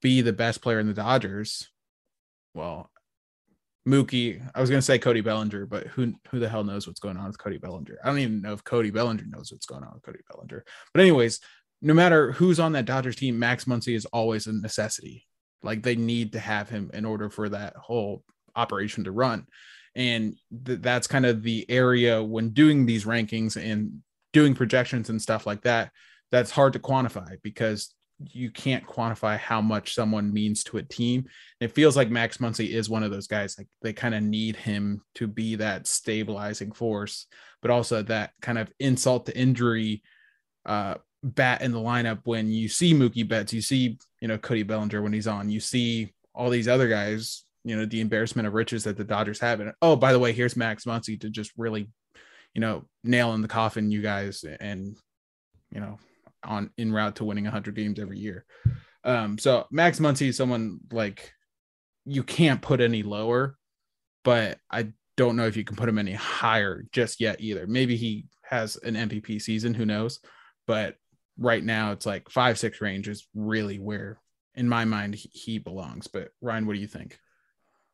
be 0.00 0.20
the 0.20 0.32
best 0.32 0.62
player 0.62 0.80
in 0.80 0.86
the 0.86 0.94
Dodgers. 0.94 1.68
Well, 2.54 2.90
Mookie, 3.88 4.40
I 4.54 4.60
was 4.60 4.70
gonna 4.70 4.82
say 4.82 4.98
Cody 4.98 5.20
Bellinger, 5.20 5.66
but 5.66 5.86
who 5.88 6.14
who 6.30 6.38
the 6.38 6.48
hell 6.48 6.64
knows 6.64 6.86
what's 6.86 7.00
going 7.00 7.16
on 7.16 7.26
with 7.26 7.38
Cody 7.38 7.58
Bellinger? 7.58 7.98
I 8.02 8.08
don't 8.08 8.18
even 8.18 8.42
know 8.42 8.52
if 8.52 8.64
Cody 8.64 8.90
Bellinger 8.90 9.24
knows 9.26 9.50
what's 9.50 9.66
going 9.66 9.82
on 9.82 9.92
with 9.94 10.02
Cody 10.02 10.20
Bellinger. 10.30 10.64
But 10.94 11.00
anyways, 11.00 11.40
no 11.80 11.94
matter 11.94 12.32
who's 12.32 12.60
on 12.60 12.72
that 12.72 12.84
Dodgers 12.84 13.16
team, 13.16 13.38
Max 13.38 13.64
Muncy 13.64 13.96
is 13.96 14.06
always 14.06 14.46
a 14.46 14.52
necessity. 14.52 15.26
Like 15.62 15.82
they 15.82 15.96
need 15.96 16.32
to 16.32 16.38
have 16.38 16.68
him 16.68 16.90
in 16.92 17.04
order 17.04 17.28
for 17.28 17.48
that 17.48 17.74
whole 17.76 18.24
operation 18.54 19.04
to 19.04 19.12
run. 19.12 19.46
And 19.94 20.36
th- 20.64 20.80
that's 20.80 21.06
kind 21.06 21.26
of 21.26 21.42
the 21.42 21.68
area 21.68 22.22
when 22.22 22.50
doing 22.50 22.86
these 22.86 23.04
rankings 23.04 23.56
and 23.56 24.02
doing 24.32 24.54
projections 24.54 25.10
and 25.10 25.20
stuff 25.20 25.46
like 25.46 25.62
that 25.62 25.90
that's 26.32 26.50
hard 26.50 26.72
to 26.72 26.78
quantify 26.80 27.36
because 27.42 27.94
you 28.32 28.50
can't 28.50 28.86
quantify 28.86 29.36
how 29.38 29.60
much 29.60 29.94
someone 29.94 30.32
means 30.32 30.64
to 30.64 30.78
a 30.78 30.82
team. 30.82 31.26
It 31.60 31.74
feels 31.74 31.96
like 31.96 32.10
Max 32.10 32.38
Muncy 32.38 32.70
is 32.70 32.88
one 32.88 33.02
of 33.02 33.10
those 33.10 33.26
guys. 33.26 33.56
Like 33.58 33.68
they 33.82 33.92
kind 33.92 34.14
of 34.14 34.22
need 34.22 34.56
him 34.56 35.02
to 35.16 35.26
be 35.26 35.56
that 35.56 35.86
stabilizing 35.86 36.72
force, 36.72 37.26
but 37.60 37.70
also 37.70 38.02
that 38.02 38.30
kind 38.40 38.58
of 38.58 38.72
insult 38.80 39.26
to 39.26 39.36
injury 39.36 40.02
uh, 40.64 40.94
bat 41.22 41.62
in 41.62 41.72
the 41.72 41.78
lineup. 41.78 42.20
When 42.24 42.50
you 42.50 42.68
see 42.68 42.94
Mookie 42.94 43.28
Betts, 43.28 43.52
you 43.52 43.60
see 43.60 43.98
you 44.20 44.28
know 44.28 44.38
Cody 44.38 44.62
Bellinger 44.62 45.02
when 45.02 45.12
he's 45.12 45.26
on. 45.26 45.50
You 45.50 45.60
see 45.60 46.14
all 46.34 46.50
these 46.50 46.68
other 46.68 46.88
guys. 46.88 47.44
You 47.64 47.76
know 47.76 47.86
the 47.86 48.00
embarrassment 48.00 48.48
of 48.48 48.54
riches 48.54 48.84
that 48.84 48.96
the 48.96 49.04
Dodgers 49.04 49.40
have. 49.40 49.60
And 49.60 49.72
oh, 49.82 49.96
by 49.96 50.12
the 50.12 50.18
way, 50.18 50.32
here's 50.32 50.56
Max 50.56 50.84
Muncy 50.84 51.20
to 51.20 51.30
just 51.30 51.52
really, 51.56 51.88
you 52.54 52.60
know, 52.60 52.84
nail 53.04 53.34
in 53.34 53.42
the 53.42 53.48
coffin, 53.48 53.90
you 53.90 54.02
guys, 54.02 54.44
and 54.60 54.96
you 55.70 55.80
know 55.80 55.98
on 56.44 56.70
in 56.76 56.92
route 56.92 57.16
to 57.16 57.24
winning 57.24 57.44
100 57.44 57.74
games 57.74 57.98
every 57.98 58.18
year. 58.18 58.44
Um, 59.04 59.38
so 59.38 59.66
Max 59.70 59.98
Muncy 59.98 60.28
is 60.28 60.36
someone 60.36 60.80
like 60.90 61.32
you 62.04 62.22
can't 62.22 62.62
put 62.62 62.80
any 62.80 63.02
lower, 63.02 63.56
but 64.24 64.58
I 64.70 64.92
don't 65.16 65.36
know 65.36 65.46
if 65.46 65.56
you 65.56 65.64
can 65.64 65.76
put 65.76 65.88
him 65.88 65.98
any 65.98 66.12
higher 66.12 66.84
just 66.92 67.20
yet 67.20 67.40
either. 67.40 67.66
Maybe 67.66 67.96
he 67.96 68.26
has 68.42 68.76
an 68.76 68.94
MVP 68.94 69.40
season, 69.40 69.74
who 69.74 69.86
knows? 69.86 70.20
But 70.66 70.96
right 71.38 71.64
now 71.64 71.92
it's 71.92 72.06
like 72.06 72.30
five, 72.30 72.58
six 72.58 72.80
range 72.80 73.08
is 73.08 73.26
really 73.34 73.78
where, 73.78 74.20
in 74.54 74.68
my 74.68 74.84
mind, 74.84 75.14
he 75.14 75.58
belongs. 75.58 76.06
But 76.06 76.28
Ryan, 76.40 76.66
what 76.66 76.74
do 76.74 76.80
you 76.80 76.86
think? 76.86 77.18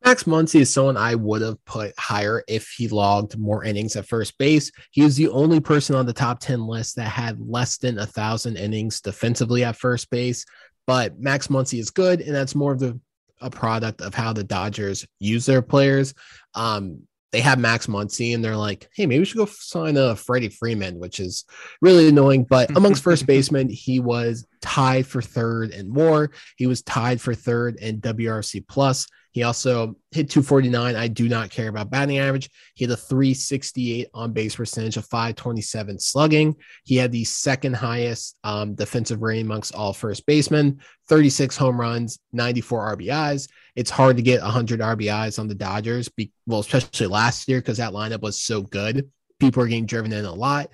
Max 0.05 0.25
Muncy 0.25 0.61
is 0.61 0.73
someone 0.73 0.97
I 0.97 1.15
would 1.15 1.43
have 1.43 1.63
put 1.65 1.93
higher 1.99 2.43
if 2.49 2.69
he 2.77 2.89
logged 2.89 3.37
more 3.37 3.65
innings 3.65 3.97
at 3.97 4.07
first 4.07 4.39
base. 4.39 4.71
He 4.91 5.03
was 5.03 5.17
the 5.17 5.29
only 5.29 5.61
person 5.61 5.97
on 5.97 6.07
the 6.07 6.13
top 6.13 6.39
10 6.41 6.67
list 6.67 6.97
that 6.97 7.09
had 7.09 7.41
less 7.41 7.79
than 7.79 7.99
a 7.99 8.07
thousand 8.07 8.57
innings 8.57 9.01
defensively 9.01 9.65
at 9.65 9.77
first 9.77 10.09
base. 10.11 10.45
But 10.87 11.21
Max 11.21 11.49
Muncy 11.49 11.79
is 11.79 11.91
good, 11.91 12.21
and 12.21 12.35
that's 12.35 12.55
more 12.55 12.73
of 12.73 12.79
the 12.79 12.99
a 13.41 13.51
product 13.51 14.01
of 14.01 14.15
how 14.15 14.33
the 14.33 14.45
Dodgers 14.45 15.07
use 15.19 15.47
their 15.47 15.63
players. 15.63 16.15
Um, 16.55 17.03
they 17.31 17.41
have 17.41 17.59
Max 17.59 17.87
Muncy 17.87 18.35
and 18.35 18.43
they're 18.43 18.57
like, 18.57 18.89
hey, 18.95 19.05
maybe 19.05 19.19
we 19.19 19.25
should 19.27 19.37
go 19.37 19.47
sign 19.47 19.97
a 19.97 20.17
Freddie 20.17 20.49
Freeman, 20.49 20.99
which 20.99 21.21
is 21.21 21.45
really 21.83 22.09
annoying. 22.09 22.45
But 22.45 22.71
amongst 22.77 23.03
first 23.03 23.27
basemen, 23.27 23.69
he 23.69 24.01
was 24.01 24.47
tied 24.63 25.07
for 25.07 25.21
third 25.21 25.71
in 25.73 25.93
WAR. 25.93 26.31
He 26.57 26.67
was 26.67 26.83
tied 26.83 27.21
for 27.21 27.35
third 27.35 27.77
in 27.77 28.01
WRC 28.01 28.67
plus. 28.67 29.07
He 29.33 29.43
also 29.43 29.97
hit 30.11 30.31
249. 30.31 30.97
I 30.97 31.09
do 31.09 31.29
not 31.29 31.51
care 31.51 31.69
about 31.69 31.91
batting 31.91 32.19
average. 32.19 32.51
He 32.75 32.85
had 32.85 32.93
a 32.93 32.97
368 32.97 34.09
on 34.15 34.33
base 34.33 34.57
percentage 34.57 34.97
of 34.97 35.07
527 35.07 35.99
slugging. 35.99 36.57
He 36.85 36.97
had 36.97 37.13
the 37.13 37.25
second 37.25 37.75
highest 37.75 38.37
um, 38.43 38.75
defensive 38.75 39.21
rating 39.21 39.47
amongst 39.47 39.75
all 39.75 39.93
first 39.93 40.25
basemen, 40.27 40.81
36 41.09 41.57
home 41.57 41.79
runs, 41.79 42.19
94 42.33 42.97
RBIs. 42.97 43.49
It's 43.77 43.91
hard 43.91 44.17
to 44.17 44.23
get 44.23 44.43
100 44.43 44.81
RBIs 44.81 45.39
on 45.39 45.47
the 45.47 45.55
Dodgers, 45.55 46.09
be, 46.09 46.33
well, 46.47 46.61
especially 46.61 47.07
last 47.07 47.49
year 47.49 47.61
because 47.61 47.79
that 47.79 47.93
lineup 47.93 48.23
was 48.23 48.41
so 48.41 48.63
good. 48.63 49.11
People 49.39 49.63
are 49.63 49.69
getting 49.69 49.87
driven 49.87 50.13
in 50.13 50.25
a 50.25 50.33
lot, 50.33 50.71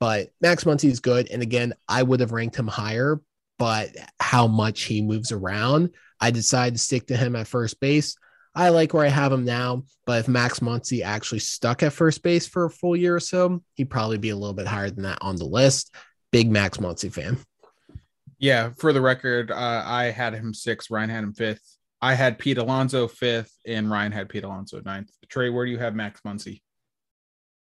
but 0.00 0.30
Max 0.40 0.64
Muncy 0.64 0.90
is 0.90 1.00
good. 1.00 1.30
And 1.30 1.42
again, 1.42 1.74
I 1.88 2.02
would 2.02 2.20
have 2.20 2.32
ranked 2.32 2.56
him 2.56 2.66
higher, 2.66 3.20
but 3.58 3.90
how 4.18 4.46
much 4.46 4.82
he 4.82 5.02
moves 5.02 5.30
around 5.30 5.90
I 6.20 6.30
decided 6.30 6.74
to 6.74 6.80
stick 6.80 7.06
to 7.08 7.16
him 7.16 7.36
at 7.36 7.46
first 7.46 7.80
base. 7.80 8.16
I 8.54 8.70
like 8.70 8.92
where 8.92 9.04
I 9.04 9.10
have 9.10 9.32
him 9.32 9.44
now, 9.44 9.84
but 10.04 10.20
if 10.20 10.28
Max 10.28 10.58
Muncy 10.58 11.02
actually 11.02 11.38
stuck 11.38 11.82
at 11.82 11.92
first 11.92 12.22
base 12.22 12.46
for 12.46 12.64
a 12.64 12.70
full 12.70 12.96
year 12.96 13.14
or 13.14 13.20
so, 13.20 13.62
he'd 13.74 13.90
probably 13.90 14.18
be 14.18 14.30
a 14.30 14.36
little 14.36 14.54
bit 14.54 14.66
higher 14.66 14.90
than 14.90 15.04
that 15.04 15.18
on 15.20 15.36
the 15.36 15.44
list. 15.44 15.94
Big 16.32 16.50
Max 16.50 16.78
Muncy 16.78 17.12
fan. 17.12 17.38
Yeah, 18.38 18.70
for 18.78 18.92
the 18.92 19.00
record, 19.00 19.50
uh, 19.50 19.82
I 19.84 20.06
had 20.06 20.34
him 20.34 20.54
sixth. 20.54 20.90
Ryan 20.90 21.10
had 21.10 21.24
him 21.24 21.34
fifth. 21.34 21.76
I 22.00 22.14
had 22.14 22.38
Pete 22.38 22.58
Alonso 22.58 23.08
fifth, 23.08 23.52
and 23.66 23.90
Ryan 23.90 24.12
had 24.12 24.28
Pete 24.28 24.44
Alonso 24.44 24.80
ninth. 24.84 25.10
Trey, 25.28 25.50
where 25.50 25.64
do 25.64 25.72
you 25.72 25.78
have 25.78 25.94
Max 25.94 26.20
Muncy? 26.22 26.62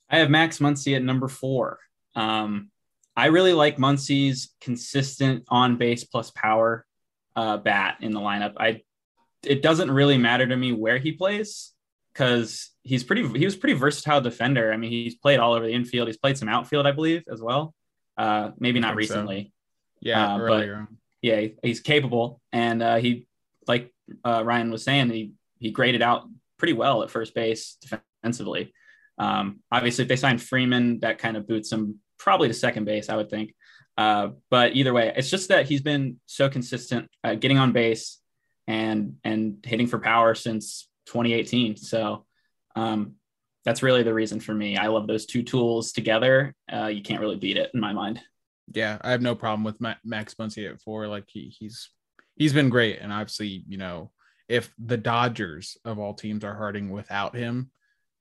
I 0.08 0.18
have 0.18 0.30
Max 0.30 0.58
Muncy 0.58 0.96
at 0.96 1.02
number 1.02 1.28
four. 1.28 1.78
Um, 2.14 2.70
I 3.16 3.26
really 3.26 3.52
like 3.52 3.76
Muncy's 3.76 4.54
consistent 4.60 5.44
on 5.48 5.76
base 5.76 6.04
plus 6.04 6.30
power 6.30 6.84
uh, 7.36 7.56
bat 7.56 7.98
in 8.00 8.12
the 8.12 8.20
lineup. 8.20 8.54
I 8.58 8.82
it 9.42 9.62
doesn't 9.62 9.90
really 9.90 10.18
matter 10.18 10.46
to 10.46 10.56
me 10.56 10.72
where 10.72 10.98
he 10.98 11.12
plays 11.12 11.72
because 12.12 12.70
he's 12.82 13.04
pretty 13.04 13.26
he 13.38 13.44
was 13.44 13.56
pretty 13.56 13.78
versatile 13.78 14.20
defender. 14.20 14.72
I 14.72 14.76
mean, 14.76 14.90
he's 14.90 15.14
played 15.14 15.38
all 15.38 15.54
over 15.54 15.66
the 15.66 15.72
infield. 15.72 16.08
He's 16.08 16.18
played 16.18 16.36
some 16.38 16.48
outfield, 16.48 16.86
I 16.86 16.92
believe, 16.92 17.24
as 17.32 17.40
well. 17.40 17.74
Uh, 18.16 18.50
maybe 18.58 18.80
not 18.80 18.96
recently. 18.96 19.44
So. 19.44 19.50
Yeah, 20.02 20.34
Uh, 20.34 20.38
earlier. 20.38 20.88
Yeah, 21.22 21.48
he's 21.62 21.80
capable, 21.80 22.40
and 22.52 22.82
uh, 22.82 22.96
he 22.96 23.26
like 23.66 23.92
uh, 24.24 24.42
Ryan 24.44 24.70
was 24.70 24.84
saying, 24.84 25.10
he 25.10 25.32
he 25.58 25.70
graded 25.70 26.02
out 26.02 26.28
pretty 26.58 26.72
well 26.72 27.02
at 27.02 27.10
first 27.10 27.34
base 27.34 27.76
defensively. 28.22 28.72
Um, 29.18 29.60
obviously, 29.70 30.02
if 30.02 30.08
they 30.08 30.16
sign 30.16 30.38
Freeman, 30.38 31.00
that 31.00 31.18
kind 31.18 31.36
of 31.36 31.46
boots 31.46 31.70
him 31.70 32.00
probably 32.18 32.48
to 32.48 32.54
second 32.54 32.84
base, 32.84 33.10
I 33.10 33.16
would 33.16 33.28
think. 33.28 33.54
Uh, 34.00 34.30
but 34.48 34.74
either 34.74 34.94
way, 34.94 35.12
it's 35.14 35.28
just 35.28 35.50
that 35.50 35.66
he's 35.66 35.82
been 35.82 36.18
so 36.24 36.48
consistent 36.48 37.10
getting 37.38 37.58
on 37.58 37.70
base 37.72 38.18
and 38.66 39.16
and 39.24 39.62
hitting 39.62 39.86
for 39.86 39.98
power 39.98 40.34
since 40.34 40.88
2018. 41.08 41.76
So 41.76 42.24
um, 42.74 43.16
that's 43.66 43.82
really 43.82 44.02
the 44.02 44.14
reason 44.14 44.40
for 44.40 44.54
me. 44.54 44.78
I 44.78 44.86
love 44.86 45.06
those 45.06 45.26
two 45.26 45.42
tools 45.42 45.92
together. 45.92 46.54
Uh, 46.72 46.86
you 46.86 47.02
can't 47.02 47.20
really 47.20 47.36
beat 47.36 47.58
it 47.58 47.70
in 47.74 47.80
my 47.80 47.92
mind. 47.92 48.22
yeah, 48.72 48.96
I 49.02 49.10
have 49.10 49.20
no 49.20 49.34
problem 49.34 49.64
with 49.64 49.78
Ma- 49.82 50.02
Max 50.02 50.34
Muncy 50.36 50.70
at 50.70 50.80
four. 50.80 51.06
Like 51.06 51.24
he 51.26 51.54
he's 51.58 51.90
he's 52.36 52.54
been 52.54 52.70
great, 52.70 53.00
and 53.00 53.12
obviously, 53.12 53.64
you 53.68 53.76
know, 53.76 54.12
if 54.48 54.72
the 54.78 54.96
Dodgers 54.96 55.76
of 55.84 55.98
all 55.98 56.14
teams 56.14 56.42
are 56.42 56.54
hurting 56.54 56.88
without 56.88 57.36
him, 57.36 57.70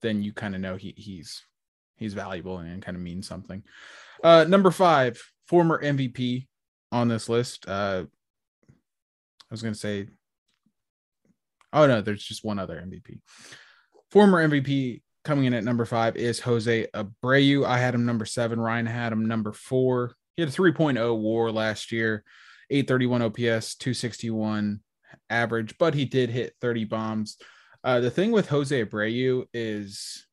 then 0.01 0.23
you 0.23 0.33
kind 0.33 0.55
of 0.55 0.61
know 0.61 0.75
he 0.75 0.93
he's 0.97 1.41
he's 1.95 2.13
valuable 2.13 2.57
and 2.57 2.81
kind 2.81 2.97
of 2.97 3.03
means 3.03 3.29
something. 3.29 3.63
Uh, 4.21 4.43
number 4.45 4.71
five, 4.71 5.21
former 5.49 5.83
MVP 5.83 6.47
on 6.91 7.07
this 7.07 7.27
list. 7.27 7.67
Uh, 7.67 8.03
I 8.69 9.51
was 9.51 9.63
gonna 9.63 9.73
say, 9.73 10.07
oh 11.73 11.87
no, 11.87 12.01
there's 12.01 12.23
just 12.23 12.45
one 12.45 12.59
other 12.59 12.75
MVP. 12.75 13.19
Former 14.11 14.47
MVP 14.47 15.01
coming 15.25 15.45
in 15.45 15.55
at 15.55 15.63
number 15.63 15.85
five 15.85 16.15
is 16.15 16.39
Jose 16.39 16.87
Abreu. 16.93 17.65
I 17.65 17.79
had 17.79 17.95
him 17.95 18.05
number 18.05 18.25
seven. 18.25 18.59
Ryan 18.59 18.85
had 18.85 19.11
him 19.11 19.27
number 19.27 19.51
four. 19.51 20.13
He 20.35 20.43
had 20.43 20.49
a 20.49 20.55
3.0 20.55 21.19
war 21.19 21.51
last 21.51 21.91
year, 21.91 22.23
831 22.69 23.21
OPS, 23.23 23.75
261 23.75 24.79
average, 25.29 25.77
but 25.77 25.93
he 25.95 26.05
did 26.05 26.29
hit 26.29 26.53
30 26.61 26.85
bombs. 26.85 27.37
Uh, 27.83 27.99
the 27.99 28.11
thing 28.11 28.31
with 28.31 28.47
Jose 28.49 28.85
Abreu 28.85 29.45
is, 29.53 30.27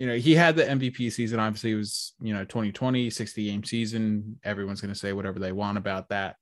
you 0.00 0.06
know, 0.06 0.16
he 0.16 0.34
had 0.34 0.56
the 0.56 0.64
MVP 0.64 1.12
season. 1.12 1.38
Obviously, 1.38 1.72
it 1.72 1.76
was, 1.76 2.14
you 2.22 2.32
know, 2.32 2.44
2020, 2.44 3.10
60 3.10 3.44
game 3.44 3.62
season. 3.62 4.40
Everyone's 4.42 4.80
going 4.80 4.92
to 4.92 4.98
say 4.98 5.12
whatever 5.12 5.38
they 5.38 5.52
want 5.52 5.76
about 5.76 6.08
that. 6.08 6.36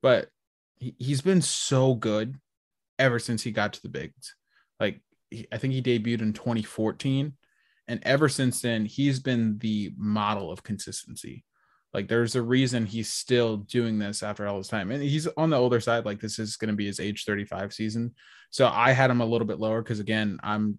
But 0.00 0.28
he, 0.76 0.94
he's 0.96 1.20
been 1.20 1.42
so 1.42 1.94
good 1.94 2.36
ever 3.00 3.18
since 3.18 3.42
he 3.42 3.50
got 3.50 3.72
to 3.72 3.82
the 3.82 3.88
bigs. 3.88 4.36
Like, 4.78 5.02
he, 5.28 5.44
I 5.50 5.58
think 5.58 5.74
he 5.74 5.82
debuted 5.82 6.22
in 6.22 6.32
2014. 6.32 7.34
And 7.88 8.00
ever 8.04 8.28
since 8.28 8.62
then, 8.62 8.84
he's 8.86 9.18
been 9.18 9.58
the 9.58 9.92
model 9.96 10.52
of 10.52 10.62
consistency. 10.62 11.44
Like 11.92 12.06
there's 12.06 12.36
a 12.36 12.42
reason 12.42 12.86
he's 12.86 13.12
still 13.12 13.56
doing 13.56 13.98
this 13.98 14.22
after 14.22 14.46
all 14.46 14.58
this 14.58 14.68
time. 14.68 14.92
And 14.92 15.02
he's 15.02 15.26
on 15.36 15.50
the 15.50 15.58
older 15.58 15.80
side. 15.80 16.04
Like 16.04 16.20
this 16.20 16.38
is 16.38 16.56
going 16.56 16.70
to 16.70 16.76
be 16.76 16.86
his 16.86 17.00
age 17.00 17.24
35 17.24 17.72
season. 17.72 18.14
So 18.50 18.68
I 18.68 18.92
had 18.92 19.10
him 19.10 19.20
a 19.20 19.26
little 19.26 19.48
bit 19.48 19.58
lower 19.58 19.82
because 19.82 19.98
again, 19.98 20.38
I'm 20.44 20.78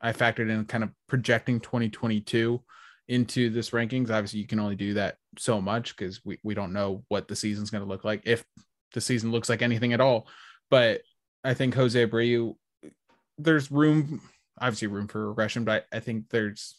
I 0.00 0.12
factored 0.12 0.50
in 0.50 0.64
kind 0.64 0.84
of 0.84 0.90
projecting 1.08 1.60
2022 1.60 2.62
into 3.08 3.50
this 3.50 3.70
rankings. 3.70 4.10
Obviously, 4.10 4.40
you 4.40 4.46
can 4.46 4.60
only 4.60 4.76
do 4.76 4.94
that 4.94 5.16
so 5.38 5.60
much 5.60 5.96
because 5.96 6.24
we, 6.24 6.38
we 6.42 6.54
don't 6.54 6.72
know 6.72 7.04
what 7.08 7.28
the 7.28 7.36
season's 7.36 7.70
going 7.70 7.82
to 7.82 7.88
look 7.88 8.04
like 8.04 8.22
if 8.24 8.44
the 8.94 9.00
season 9.00 9.30
looks 9.30 9.48
like 9.48 9.62
anything 9.62 9.92
at 9.92 10.00
all. 10.00 10.28
But 10.70 11.02
I 11.44 11.54
think 11.54 11.74
Jose 11.74 12.06
Abreu, 12.06 12.54
there's 13.38 13.70
room, 13.70 14.20
obviously 14.60 14.88
room 14.88 15.08
for 15.08 15.28
regression, 15.28 15.64
but 15.64 15.86
I, 15.92 15.96
I 15.96 16.00
think 16.00 16.28
there's 16.30 16.76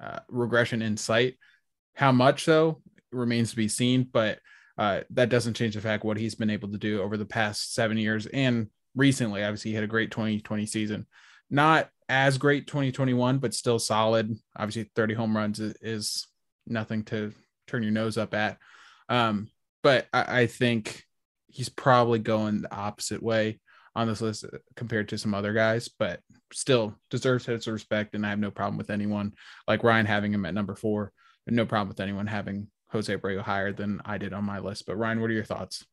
uh, 0.00 0.20
regression 0.28 0.82
in 0.82 0.96
sight. 0.96 1.36
How 1.94 2.12
much 2.12 2.46
though 2.46 2.82
remains 3.12 3.50
to 3.50 3.56
be 3.56 3.68
seen, 3.68 4.08
but 4.10 4.40
uh, 4.76 5.00
that 5.10 5.28
doesn't 5.28 5.54
change 5.54 5.74
the 5.74 5.80
fact 5.80 6.04
what 6.04 6.16
he's 6.16 6.34
been 6.34 6.50
able 6.50 6.70
to 6.70 6.78
do 6.78 7.00
over 7.00 7.16
the 7.16 7.24
past 7.24 7.74
seven 7.74 7.96
years 7.96 8.26
and 8.26 8.68
recently. 8.94 9.44
Obviously, 9.44 9.70
he 9.70 9.74
had 9.74 9.84
a 9.84 9.88
great 9.88 10.10
2020 10.10 10.66
season. 10.66 11.06
Not 11.50 11.88
as 12.08 12.38
great 12.38 12.66
2021, 12.66 13.38
but 13.38 13.54
still 13.54 13.78
solid. 13.78 14.36
Obviously, 14.56 14.90
30 14.94 15.14
home 15.14 15.36
runs 15.36 15.60
is, 15.60 16.26
nothing 16.66 17.04
to 17.04 17.30
turn 17.66 17.82
your 17.82 17.92
nose 17.92 18.16
up 18.16 18.32
at. 18.32 18.56
Um, 19.10 19.48
but 19.82 20.06
I, 20.14 20.40
I 20.40 20.46
think 20.46 21.04
he's 21.48 21.68
probably 21.68 22.18
going 22.18 22.62
the 22.62 22.74
opposite 22.74 23.22
way 23.22 23.60
on 23.94 24.08
this 24.08 24.20
list 24.20 24.44
compared 24.74 25.08
to 25.10 25.18
some 25.18 25.34
other 25.34 25.52
guys, 25.52 25.88
but 25.88 26.20
still 26.52 26.94
deserves 27.10 27.46
his 27.46 27.68
respect. 27.68 28.14
And 28.14 28.24
I 28.26 28.30
have 28.30 28.38
no 28.38 28.50
problem 28.50 28.76
with 28.76 28.90
anyone 28.90 29.34
like 29.68 29.84
Ryan 29.84 30.06
having 30.06 30.32
him 30.32 30.46
at 30.46 30.54
number 30.54 30.74
four, 30.74 31.12
no 31.46 31.66
problem 31.66 31.88
with 31.88 32.00
anyone 32.00 32.26
having 32.26 32.68
Jose 32.88 33.14
Abreu 33.14 33.40
higher 33.40 33.72
than 33.72 34.00
I 34.04 34.18
did 34.18 34.32
on 34.32 34.44
my 34.44 34.58
list. 34.58 34.86
But 34.86 34.96
Ryan, 34.96 35.20
what 35.20 35.30
are 35.30 35.34
your 35.34 35.44
thoughts? 35.44 35.84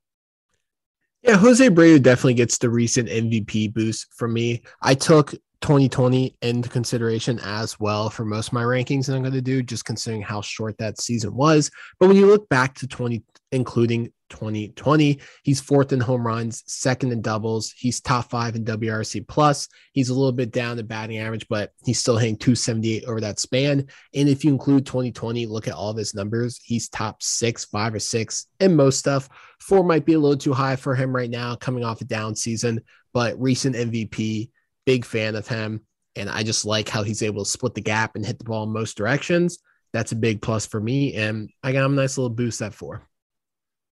Yeah, 1.23 1.37
Jose 1.37 1.69
Abreu 1.69 2.01
definitely 2.01 2.33
gets 2.33 2.57
the 2.57 2.69
recent 2.69 3.07
MVP 3.07 3.73
boost 3.73 4.11
from 4.13 4.33
me. 4.33 4.63
I 4.81 4.95
took 4.95 5.33
2020 5.61 6.35
into 6.41 6.69
consideration 6.69 7.39
as 7.43 7.79
well 7.79 8.09
for 8.09 8.25
most 8.25 8.47
of 8.47 8.53
my 8.53 8.63
rankings 8.63 9.05
that 9.05 9.15
I'm 9.15 9.21
going 9.21 9.33
to 9.33 9.41
do, 9.41 9.61
just 9.61 9.85
considering 9.85 10.21
how 10.21 10.41
short 10.41 10.77
that 10.79 10.99
season 10.99 11.35
was. 11.35 11.69
But 11.99 12.07
when 12.07 12.17
you 12.17 12.25
look 12.25 12.49
back 12.49 12.73
to 12.75 12.87
20, 12.87 13.23
including 13.51 14.11
2020, 14.29 15.19
he's 15.43 15.61
fourth 15.61 15.93
in 15.93 15.99
home 15.99 16.25
runs, 16.25 16.63
second 16.65 17.11
in 17.11 17.21
doubles. 17.21 17.73
He's 17.77 18.01
top 18.01 18.29
five 18.31 18.55
in 18.55 18.65
WRC 18.65 19.27
plus. 19.27 19.67
He's 19.93 20.09
a 20.09 20.15
little 20.15 20.31
bit 20.31 20.51
down 20.51 20.79
in 20.79 20.87
batting 20.87 21.19
average, 21.19 21.47
but 21.47 21.71
he's 21.85 21.99
still 21.99 22.17
hitting 22.17 22.37
278 22.37 23.03
over 23.05 23.21
that 23.21 23.39
span. 23.39 23.87
And 24.15 24.29
if 24.29 24.43
you 24.43 24.51
include 24.51 24.87
2020, 24.87 25.45
look 25.45 25.67
at 25.67 25.75
all 25.75 25.91
of 25.91 25.97
his 25.97 26.15
numbers. 26.15 26.59
He's 26.63 26.89
top 26.89 27.21
six, 27.21 27.65
five 27.65 27.93
or 27.93 27.99
six 27.99 28.47
in 28.59 28.75
most 28.75 28.97
stuff. 28.97 29.29
Four 29.59 29.83
might 29.83 30.05
be 30.05 30.13
a 30.13 30.19
little 30.19 30.37
too 30.37 30.53
high 30.53 30.75
for 30.75 30.95
him 30.95 31.15
right 31.15 31.29
now, 31.29 31.55
coming 31.55 31.83
off 31.83 32.01
a 32.01 32.05
down 32.05 32.35
season, 32.35 32.81
but 33.13 33.39
recent 33.39 33.75
MVP, 33.75 34.49
big 34.85 35.05
fan 35.05 35.35
of 35.35 35.47
him. 35.47 35.81
And 36.15 36.29
I 36.29 36.43
just 36.43 36.65
like 36.65 36.89
how 36.89 37.03
he's 37.03 37.23
able 37.23 37.43
to 37.45 37.49
split 37.49 37.73
the 37.73 37.81
gap 37.81 38.15
and 38.15 38.25
hit 38.25 38.37
the 38.37 38.45
ball 38.45 38.63
in 38.63 38.69
most 38.73 38.97
directions. 38.97 39.59
That's 39.93 40.11
a 40.11 40.15
big 40.15 40.41
plus 40.41 40.65
for 40.65 40.79
me. 40.79 41.15
And 41.15 41.49
I 41.63 41.71
got 41.71 41.85
him 41.85 41.93
a 41.93 42.01
nice 42.01 42.17
little 42.17 42.29
boost 42.29 42.61
at 42.61 42.73
four. 42.73 43.01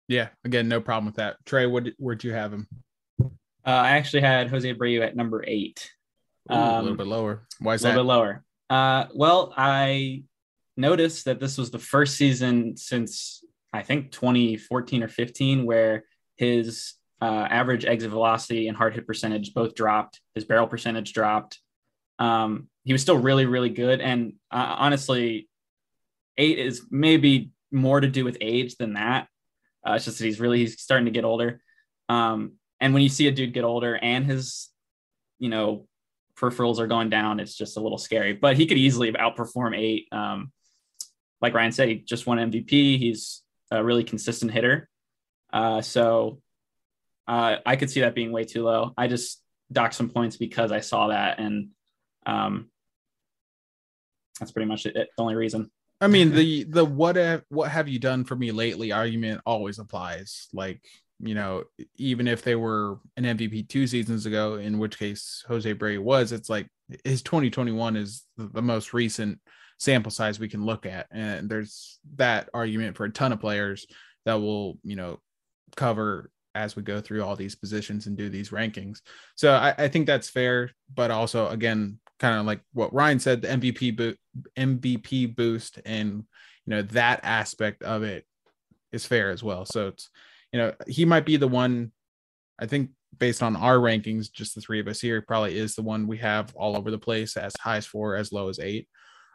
Yeah, 0.07 0.29
again, 0.43 0.67
no 0.67 0.81
problem 0.81 1.05
with 1.05 1.15
that. 1.15 1.37
Trey, 1.45 1.67
what 1.67 1.87
where'd 1.97 2.23
you 2.23 2.33
have 2.33 2.51
him? 2.51 2.67
Uh, 3.21 3.29
I 3.69 3.91
actually 3.91 4.21
had 4.21 4.49
Jose 4.49 4.73
Abreu 4.73 5.01
at 5.05 5.15
number 5.15 5.43
eight. 5.47 5.89
Ooh, 6.51 6.55
a 6.55 6.75
little 6.75 6.89
Um, 6.91 6.97
bit 6.97 7.07
lower. 7.07 7.47
Why 7.59 7.75
is 7.75 7.81
that? 7.81 7.89
a 7.89 8.01
little 8.01 8.03
bit 8.03 8.07
lower. 8.07 8.43
Uh, 8.69 9.05
well, 9.13 9.53
I 9.55 10.23
noticed 10.75 11.25
that 11.25 11.39
this 11.39 11.57
was 11.57 11.71
the 11.71 11.79
first 11.79 12.17
season 12.17 12.75
since 12.75 13.43
I 13.71 13.83
think 13.83 14.11
2014 14.11 15.03
or 15.03 15.07
15 15.07 15.65
where 15.65 16.03
his 16.35 16.95
uh, 17.21 17.47
average 17.49 17.85
exit 17.85 18.09
velocity 18.09 18.67
and 18.67 18.75
hard 18.75 18.95
hit 18.95 19.05
percentage 19.05 19.53
both 19.53 19.75
dropped. 19.75 20.19
His 20.33 20.43
barrel 20.43 20.67
percentage 20.67 21.13
dropped. 21.13 21.59
Um, 22.17 22.67
he 22.83 22.93
was 22.93 23.01
still 23.01 23.17
really, 23.17 23.45
really 23.45 23.69
good. 23.69 24.01
And 24.01 24.33
uh, 24.49 24.75
honestly, 24.79 25.47
eight 26.37 26.57
is 26.57 26.83
maybe 26.89 27.51
more 27.71 28.01
to 28.01 28.07
do 28.07 28.25
with 28.25 28.37
age 28.41 28.75
than 28.77 28.93
that. 28.93 29.27
Uh, 29.87 29.93
it's 29.93 30.05
just 30.05 30.17
that 30.17 30.25
he's 30.25 30.39
really 30.39 30.59
he's 30.59 30.81
starting 30.81 31.05
to 31.05 31.11
get 31.11 31.23
older. 31.23 31.61
Um, 32.09 32.53
and 32.79 32.93
when 32.93 33.03
you 33.03 33.09
see 33.09 33.27
a 33.27 33.31
dude 33.31 33.53
get 33.53 33.63
older 33.63 33.95
and 33.95 34.25
his, 34.25 34.69
you 35.37 35.49
know, 35.49 35.87
peripherals 36.35 36.79
are 36.79 36.87
going 36.87 37.09
down, 37.09 37.39
it's 37.39 37.55
just 37.55 37.77
a 37.77 37.79
little 37.79 37.97
scary. 37.97 38.33
But 38.33 38.57
he 38.57 38.65
could 38.65 38.77
easily 38.77 39.11
outperform 39.11 39.77
eight. 39.77 40.07
Um, 40.11 40.51
like 41.39 41.53
Ryan 41.53 41.71
said, 41.71 41.89
he 41.89 41.95
just 41.95 42.25
won 42.25 42.39
MVP. 42.39 42.97
He's 42.97 43.43
a 43.69 43.83
really 43.83 44.03
consistent 44.03 44.51
hitter. 44.51 44.89
Uh, 45.53 45.81
so 45.81 46.41
uh, 47.31 47.61
I 47.65 47.77
could 47.77 47.89
see 47.89 48.01
that 48.01 48.13
being 48.13 48.33
way 48.33 48.43
too 48.43 48.63
low. 48.63 48.93
I 48.97 49.07
just 49.07 49.41
docked 49.71 49.93
some 49.93 50.09
points 50.09 50.35
because 50.35 50.73
I 50.73 50.81
saw 50.81 51.07
that, 51.07 51.39
and 51.39 51.69
um, 52.25 52.67
that's 54.37 54.51
pretty 54.51 54.67
much 54.67 54.85
it. 54.85 54.93
The 54.93 55.07
only 55.17 55.35
reason. 55.35 55.71
I 56.01 56.07
mean, 56.07 56.31
the 56.35 56.65
the 56.65 56.83
what 56.83 57.15
have 57.15 57.43
what 57.47 57.71
have 57.71 57.87
you 57.87 57.99
done 57.99 58.25
for 58.25 58.35
me 58.35 58.51
lately 58.51 58.91
argument 58.91 59.39
always 59.45 59.79
applies. 59.79 60.49
Like, 60.51 60.83
you 61.21 61.33
know, 61.33 61.63
even 61.95 62.27
if 62.27 62.41
they 62.43 62.55
were 62.55 62.99
an 63.15 63.23
MVP 63.23 63.69
two 63.69 63.87
seasons 63.87 64.25
ago, 64.25 64.55
in 64.55 64.77
which 64.77 64.99
case 64.99 65.45
Jose 65.47 65.73
Abreu 65.73 65.99
was, 65.99 66.33
it's 66.33 66.49
like 66.49 66.67
his 67.05 67.21
2021 67.21 67.95
is 67.95 68.25
the, 68.35 68.47
the 68.47 68.61
most 68.61 68.93
recent 68.93 69.39
sample 69.79 70.11
size 70.11 70.37
we 70.37 70.49
can 70.49 70.65
look 70.65 70.85
at. 70.85 71.07
And 71.11 71.49
there's 71.49 71.97
that 72.17 72.49
argument 72.53 72.97
for 72.97 73.05
a 73.05 73.09
ton 73.09 73.31
of 73.31 73.39
players 73.39 73.87
that 74.25 74.33
will, 74.33 74.79
you 74.83 74.97
know, 74.97 75.21
cover 75.77 76.29
as 76.55 76.75
we 76.75 76.83
go 76.83 77.01
through 77.01 77.23
all 77.23 77.35
these 77.35 77.55
positions 77.55 78.07
and 78.07 78.17
do 78.17 78.29
these 78.29 78.49
rankings. 78.49 78.99
So 79.35 79.53
I, 79.53 79.73
I 79.77 79.87
think 79.87 80.07
that's 80.07 80.29
fair, 80.29 80.71
but 80.93 81.11
also 81.11 81.47
again, 81.49 81.99
kind 82.19 82.39
of 82.39 82.45
like 82.45 82.61
what 82.73 82.93
Ryan 82.93 83.19
said, 83.19 83.41
the 83.41 83.47
MVP 83.49 83.95
bo- 83.97 84.41
MVP 84.57 85.35
boost 85.35 85.79
and 85.85 86.23
you 86.65 86.75
know 86.75 86.81
that 86.83 87.21
aspect 87.23 87.83
of 87.83 88.03
it 88.03 88.25
is 88.91 89.05
fair 89.05 89.31
as 89.31 89.43
well. 89.43 89.65
So 89.65 89.87
it's 89.89 90.09
you 90.51 90.59
know 90.59 90.73
he 90.87 91.05
might 91.05 91.25
be 91.25 91.37
the 91.37 91.47
one. 91.47 91.91
I 92.59 92.67
think 92.67 92.91
based 93.17 93.41
on 93.41 93.55
our 93.55 93.77
rankings, 93.77 94.31
just 94.31 94.55
the 94.55 94.61
three 94.61 94.79
of 94.79 94.87
us 94.87 95.01
here, 95.01 95.21
probably 95.21 95.57
is 95.57 95.75
the 95.75 95.81
one 95.81 96.07
we 96.07 96.17
have 96.17 96.53
all 96.55 96.77
over 96.77 96.91
the 96.91 96.97
place, 96.99 97.35
as 97.37 97.53
high 97.59 97.77
as 97.77 97.85
four, 97.85 98.15
as 98.15 98.31
low 98.31 98.49
as 98.49 98.59
eight. 98.59 98.87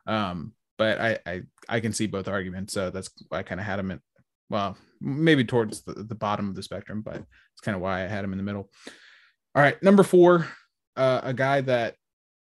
Um, 0.06 0.52
but 0.78 1.00
I, 1.00 1.18
I 1.26 1.42
I 1.68 1.80
can 1.80 1.92
see 1.92 2.06
both 2.06 2.28
arguments, 2.28 2.72
so 2.72 2.90
that's 2.90 3.10
why 3.28 3.38
I 3.38 3.42
kind 3.42 3.60
of 3.60 3.66
had 3.66 3.80
him 3.80 3.90
at 3.90 4.00
well, 4.48 4.76
maybe 5.00 5.44
towards 5.44 5.82
the, 5.82 5.94
the 5.94 6.14
bottom 6.14 6.48
of 6.48 6.54
the 6.54 6.62
spectrum, 6.62 7.02
but 7.02 7.16
it's 7.16 7.60
kind 7.62 7.74
of 7.74 7.82
why 7.82 8.04
I 8.04 8.08
had 8.08 8.24
him 8.24 8.32
in 8.32 8.38
the 8.38 8.44
middle. 8.44 8.70
All 9.54 9.62
right, 9.62 9.82
number 9.82 10.02
four, 10.02 10.46
uh, 10.96 11.20
a 11.22 11.32
guy 11.32 11.60
that 11.62 11.94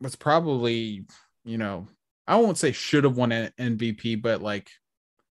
was 0.01 0.17
probably, 0.17 1.07
you 1.45 1.59
know, 1.59 1.89
I 2.27 2.37
won't 2.37 2.59
say 2.59 2.73
should 2.73 3.05
have 3.05 3.17
won 3.17 3.33
an 3.33 3.53
MVP, 3.59 4.23
but 4.23 4.43
like 4.43 4.71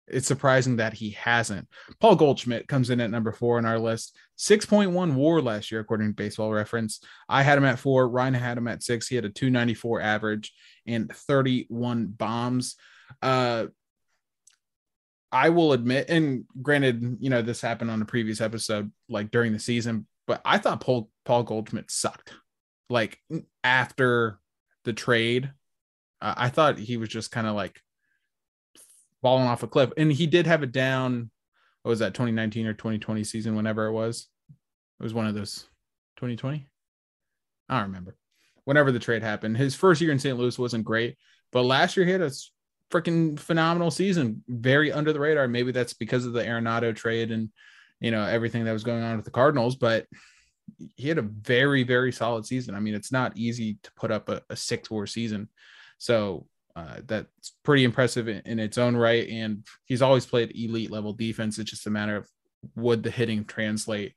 it's 0.07 0.27
surprising 0.27 0.77
that 0.77 0.93
he 0.93 1.11
hasn't. 1.11 1.67
Paul 1.99 2.15
Goldschmidt 2.15 2.67
comes 2.67 2.89
in 2.89 2.99
at 2.99 3.09
number 3.09 3.31
four 3.31 3.57
on 3.57 3.65
our 3.65 3.79
list. 3.79 4.15
6.1 4.37 5.13
war 5.13 5.41
last 5.41 5.71
year, 5.71 5.79
according 5.79 6.09
to 6.09 6.13
baseball 6.13 6.51
reference. 6.51 6.99
I 7.29 7.43
had 7.43 7.57
him 7.57 7.65
at 7.65 7.79
four. 7.79 8.09
Ryan 8.09 8.33
had 8.33 8.57
him 8.57 8.67
at 8.67 8.83
six. 8.83 9.07
He 9.07 9.15
had 9.15 9.25
a 9.25 9.29
294 9.29 10.01
average 10.01 10.53
and 10.85 11.11
31 11.11 12.07
bombs. 12.07 12.75
Uh, 13.21 13.67
I 15.31 15.49
will 15.49 15.73
admit, 15.73 16.09
and 16.09 16.45
granted, 16.61 17.17
you 17.19 17.29
know, 17.29 17.41
this 17.41 17.61
happened 17.61 17.89
on 17.89 18.01
a 18.01 18.05
previous 18.05 18.41
episode, 18.41 18.91
like 19.07 19.31
during 19.31 19.53
the 19.53 19.59
season, 19.59 20.07
but 20.27 20.41
I 20.43 20.57
thought 20.57 20.81
Paul 20.81 21.09
Paul 21.25 21.43
Goldschmidt 21.43 21.89
sucked. 21.89 22.33
Like 22.89 23.19
after 23.63 24.39
the 24.83 24.93
trade, 24.93 25.51
uh, 26.21 26.33
I 26.35 26.49
thought 26.49 26.77
he 26.77 26.97
was 26.97 27.09
just 27.09 27.31
kind 27.31 27.47
of 27.47 27.55
like 27.55 27.79
falling 29.21 29.47
off 29.47 29.63
a 29.63 29.67
cliff. 29.67 29.91
And 29.97 30.11
he 30.11 30.27
did 30.27 30.47
have 30.47 30.63
it 30.63 30.71
down. 30.71 31.31
What 31.83 31.89
was 31.89 31.99
that, 31.99 32.13
2019 32.13 32.67
or 32.67 32.73
2020 32.73 33.23
season, 33.23 33.55
whenever 33.55 33.87
it 33.87 33.93
was? 33.93 34.27
It 34.99 35.03
was 35.03 35.13
one 35.13 35.27
of 35.27 35.33
those 35.33 35.65
2020. 36.17 36.67
I 37.69 37.77
don't 37.77 37.87
remember. 37.87 38.15
Whenever 38.65 38.91
the 38.91 38.99
trade 38.99 39.23
happened, 39.23 39.57
his 39.57 39.73
first 39.73 40.01
year 40.01 40.11
in 40.11 40.19
St. 40.19 40.37
Louis 40.37 40.59
wasn't 40.59 40.85
great, 40.85 41.17
but 41.51 41.63
last 41.63 41.97
year 41.97 42.05
he 42.05 42.11
had 42.11 42.21
a 42.21 42.31
freaking 42.91 43.39
phenomenal 43.39 43.89
season, 43.89 44.43
very 44.47 44.91
under 44.91 45.13
the 45.13 45.19
radar. 45.19 45.47
Maybe 45.47 45.71
that's 45.71 45.93
because 45.93 46.25
of 46.25 46.33
the 46.33 46.43
Arenado 46.43 46.95
trade 46.95 47.31
and 47.31 47.49
you 47.99 48.11
know 48.11 48.23
everything 48.23 48.65
that 48.65 48.73
was 48.73 48.83
going 48.83 49.03
on 49.03 49.15
with 49.15 49.25
the 49.25 49.31
Cardinals, 49.31 49.75
but 49.75 50.05
he 50.95 51.07
had 51.07 51.17
a 51.17 51.23
very 51.23 51.83
very 51.83 52.11
solid 52.11 52.45
season. 52.45 52.75
I 52.75 52.79
mean, 52.79 52.93
it's 52.93 53.11
not 53.11 53.37
easy 53.37 53.77
to 53.83 53.91
put 53.93 54.11
up 54.11 54.29
a, 54.29 54.41
a 54.49 54.55
six 54.55 54.91
war 54.91 55.07
season, 55.07 55.49
so 55.97 56.47
uh, 56.75 56.97
that's 57.05 57.53
pretty 57.63 57.83
impressive 57.83 58.27
in, 58.27 58.41
in, 58.45 58.57
its 58.57 58.77
own 58.77 58.95
right. 58.95 59.27
And 59.27 59.65
he's 59.83 60.01
always 60.01 60.25
played 60.25 60.55
elite 60.55 60.89
level 60.89 61.11
defense. 61.11 61.59
It's 61.59 61.69
just 61.69 61.85
a 61.85 61.89
matter 61.89 62.15
of 62.15 62.29
would 62.77 63.03
the 63.03 63.11
hitting 63.11 63.43
translate 63.43 64.13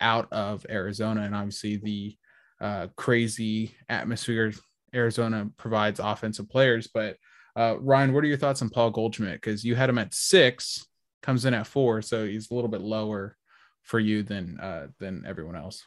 out 0.00 0.32
of 0.32 0.64
Arizona, 0.70 1.22
and 1.22 1.34
obviously 1.34 1.76
the 1.76 2.16
uh, 2.60 2.86
crazy 2.96 3.74
atmosphere 3.88 4.52
Arizona 4.94 5.48
provides 5.56 6.00
offensive 6.00 6.48
players, 6.48 6.88
but 6.92 7.16
uh, 7.56 7.76
Ryan, 7.78 8.12
what 8.12 8.24
are 8.24 8.28
your 8.28 8.36
thoughts 8.36 8.62
on 8.62 8.70
Paul 8.70 8.90
Goldschmidt? 8.90 9.40
Because 9.40 9.64
you 9.64 9.74
had 9.74 9.90
him 9.90 9.98
at 9.98 10.14
six, 10.14 10.86
comes 11.22 11.44
in 11.44 11.54
at 11.54 11.66
four, 11.66 12.02
so 12.02 12.26
he's 12.26 12.50
a 12.50 12.54
little 12.54 12.70
bit 12.70 12.80
lower 12.80 13.36
for 13.82 13.98
you 13.98 14.22
than 14.22 14.58
uh, 14.60 14.88
than 14.98 15.24
everyone 15.26 15.56
else. 15.56 15.86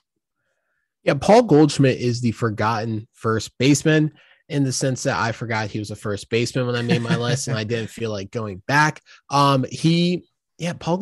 Yeah, 1.04 1.16
Paul 1.16 1.44
Goldschmidt 1.44 2.00
is 2.00 2.22
the 2.22 2.32
forgotten 2.32 3.08
first 3.14 3.58
baseman 3.58 4.14
in 4.50 4.64
the 4.64 4.72
sense 4.72 5.04
that 5.04 5.20
I 5.20 5.32
forgot 5.32 5.70
he 5.70 5.80
was 5.80 5.92
a 5.92 5.96
first 5.96 6.30
baseman 6.30 6.68
when 6.68 6.76
I 6.76 6.82
made 6.82 7.02
my 7.02 7.16
list, 7.18 7.48
and 7.48 7.58
I 7.58 7.64
didn't 7.64 7.90
feel 7.90 8.12
like 8.12 8.32
going 8.32 8.62
back. 8.68 9.02
Um, 9.30 9.66
he 9.70 10.26
yeah, 10.58 10.74
Paul 10.74 10.98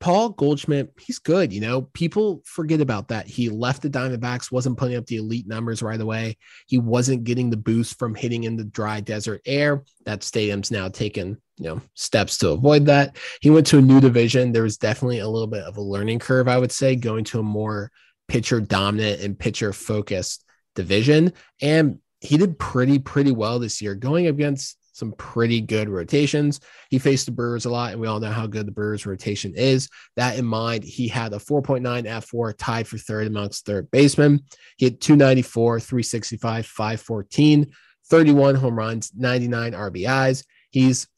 Paul 0.00 0.30
Goldschmidt, 0.30 0.94
he's 0.98 1.18
good. 1.18 1.52
You 1.52 1.60
know, 1.60 1.82
people 1.82 2.42
forget 2.46 2.80
about 2.80 3.08
that. 3.08 3.26
He 3.26 3.50
left 3.50 3.82
the 3.82 3.90
Diamondbacks, 3.90 4.50
wasn't 4.50 4.78
putting 4.78 4.96
up 4.96 5.04
the 5.04 5.16
elite 5.16 5.46
numbers 5.46 5.82
right 5.82 6.00
away. 6.00 6.38
He 6.66 6.78
wasn't 6.78 7.24
getting 7.24 7.50
the 7.50 7.58
boost 7.58 7.98
from 7.98 8.14
hitting 8.14 8.44
in 8.44 8.56
the 8.56 8.64
dry 8.64 9.00
desert 9.00 9.42
air. 9.44 9.84
That 10.06 10.22
stadium's 10.22 10.70
now 10.70 10.88
taken, 10.88 11.40
you 11.58 11.64
know, 11.64 11.82
steps 11.94 12.38
to 12.38 12.48
avoid 12.50 12.86
that. 12.86 13.18
He 13.42 13.50
went 13.50 13.66
to 13.68 13.78
a 13.78 13.82
new 13.82 14.00
division. 14.00 14.52
There 14.52 14.62
was 14.62 14.78
definitely 14.78 15.18
a 15.18 15.28
little 15.28 15.46
bit 15.46 15.64
of 15.64 15.76
a 15.76 15.82
learning 15.82 16.20
curve, 16.20 16.48
I 16.48 16.56
would 16.56 16.72
say, 16.72 16.96
going 16.96 17.24
to 17.24 17.40
a 17.40 17.44
more 17.44 17.90
pitcher 18.26 18.60
dominant 18.60 19.20
and 19.20 19.38
pitcher 19.38 19.74
focused 19.74 20.46
division. 20.74 21.34
And 21.60 21.98
he 22.20 22.38
did 22.38 22.58
pretty, 22.58 22.98
pretty 22.98 23.32
well 23.32 23.58
this 23.58 23.82
year, 23.82 23.94
going 23.94 24.28
against 24.28 24.78
some 25.00 25.12
pretty 25.12 25.60
good 25.60 25.88
rotations. 25.88 26.60
He 26.90 27.00
faced 27.00 27.26
the 27.26 27.32
Brewers 27.32 27.64
a 27.64 27.70
lot, 27.70 27.90
and 27.90 28.00
we 28.00 28.06
all 28.06 28.20
know 28.20 28.30
how 28.30 28.46
good 28.46 28.66
the 28.66 28.72
Brewers 28.72 29.06
rotation 29.06 29.54
is. 29.56 29.88
That 30.14 30.38
in 30.38 30.44
mind, 30.44 30.84
he 30.84 31.08
had 31.08 31.32
a 31.32 31.38
4.9 31.38 31.82
fWAR 32.04 32.54
tied 32.56 32.86
for 32.86 32.98
third 32.98 33.26
amongst 33.26 33.66
third 33.66 33.90
basemen. 33.90 34.44
He 34.76 34.84
had 34.84 35.00
294, 35.00 35.80
365, 35.80 36.66
514, 36.66 37.72
31 38.08 38.54
home 38.54 38.78
runs, 38.78 39.10
99 39.16 39.72
RBIs. 39.72 40.44
He's 40.70 41.08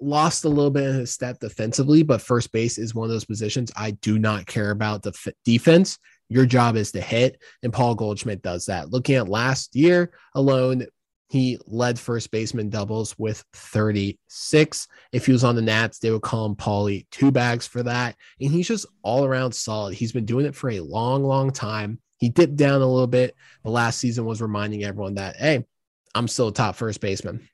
lost 0.00 0.44
a 0.44 0.48
little 0.48 0.70
bit 0.70 0.88
in 0.88 0.94
his 0.94 1.10
step 1.10 1.38
defensively, 1.40 2.02
but 2.02 2.22
first 2.22 2.52
base 2.52 2.78
is 2.78 2.94
one 2.94 3.04
of 3.04 3.10
those 3.10 3.24
positions 3.24 3.72
I 3.76 3.90
do 3.92 4.18
not 4.18 4.46
care 4.46 4.70
about 4.70 5.02
the 5.02 5.12
defense. 5.44 5.98
Your 6.28 6.46
job 6.46 6.76
is 6.76 6.92
to 6.92 7.00
hit, 7.00 7.40
and 7.62 7.72
Paul 7.72 7.94
Goldschmidt 7.94 8.42
does 8.42 8.66
that. 8.66 8.90
Looking 8.90 9.16
at 9.16 9.28
last 9.28 9.74
year 9.74 10.12
alone, 10.34 10.86
he 11.28 11.58
led 11.66 11.98
first 11.98 12.30
baseman 12.30 12.70
doubles 12.70 13.18
with 13.18 13.44
36. 13.52 14.88
If 15.12 15.26
he 15.26 15.32
was 15.32 15.44
on 15.44 15.56
the 15.56 15.62
Nats, 15.62 15.98
they 15.98 16.10
would 16.10 16.22
call 16.22 16.46
him 16.46 16.56
Paulie 16.56 17.06
two 17.10 17.30
bags 17.30 17.66
for 17.66 17.82
that. 17.82 18.16
And 18.40 18.50
he's 18.50 18.66
just 18.66 18.86
all 19.02 19.26
around 19.26 19.52
solid. 19.52 19.94
He's 19.94 20.12
been 20.12 20.24
doing 20.24 20.46
it 20.46 20.54
for 20.54 20.70
a 20.70 20.80
long, 20.80 21.22
long 21.22 21.52
time. 21.52 22.00
He 22.16 22.30
dipped 22.30 22.56
down 22.56 22.80
a 22.80 22.86
little 22.86 23.06
bit, 23.06 23.36
but 23.62 23.70
last 23.70 23.98
season 23.98 24.24
was 24.24 24.40
reminding 24.40 24.84
everyone 24.84 25.14
that, 25.14 25.36
hey, 25.36 25.66
I'm 26.14 26.28
still 26.28 26.48
a 26.48 26.52
top 26.52 26.76
first 26.76 27.00
baseman. 27.00 27.46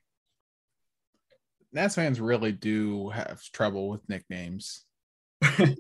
Nats 1.73 1.97
fans 1.97 2.21
really 2.21 2.53
do 2.53 3.09
have 3.09 3.43
trouble 3.53 3.89
with 3.89 4.09
nicknames. 4.09 4.85
Paulie 5.43 5.77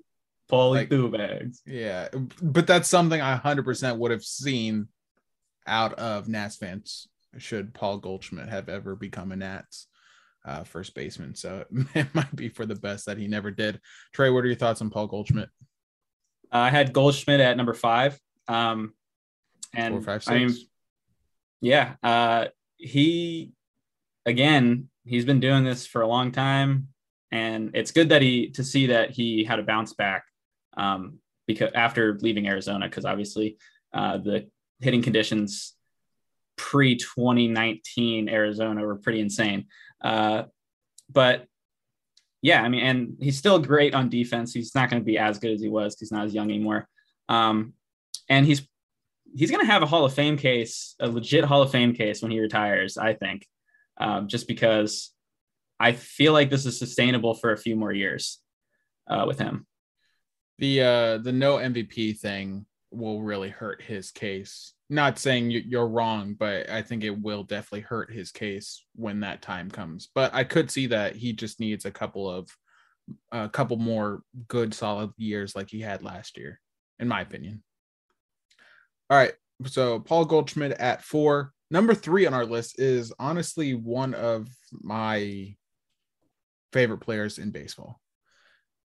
like, 0.50 0.90
two 0.90 1.08
bags. 1.10 1.62
Yeah, 1.64 2.08
but 2.42 2.66
that's 2.66 2.88
something 2.88 3.20
I 3.20 3.38
100% 3.38 3.98
would 3.98 4.10
have 4.10 4.24
seen 4.24 4.88
out 5.66 5.94
of 5.94 6.28
Nats 6.28 6.56
fans 6.56 7.08
should 7.38 7.74
Paul 7.74 7.98
Goldschmidt 7.98 8.48
have 8.48 8.68
ever 8.68 8.96
become 8.96 9.32
a 9.32 9.36
Nats 9.36 9.86
uh, 10.44 10.64
first 10.64 10.94
baseman. 10.94 11.34
So 11.34 11.64
it 11.94 12.14
might 12.14 12.34
be 12.34 12.48
for 12.48 12.66
the 12.66 12.74
best 12.74 13.06
that 13.06 13.18
he 13.18 13.26
never 13.26 13.50
did. 13.50 13.80
Trey, 14.12 14.30
what 14.30 14.44
are 14.44 14.48
your 14.48 14.56
thoughts 14.56 14.80
on 14.80 14.90
Paul 14.90 15.06
Goldschmidt? 15.06 15.48
I 16.52 16.70
had 16.70 16.92
Goldschmidt 16.92 17.40
at 17.40 17.56
number 17.56 17.74
five. 17.74 18.18
Um, 18.46 18.94
and 19.74 19.94
Four, 19.94 20.02
five, 20.02 20.24
six. 20.24 20.30
I 20.30 20.38
mean, 20.38 20.54
yeah, 21.60 21.94
uh, 22.02 22.46
he 22.76 23.52
again, 24.26 24.88
he's 25.04 25.24
been 25.24 25.40
doing 25.40 25.64
this 25.64 25.86
for 25.86 26.02
a 26.02 26.06
long 26.06 26.30
time, 26.30 26.88
and 27.30 27.70
it's 27.74 27.90
good 27.90 28.10
that 28.10 28.22
he 28.22 28.50
to 28.50 28.64
see 28.64 28.86
that 28.86 29.10
he 29.10 29.44
had 29.44 29.58
a 29.58 29.62
bounce 29.62 29.94
back 29.94 30.24
um, 30.76 31.18
because 31.46 31.70
after 31.74 32.18
leaving 32.20 32.46
Arizona, 32.46 32.86
because 32.88 33.04
obviously 33.04 33.56
uh, 33.92 34.18
the 34.18 34.48
hitting 34.80 35.02
conditions 35.02 35.73
pre 36.56 36.96
2019 36.96 38.28
Arizona 38.28 38.84
were 38.84 38.96
pretty 38.96 39.20
insane. 39.20 39.66
Uh, 40.02 40.44
but 41.10 41.46
yeah, 42.42 42.62
I 42.62 42.68
mean, 42.68 42.84
and 42.84 43.16
he's 43.20 43.38
still 43.38 43.58
great 43.58 43.94
on 43.94 44.10
defense. 44.10 44.52
He's 44.52 44.74
not 44.74 44.90
going 44.90 45.00
to 45.00 45.06
be 45.06 45.16
as 45.16 45.38
good 45.38 45.52
as 45.52 45.62
he 45.62 45.68
was. 45.68 45.96
He's 45.98 46.12
not 46.12 46.26
as 46.26 46.34
young 46.34 46.50
anymore. 46.50 46.86
Um, 47.28 47.72
and 48.28 48.44
he's 48.44 48.68
he's 49.34 49.50
going 49.50 49.64
to 49.64 49.72
have 49.72 49.82
a 49.82 49.86
Hall 49.86 50.04
of 50.04 50.12
Fame 50.12 50.36
case, 50.36 50.94
a 51.00 51.08
legit 51.08 51.44
Hall 51.44 51.62
of 51.62 51.70
Fame 51.70 51.94
case 51.94 52.20
when 52.22 52.30
he 52.30 52.40
retires. 52.40 52.98
I 52.98 53.14
think, 53.14 53.46
um, 53.98 54.28
just 54.28 54.46
because 54.46 55.12
I 55.80 55.92
feel 55.92 56.34
like 56.34 56.50
this 56.50 56.66
is 56.66 56.78
sustainable 56.78 57.34
for 57.34 57.52
a 57.52 57.58
few 57.58 57.76
more 57.76 57.92
years 57.92 58.40
uh, 59.08 59.24
with 59.26 59.38
him. 59.38 59.66
The 60.58 60.82
uh, 60.82 61.18
the 61.18 61.32
no 61.32 61.56
MVP 61.56 62.18
thing 62.18 62.66
will 62.90 63.22
really 63.22 63.48
hurt 63.48 63.82
his 63.82 64.10
case 64.10 64.73
not 64.90 65.18
saying 65.18 65.50
you're 65.50 65.88
wrong, 65.88 66.34
but 66.38 66.68
I 66.68 66.82
think 66.82 67.04
it 67.04 67.18
will 67.18 67.42
definitely 67.42 67.80
hurt 67.80 68.12
his 68.12 68.30
case 68.30 68.84
when 68.94 69.20
that 69.20 69.42
time 69.42 69.70
comes. 69.70 70.08
But 70.14 70.34
I 70.34 70.44
could 70.44 70.70
see 70.70 70.86
that 70.88 71.16
he 71.16 71.32
just 71.32 71.58
needs 71.58 71.84
a 71.84 71.90
couple 71.90 72.28
of 72.28 72.48
a 73.32 73.48
couple 73.48 73.76
more 73.76 74.22
good 74.48 74.72
solid 74.72 75.10
years 75.16 75.54
like 75.54 75.68
he 75.68 75.80
had 75.80 76.02
last 76.02 76.38
year, 76.38 76.60
in 76.98 77.08
my 77.08 77.20
opinion. 77.20 77.62
All 79.10 79.18
right. 79.18 79.32
So 79.66 80.00
Paul 80.00 80.24
Goldschmidt 80.24 80.72
at 80.72 81.02
four. 81.02 81.52
Number 81.70 81.94
three 81.94 82.26
on 82.26 82.34
our 82.34 82.44
list 82.44 82.78
is 82.78 83.12
honestly 83.18 83.74
one 83.74 84.14
of 84.14 84.48
my 84.72 85.54
favorite 86.72 86.98
players 86.98 87.38
in 87.38 87.50
baseball, 87.50 88.00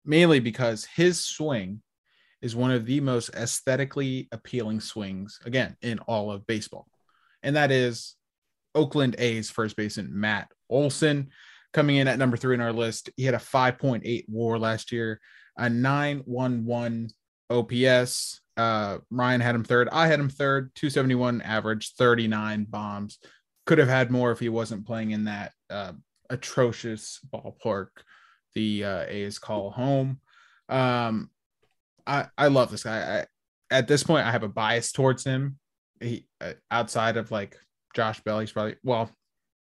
mainly 0.03 0.39
because 0.39 0.85
his 0.85 1.23
swing 1.23 1.81
is 2.45 2.55
one 2.55 2.69
of 2.69 2.85
the 2.85 3.01
most 3.01 3.33
aesthetically 3.33 4.27
appealing 4.31 4.79
swings, 4.79 5.39
again, 5.45 5.75
in 5.81 5.97
all 5.97 6.29
of 6.29 6.45
baseball. 6.45 6.85
And 7.41 7.55
that 7.55 7.71
is 7.71 8.15
Oakland 8.75 9.15
A's 9.17 9.49
first 9.49 9.75
baseman 9.75 10.11
Matt 10.11 10.51
Olson 10.69 11.29
coming 11.73 11.95
in 11.95 12.07
at 12.07 12.19
number 12.19 12.37
three 12.37 12.55
on 12.55 12.61
our 12.61 12.71
list. 12.71 13.09
He 13.17 13.23
had 13.23 13.33
a 13.33 13.39
5.8 13.39 14.25
WAR 14.27 14.59
last 14.59 14.91
year, 14.91 15.19
a 15.57 15.67
911 15.67 17.09
OPS. 17.49 18.41
Uh, 18.55 18.99
Ryan 19.09 19.41
had 19.41 19.55
him 19.55 19.63
third. 19.63 19.89
I 19.91 20.05
had 20.05 20.19
him 20.19 20.29
third. 20.29 20.69
271 20.75 21.41
average, 21.41 21.93
39 21.95 22.67
bombs. 22.69 23.17
Could 23.65 23.79
have 23.79 23.89
had 23.89 24.11
more 24.11 24.31
if 24.31 24.39
he 24.39 24.49
wasn't 24.49 24.85
playing 24.85 25.09
in 25.09 25.25
that 25.25 25.51
uh, 25.71 25.93
atrocious 26.29 27.19
ballpark 27.33 27.87
the 28.53 28.83
uh, 28.83 29.05
A's 29.07 29.39
call 29.39 29.71
home. 29.71 30.19
Um, 30.69 31.31
I 32.05 32.27
I 32.37 32.47
love 32.47 32.71
this 32.71 32.83
guy. 32.83 33.19
I, 33.19 33.25
at 33.75 33.87
this 33.87 34.03
point, 34.03 34.25
I 34.25 34.31
have 34.31 34.43
a 34.43 34.49
bias 34.49 34.91
towards 34.91 35.23
him. 35.23 35.57
He 35.99 36.27
uh, 36.41 36.53
outside 36.69 37.17
of 37.17 37.31
like 37.31 37.57
Josh 37.95 38.21
Bell, 38.21 38.39
he's 38.39 38.51
probably 38.51 38.75
well, 38.83 39.09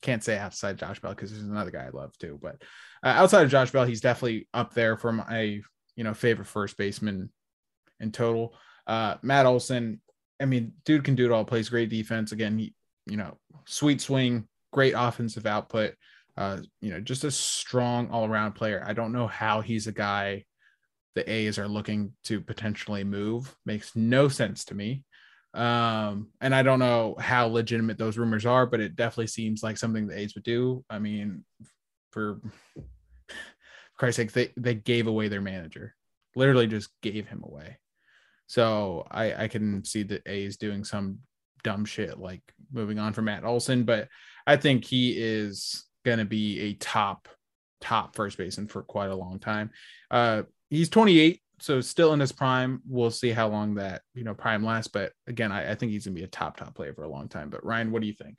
can't 0.03 0.23
say 0.23 0.39
outside 0.39 0.79
Josh 0.79 1.01
Bell 1.01 1.13
because 1.13 1.31
there's 1.31 1.43
another 1.43 1.71
guy 1.71 1.87
I 1.87 1.91
love 1.91 2.17
too. 2.19 2.39
But 2.43 2.57
uh, 3.03 3.09
outside 3.09 3.45
of 3.45 3.51
Josh 3.51 3.71
Bell, 3.71 3.85
he's 3.85 4.01
definitely 4.01 4.49
up 4.53 4.75
there 4.75 4.97
for 4.97 5.13
my 5.13 5.61
you 5.97 6.05
know 6.05 6.15
favorite 6.15 6.47
first 6.47 6.77
baseman 6.77 7.31
in 8.01 8.13
total. 8.13 8.55
Uh, 8.87 9.17
Matt 9.23 9.47
Olson, 9.47 10.01
I 10.41 10.45
mean, 10.45 10.73
dude 10.85 11.05
can 11.05 11.15
do 11.15 11.25
it 11.25 11.33
all. 11.33 11.45
Plays 11.45 11.69
great 11.69 11.89
defense. 11.89 12.33
Again, 12.33 12.59
he 12.59 12.75
you 13.07 13.17
know 13.17 13.39
sweet 13.67 14.01
swing, 14.01 14.49
great 14.73 14.95
offensive 14.97 15.47
output. 15.47 15.95
Uh, 16.37 16.59
you 16.81 16.91
know, 16.91 17.01
just 17.01 17.25
a 17.25 17.31
strong 17.31 18.11
all 18.11 18.27
around 18.27 18.53
player. 18.53 18.85
I 18.87 18.93
don't 18.93 19.13
know 19.13 19.29
how 19.29 19.61
he's 19.61 19.87
a 19.87 19.93
guy 19.93 20.45
the 21.15 21.31
A's 21.31 21.59
are 21.59 21.69
looking 21.69 22.13
to 22.25 22.41
potentially 22.41 23.05
move. 23.05 23.55
Makes 23.65 23.95
no 23.95 24.29
sense 24.29 24.65
to 24.67 24.75
me. 24.75 25.05
Um, 25.55 26.29
and 26.41 26.55
I 26.55 26.63
don't 26.63 26.81
know 26.81 27.15
how 27.19 27.47
legitimate 27.47 27.97
those 27.97 28.19
rumors 28.19 28.45
are, 28.45 28.67
but 28.67 28.81
it 28.81 28.97
definitely 28.97 29.29
seems 29.29 29.63
like 29.63 29.77
something 29.77 30.07
the 30.07 30.19
A's 30.19 30.35
would 30.35 30.45
do. 30.45 30.85
I 30.91 30.99
mean, 30.99 31.45
for 32.11 32.41
Christ's 33.97 34.17
sake, 34.17 34.33
they, 34.33 34.53
they 34.57 34.75
gave 34.75 35.07
away 35.07 35.29
their 35.29 35.41
manager, 35.41 35.95
literally 36.35 36.67
just 36.67 36.91
gave 37.03 37.29
him 37.29 37.45
away. 37.45 37.79
So 38.47 39.07
I, 39.11 39.45
I 39.45 39.49
can 39.49 39.85
see 39.85 40.03
the 40.03 40.21
A's 40.27 40.57
doing 40.57 40.85
some 40.85 41.21
dumb 41.63 41.85
shit 41.85 42.19
like 42.19 42.43
moving 42.73 42.99
on 42.99 43.13
from 43.13 43.27
Matt 43.27 43.45
Olson, 43.45 43.85
but 43.85 44.09
I 44.47 44.57
think 44.57 44.85
he 44.85 45.13
is 45.13 45.85
going 46.05 46.19
to 46.19 46.25
be 46.25 46.61
a 46.61 46.75
top 46.75 47.29
top 47.81 48.17
first 48.17 48.39
baseman 48.39 48.67
for 48.67 48.83
quite 48.83 49.11
a 49.11 49.15
long 49.15 49.39
time. 49.39 49.71
Uh, 50.11 50.43
he's 50.71 50.89
28, 50.89 51.41
so 51.61 51.81
still 51.81 52.13
in 52.13 52.21
his 52.21 52.33
prime. 52.33 52.83
We'll 52.87 53.11
see 53.11 53.31
how 53.31 53.49
long 53.49 53.75
that 53.75 54.03
you 54.15 54.25
know 54.25 54.35
prime 54.35 54.65
lasts. 54.65 54.91
But 54.93 55.13
again, 55.27 55.53
I, 55.53 55.73
I 55.73 55.75
think 55.75 55.93
he's 55.93 56.05
gonna 56.05 56.15
be 56.15 56.25
a 56.25 56.29
top 56.29 56.57
top 56.57 56.75
player 56.75 56.95
for 56.95 57.05
a 57.05 57.09
long 57.09 57.29
time. 57.29 57.51
But 57.51 57.65
Ryan, 57.65 57.91
what 57.91 58.03
do 58.03 58.09
you 58.09 58.15
think? 58.15 58.39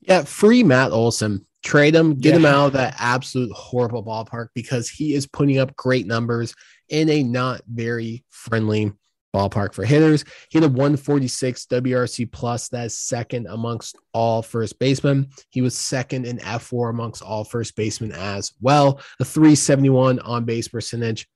Yeah, 0.00 0.22
free 0.22 0.62
Matt 0.62 0.92
Olson. 0.92 1.44
Trade 1.64 1.96
him, 1.96 2.14
get 2.14 2.30
yeah. 2.30 2.36
him 2.36 2.46
out 2.46 2.66
of 2.66 2.72
that 2.74 2.94
absolute 2.98 3.52
horrible 3.52 4.04
ballpark 4.04 4.48
because 4.54 4.88
he 4.88 5.14
is 5.14 5.26
putting 5.26 5.58
up 5.58 5.74
great 5.74 6.06
numbers 6.06 6.54
in 6.88 7.08
a 7.10 7.22
not 7.22 7.62
very 7.66 8.24
friendly 8.30 8.92
ballpark 9.34 9.74
for 9.74 9.84
hitters. 9.84 10.24
He 10.50 10.58
had 10.58 10.64
a 10.64 10.68
146 10.68 11.66
WRC 11.66 12.30
plus. 12.30 12.68
That 12.68 12.86
is 12.86 12.98
second 12.98 13.46
amongst 13.48 13.96
all 14.12 14.42
first 14.42 14.78
basemen. 14.78 15.28
He 15.50 15.60
was 15.60 15.76
second 15.76 16.26
in 16.26 16.38
fWAR 16.38 16.90
amongst 16.90 17.22
all 17.22 17.44
first 17.44 17.76
basemen 17.76 18.12
as 18.12 18.52
well. 18.60 19.00
A 19.20 19.24
371 19.24 20.20
on 20.20 20.44
base 20.44 20.68
percentage 20.68 21.26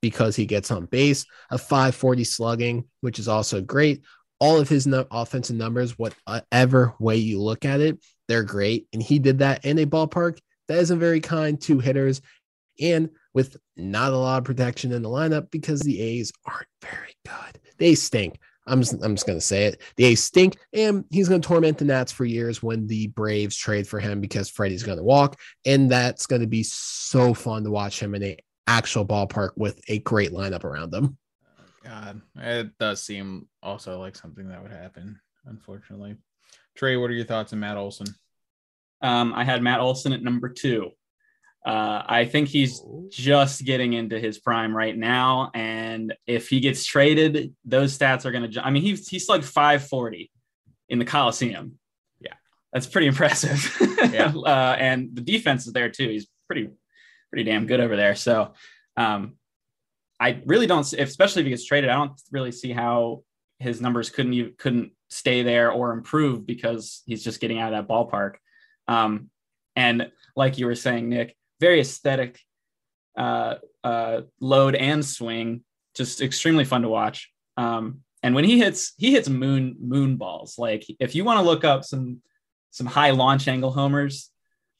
because 0.00 0.36
he 0.36 0.46
gets 0.46 0.70
on 0.70 0.86
base. 0.86 1.24
A 1.50 1.58
540 1.58 2.24
slugging, 2.24 2.84
which 3.00 3.18
is 3.18 3.28
also 3.28 3.60
great. 3.60 4.02
All 4.40 4.58
of 4.58 4.68
his 4.68 4.86
no- 4.86 5.06
offensive 5.10 5.56
numbers, 5.56 5.96
whatever 5.98 6.94
way 7.00 7.16
you 7.16 7.40
look 7.40 7.64
at 7.64 7.80
it, 7.80 7.98
they're 8.28 8.44
great. 8.44 8.86
And 8.92 9.02
he 9.02 9.18
did 9.18 9.38
that 9.38 9.64
in 9.64 9.78
a 9.78 9.86
ballpark 9.86 10.38
that 10.68 10.78
isn't 10.78 10.98
very 10.98 11.20
kind 11.20 11.60
to 11.62 11.80
hitters 11.80 12.20
and 12.80 13.10
with 13.34 13.56
not 13.76 14.12
a 14.12 14.16
lot 14.16 14.38
of 14.38 14.44
protection 14.44 14.92
in 14.92 15.02
the 15.02 15.08
lineup 15.08 15.50
because 15.50 15.80
the 15.80 16.00
A's 16.00 16.32
aren't 16.44 16.68
very 16.82 17.14
good. 17.24 17.60
They 17.78 17.94
stink. 17.94 18.38
I'm 18.66 18.80
just, 18.80 19.02
I'm 19.02 19.14
just 19.14 19.26
going 19.26 19.38
to 19.38 19.44
say 19.44 19.64
it. 19.64 19.80
The 19.96 20.04
A's 20.04 20.22
stink, 20.22 20.56
and 20.74 21.04
he's 21.10 21.28
going 21.28 21.40
to 21.40 21.48
torment 21.48 21.78
the 21.78 21.86
Nats 21.86 22.12
for 22.12 22.24
years 22.24 22.62
when 22.62 22.86
the 22.86 23.08
Braves 23.08 23.56
trade 23.56 23.88
for 23.88 23.98
him 23.98 24.20
because 24.20 24.50
Freddie's 24.50 24.82
going 24.82 24.98
to 24.98 25.04
walk. 25.04 25.40
And 25.64 25.90
that's 25.90 26.26
going 26.26 26.42
to 26.42 26.48
be 26.48 26.62
so 26.62 27.32
fun 27.32 27.64
to 27.64 27.70
watch 27.70 28.00
him 28.00 28.14
in 28.14 28.22
a 28.22 28.36
actual 28.68 29.04
ballpark 29.04 29.50
with 29.56 29.80
a 29.88 29.98
great 30.00 30.30
lineup 30.30 30.64
around 30.64 30.90
them. 30.90 31.16
God, 31.82 32.20
it 32.36 32.76
does 32.78 33.02
seem 33.02 33.48
also 33.62 33.98
like 33.98 34.14
something 34.14 34.48
that 34.48 34.62
would 34.62 34.70
happen, 34.70 35.18
unfortunately. 35.46 36.16
Trey, 36.76 36.96
what 36.96 37.10
are 37.10 37.14
your 37.14 37.24
thoughts 37.24 37.52
on 37.52 37.60
Matt 37.60 37.78
Olson? 37.78 38.06
Um, 39.00 39.32
I 39.32 39.44
had 39.44 39.62
Matt 39.62 39.80
Olson 39.80 40.12
at 40.12 40.22
number 40.22 40.48
two. 40.48 40.90
Uh, 41.66 42.02
I 42.06 42.24
think 42.24 42.48
he's 42.48 42.80
just 43.10 43.64
getting 43.64 43.92
into 43.92 44.18
his 44.20 44.38
prime 44.38 44.76
right 44.76 44.96
now, 44.96 45.50
and 45.54 46.14
if 46.26 46.48
he 46.48 46.60
gets 46.60 46.84
traded, 46.84 47.54
those 47.64 47.96
stats 47.96 48.24
are 48.24 48.32
going 48.32 48.50
to. 48.50 48.64
I 48.64 48.70
mean, 48.70 48.82
he's 48.82 49.08
he 49.08 49.18
slugged 49.18 49.44
540 49.44 50.30
in 50.88 50.98
the 50.98 51.04
Coliseum. 51.04 51.78
Yeah, 52.20 52.34
that's 52.72 52.86
pretty 52.86 53.08
impressive. 53.08 53.76
yeah, 54.12 54.32
uh, 54.46 54.76
and 54.78 55.10
the 55.14 55.20
defense 55.20 55.66
is 55.66 55.72
there 55.72 55.90
too. 55.90 56.08
He's 56.08 56.28
pretty 56.46 56.70
pretty 57.30 57.44
damn 57.44 57.66
good 57.66 57.80
over 57.80 57.96
there. 57.96 58.14
So, 58.14 58.54
um, 58.96 59.34
I 60.20 60.42
really 60.46 60.66
don't, 60.66 60.92
especially 60.92 61.42
if 61.42 61.46
he 61.46 61.50
gets 61.50 61.64
traded, 61.64 61.90
I 61.90 61.94
don't 61.94 62.20
really 62.32 62.52
see 62.52 62.72
how 62.72 63.22
his 63.58 63.80
numbers 63.80 64.10
couldn't 64.10 64.58
couldn't 64.58 64.92
stay 65.10 65.42
there 65.42 65.70
or 65.70 65.92
improve 65.92 66.46
because 66.46 67.02
he's 67.06 67.24
just 67.24 67.40
getting 67.40 67.58
out 67.58 67.72
of 67.72 67.86
that 67.86 67.92
ballpark. 67.92 68.34
Um, 68.86 69.30
and 69.76 70.10
like 70.36 70.58
you 70.58 70.66
were 70.66 70.74
saying, 70.74 71.08
Nick, 71.08 71.36
very 71.60 71.80
aesthetic 71.80 72.40
uh, 73.16 73.56
uh, 73.84 74.22
load 74.40 74.74
and 74.74 75.04
swing, 75.04 75.62
just 75.94 76.20
extremely 76.20 76.64
fun 76.64 76.82
to 76.82 76.88
watch. 76.88 77.30
Um, 77.56 78.00
and 78.22 78.34
when 78.34 78.44
he 78.44 78.58
hits, 78.58 78.94
he 78.96 79.12
hits 79.12 79.28
moon 79.28 79.76
moon 79.80 80.16
balls. 80.16 80.58
Like 80.58 80.84
if 80.98 81.14
you 81.14 81.24
want 81.24 81.38
to 81.38 81.44
look 81.44 81.64
up 81.64 81.84
some 81.84 82.22
some 82.70 82.86
high 82.86 83.10
launch 83.10 83.48
angle 83.48 83.70
homers, 83.70 84.30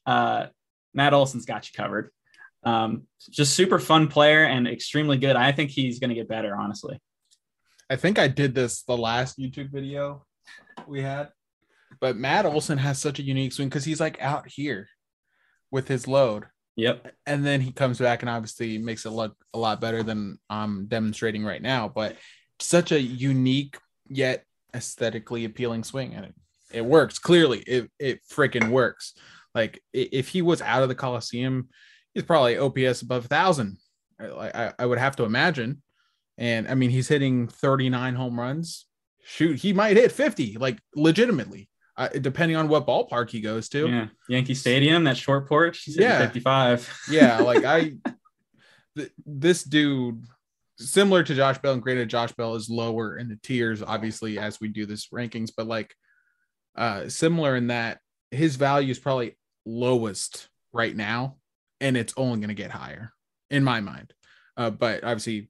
uh, 0.07 0.47
Matt 0.95 1.15
Olson's 1.15 1.47
got 1.47 1.69
you 1.69 1.73
covered. 1.77 2.11
Um, 2.65 3.05
just 3.31 3.55
super 3.55 3.79
fun 3.79 4.09
player 4.09 4.45
and 4.45 4.67
extremely 4.67 5.17
good. 5.17 5.37
I 5.37 5.53
think 5.53 5.71
he's 5.71 5.99
going 5.99 6.11
to 6.11 6.17
get 6.17 6.29
better, 6.29 6.57
honestly. 6.57 6.99
I 7.91 7.97
think 7.97 8.19
I 8.19 8.29
did 8.29 8.55
this 8.55 8.83
the 8.83 8.97
last 8.97 9.39
YouTube 9.39 9.71
video 9.71 10.25
we 10.87 11.01
had, 11.03 11.31
but 12.01 12.17
Matt 12.17 12.45
Olson 12.45 12.79
has 12.79 12.99
such 12.99 13.19
a 13.19 13.23
unique 13.23 13.53
swing 13.53 13.69
because 13.69 13.85
he's 13.85 14.01
like 14.01 14.21
out 14.21 14.49
here 14.49 14.89
with 15.71 15.89
his 15.89 16.07
load 16.07 16.47
Yep. 16.79 17.13
And 17.27 17.45
then 17.45 17.61
he 17.61 17.73
comes 17.73 17.99
back 17.99 18.23
and 18.23 18.31
obviously 18.31 18.79
makes 18.79 19.05
it 19.05 19.11
look 19.11 19.37
a 19.53 19.59
lot 19.59 19.81
better 19.81 20.05
than 20.05 20.39
I'm 20.49 20.87
demonstrating 20.87 21.45
right 21.45 21.61
now. 21.61 21.89
But 21.89 22.15
such 22.61 22.93
a 22.93 23.01
unique 23.01 23.77
yet 24.09 24.45
aesthetically 24.73 25.45
appealing 25.45 25.83
swing, 25.83 26.15
and 26.15 26.27
it, 26.27 26.35
it 26.73 26.85
works. 26.85 27.19
Clearly, 27.19 27.59
it 27.67 27.91
it 27.99 28.21
freaking 28.33 28.71
works. 28.71 29.15
Like 29.57 29.83
if 29.93 30.29
he 30.29 30.41
was 30.41 30.63
out 30.63 30.85
of 30.85 30.89
the 30.89 30.95
Coliseum, 30.95 31.69
he's 32.15 32.25
probably 32.25 32.59
OPS 32.59 33.03
above 33.03 33.27
thousand. 33.27 33.79
I, 34.21 34.73
I 34.79 34.87
would 34.87 34.99
have 34.99 35.17
to 35.17 35.25
imagine. 35.25 35.83
And 36.37 36.69
I 36.69 36.75
mean, 36.75 36.91
he's 36.91 37.09
hitting 37.09 37.49
39 37.49 38.15
home 38.15 38.39
runs. 38.39 38.87
Shoot, 39.25 39.59
he 39.61 39.73
might 39.73 39.97
hit 39.97 40.11
50, 40.13 40.57
like 40.59 40.79
legitimately 40.95 41.69
uh, 41.99 42.09
depending 42.09 42.57
on 42.57 42.69
what 42.69 42.87
ballpark 42.87 43.29
he 43.29 43.41
goes 43.41 43.69
to. 43.71 43.89
Yeah, 43.89 44.07
Yankee 44.29 44.55
Stadium, 44.55 45.05
that 45.05 45.17
short 45.17 45.49
porch. 45.49 45.85
yeah, 45.89 46.21
fifty-five. 46.21 46.89
yeah, 47.11 47.39
like 47.43 47.65
I, 47.65 47.95
th- 48.97 49.11
this 49.27 49.65
dude, 49.65 50.25
similar 50.79 51.25
to 51.25 51.35
Josh 51.35 51.59
Bell, 51.59 51.73
and 51.75 51.83
granted, 51.83 52.09
Josh 52.09 52.33
Bell 52.33 52.55
is 52.55 52.71
lower 52.71 53.19
in 53.19 53.29
the 53.29 53.37
tiers, 53.43 53.83
obviously, 53.83 54.39
as 54.39 54.61
we 54.61 54.69
do 54.69 54.87
this 54.87 55.09
rankings, 55.09 55.51
but 55.55 55.67
like, 55.67 55.93
uh, 56.77 57.09
similar 57.09 57.57
in 57.57 57.67
that 57.67 57.99
his 58.31 58.55
value 58.55 58.93
is 58.93 59.01
probably 59.01 59.37
lowest 59.67 60.49
right 60.73 60.95
now, 60.95 61.37
and 61.81 61.97
it's 61.97 62.15
only 62.17 62.39
going 62.39 62.49
to 62.49 62.55
get 62.55 62.71
higher 62.71 63.13
in 63.51 63.65
my 63.65 63.81
mind. 63.81 64.13
Uh, 64.57 64.71
but 64.71 65.05
obviously, 65.05 65.49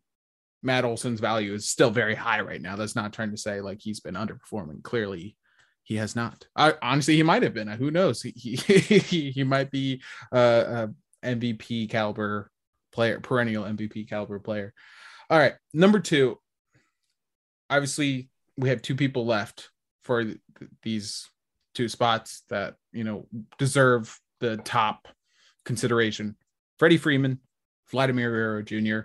Matt 0.62 0.84
Olson's 0.84 1.20
value 1.20 1.54
is 1.54 1.68
still 1.68 1.90
very 1.90 2.14
high 2.14 2.40
right 2.40 2.60
now. 2.60 2.76
That's 2.76 2.96
not 2.96 3.12
trying 3.12 3.30
to 3.30 3.36
say 3.36 3.60
like 3.60 3.80
he's 3.80 4.00
been 4.00 4.14
underperforming. 4.14 4.82
Clearly, 4.82 5.36
he 5.82 5.96
has 5.96 6.14
not. 6.14 6.46
I, 6.54 6.74
honestly, 6.82 7.16
he 7.16 7.22
might 7.22 7.42
have 7.42 7.54
been. 7.54 7.68
Who 7.68 7.90
knows? 7.90 8.22
He 8.22 8.32
he, 8.36 9.30
he 9.30 9.44
might 9.44 9.70
be 9.70 10.02
a, 10.32 10.90
a 11.22 11.26
MVP 11.26 11.88
caliber 11.90 12.50
player, 12.92 13.20
perennial 13.20 13.64
MVP 13.64 14.08
caliber 14.08 14.38
player. 14.38 14.74
All 15.30 15.38
right, 15.38 15.54
number 15.72 16.00
two. 16.00 16.38
Obviously, 17.70 18.28
we 18.56 18.70
have 18.70 18.82
two 18.82 18.96
people 18.96 19.26
left 19.26 19.70
for 20.02 20.24
th- 20.24 20.38
these 20.82 21.28
two 21.74 21.88
spots 21.88 22.42
that 22.48 22.74
you 22.92 23.04
know 23.04 23.26
deserve 23.58 24.18
the 24.40 24.56
top 24.58 25.06
consideration. 25.68 26.34
Freddie 26.78 26.96
Freeman, 26.96 27.38
Vladimir 27.90 28.30
Guerrero 28.30 28.62
Jr. 28.62 29.00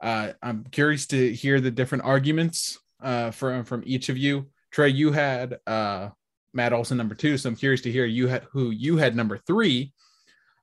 Uh, 0.00 0.32
I'm 0.42 0.64
curious 0.70 1.06
to 1.08 1.34
hear 1.34 1.60
the 1.60 1.70
different 1.70 2.04
arguments 2.04 2.78
uh, 3.02 3.30
from 3.32 3.64
from 3.64 3.82
each 3.84 4.08
of 4.08 4.16
you. 4.16 4.46
Trey, 4.70 4.88
you 4.88 5.12
had 5.12 5.58
uh, 5.66 6.10
Matt 6.52 6.72
Olson 6.72 6.96
number 6.96 7.14
two. 7.14 7.36
So 7.36 7.48
I'm 7.48 7.56
curious 7.56 7.82
to 7.82 7.92
hear 7.92 8.06
you 8.06 8.28
had 8.28 8.44
who 8.52 8.70
you 8.70 8.96
had 8.96 9.14
number 9.16 9.38
three. 9.38 9.92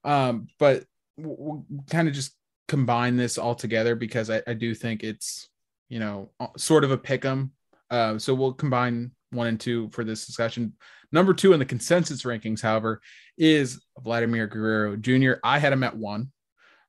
Um, 0.03 0.47
but 0.57 0.85
we'll, 1.17 1.65
kind 1.89 2.07
of 2.07 2.13
just 2.13 2.35
combine 2.67 3.17
this 3.17 3.37
all 3.37 3.53
together 3.53 3.95
because 3.95 4.29
I, 4.29 4.41
I 4.47 4.53
do 4.53 4.73
think 4.73 5.03
it's 5.03 5.49
you 5.89 5.99
know 5.99 6.31
uh, 6.39 6.47
sort 6.57 6.83
of 6.83 6.91
a 6.91 6.97
pick 6.97 7.25
'em. 7.25 7.51
Uh, 7.89 8.17
so 8.17 8.33
we'll 8.33 8.53
combine 8.53 9.11
one 9.31 9.47
and 9.47 9.59
two 9.59 9.89
for 9.91 10.03
this 10.03 10.25
discussion. 10.25 10.73
Number 11.11 11.33
two 11.33 11.53
in 11.53 11.59
the 11.59 11.65
consensus 11.65 12.23
rankings, 12.23 12.61
however, 12.61 13.01
is 13.37 13.83
Vladimir 13.99 14.47
Guerrero 14.47 14.95
Jr. 14.95 15.33
I 15.43 15.59
had 15.59 15.73
him 15.73 15.83
at 15.83 15.97
one. 15.97 16.31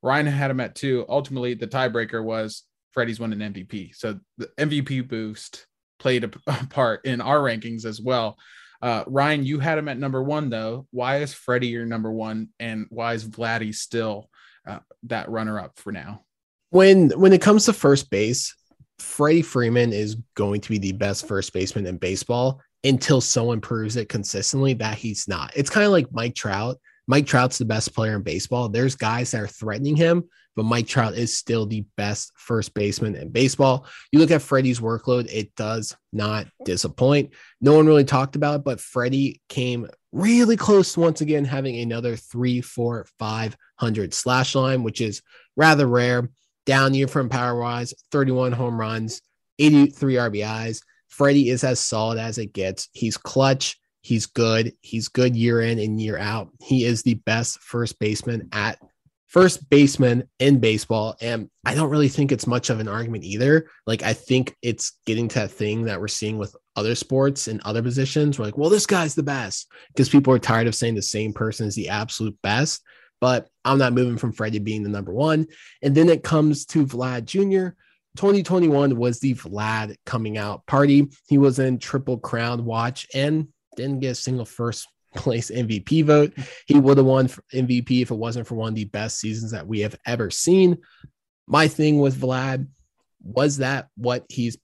Ryan 0.03 0.27
had 0.27 0.51
him 0.51 0.61
at 0.61 0.75
two. 0.75 1.05
Ultimately, 1.09 1.55
the 1.55 1.67
tiebreaker 1.67 2.23
was 2.23 2.65
Freddie's 2.93 3.21
won 3.21 3.33
an 3.33 3.53
MVP. 3.53 3.95
So 3.95 4.19
the 4.39 4.49
MVP 4.59 5.09
boost 5.09 5.67
played 5.99 6.25
a, 6.47 6.57
part 6.69 7.05
in 7.05 7.21
our 7.21 7.39
rankings 7.39 7.85
as 7.85 8.01
well. 8.01 8.37
Uh, 8.81 9.05
Ryan, 9.07 9.45
you 9.45 9.61
had 9.61 9.79
him 9.79 9.89
at 9.89 9.99
number 9.99 10.23
one, 10.23 10.51
though. 10.51 10.87
Why 10.91 11.19
is 11.19 11.33
Freddie 11.33 11.69
your 11.69 11.87
number 11.87 12.11
one, 12.11 12.49
and 12.59 12.87
why 12.91 13.15
is 13.15 13.25
Vladdy 13.25 13.73
still 13.73 14.29
uh, 14.67 14.81
that 15.05 15.31
runner 15.31 15.61
up 15.61 15.79
for 15.79 15.93
now? 15.93 16.25
When 16.71 17.11
when 17.11 17.33
it 17.33 17.43
comes 17.43 17.67
to 17.67 17.73
first 17.73 18.11
base, 18.11 18.57
Freddie 19.03 19.43
Freeman 19.43 19.93
is 19.93 20.17
going 20.35 20.61
to 20.61 20.71
be 20.71 20.79
the 20.79 20.93
best 20.93 21.27
first 21.27 21.53
baseman 21.53 21.87
in 21.87 21.99
baseball 21.99 22.61
until 22.85 23.21
someone 23.21 23.61
proves 23.61 23.97
it 23.97 24.09
consistently 24.09 24.75
that 24.75 24.99
he's 24.99 25.29
not. 25.29 25.53
It's 25.55 25.71
kind 25.71 25.87
of 25.87 25.93
like 25.93 26.13
Mike 26.13 26.35
Trout. 26.35 26.79
Mike 27.07 27.27
Trout's 27.27 27.59
the 27.59 27.65
best 27.65 27.95
player 27.95 28.17
in 28.17 28.23
baseball. 28.23 28.69
There's 28.69 28.95
guys 28.95 29.33
that 29.33 29.43
are 29.43 29.47
threatening 29.49 29.97
him, 29.97 30.25
but 30.55 30.65
Mike 30.65 30.87
Trout 30.87 31.15
is 31.15 31.37
still 31.37 31.67
the 31.67 31.85
best 31.97 32.33
first 32.37 32.75
baseman 32.75 33.17
in 33.17 33.31
baseball. 33.31 33.87
You 34.13 34.19
look 34.19 34.31
at 34.31 34.43
Freddie's 34.43 34.81
workload, 34.81 35.33
it 35.33 35.55
does 35.57 35.97
not 36.13 36.47
disappoint. 36.65 37.33
No 37.61 37.75
one 37.75 37.87
really 37.87 38.05
talked 38.05 38.37
about 38.37 38.61
it, 38.61 38.65
but 38.65 38.81
Freddie 38.81 39.41
came 39.49 39.89
really 40.13 40.57
close 40.57 40.97
once 40.97 41.21
again 41.21 41.45
having 41.45 41.79
another 41.81 42.17
three, 42.17 42.61
four, 42.61 43.07
five 43.19 43.57
hundred 43.77 44.15
slash 44.15 44.55
line, 44.55 44.83
which 44.83 45.01
is 45.01 45.23
rather 45.57 45.87
rare. 45.87 46.31
Down 46.65 46.95
year 46.95 47.09
from 47.09 47.29
power 47.29 47.59
wise, 47.59 47.95
31 48.11 48.53
home 48.53 48.79
runs, 48.79 49.21
83 49.59 50.15
RBIs. 50.15 50.83
Freddie 51.09 51.51
is 51.51 51.65
as 51.65 51.81
solid 51.81 52.19
as 52.19 52.39
it 52.39 52.53
gets. 52.53 52.89
He's 52.93 53.17
clutch. 53.17 53.79
He's 54.01 54.27
good. 54.27 54.73
He's 54.81 55.09
good 55.09 55.37
year 55.37 55.61
in 55.61 55.79
and 55.79 56.01
year 56.01 56.19
out. 56.19 56.51
He 56.61 56.85
is 56.85 57.03
the 57.03 57.15
best 57.15 57.61
first 57.61 57.99
baseman 57.99 58.49
at 58.53 58.79
first 59.33 59.71
baseman 59.71 60.29
in 60.41 60.59
baseball. 60.59 61.17
And 61.21 61.49
I 61.65 61.75
don't 61.75 61.89
really 61.89 62.09
think 62.09 62.33
it's 62.33 62.47
much 62.47 62.69
of 62.69 62.81
an 62.81 62.89
argument 62.89 63.25
either. 63.25 63.67
Like, 63.87 64.03
I 64.03 64.13
think 64.13 64.55
it's 64.61 64.99
getting 65.07 65.29
to 65.29 65.41
that 65.41 65.53
thing 65.53 65.85
that 65.85 66.01
we're 66.01 66.09
seeing 66.09 66.37
with 66.37 66.55
other 66.77 66.95
sports 66.95 67.49
and 67.49 67.61
other 67.63 67.83
positions. 67.83 68.39
We're 68.39 68.45
like, 68.45 68.59
well, 68.59 68.69
this 68.69 68.85
guy's 68.85 69.15
the 69.15 69.23
best 69.23 69.71
because 69.89 70.11
people 70.11 70.35
are 70.35 70.39
tired 70.39 70.67
of 70.67 70.75
saying 70.75 70.97
the 70.97 71.03
same 71.03 71.33
person 71.33 71.67
is 71.67 71.75
the 71.75 71.89
absolute 71.89 72.37
best. 72.43 72.83
But 73.23 73.49
I'm 73.65 73.79
not 73.79 73.93
moving 73.93 74.19
from 74.19 74.33
Freddie 74.33 74.59
being 74.59 74.83
the 74.83 74.89
number 74.89 75.13
one. 75.13 75.47
And 75.81 75.95
then 75.95 76.09
it 76.09 76.25
comes 76.25 76.67
to 76.67 76.85
Vlad 76.85 77.25
Jr. 77.25 77.77
2021 78.17 78.97
was 78.97 79.21
the 79.21 79.35
Vlad 79.35 79.95
coming 80.05 80.39
out 80.39 80.67
party. 80.67 81.07
He 81.29 81.39
was 81.39 81.61
in 81.61 81.79
Triple 81.79 82.19
Crown 82.19 82.65
watch 82.65 83.07
and 83.15 83.47
didn't 83.77 84.01
get 84.01 84.11
a 84.11 84.15
single 84.17 84.45
first 84.45 84.89
place 85.15 85.53
MVP 85.53 86.05
vote. 86.05 86.33
He 86.67 86.81
would 86.81 86.97
have 86.97 87.07
won 87.07 87.29
MVP 87.55 88.03
if 88.03 88.11
it 88.11 88.17
wasn't 88.17 88.49
for 88.49 88.57
one 88.57 88.71
of 88.71 88.75
the 88.75 88.87
best 88.87 89.21
seasons 89.21 89.53
that 89.53 89.69
we 89.69 89.79
have 89.83 89.95
ever 90.05 90.29
seen. 90.29 90.79
My 91.47 91.69
thing 91.69 92.01
with 92.01 92.21
Vlad 92.21 92.67
was 93.23 93.59
that 93.59 93.87
what 93.97 94.27
he's 94.31 94.59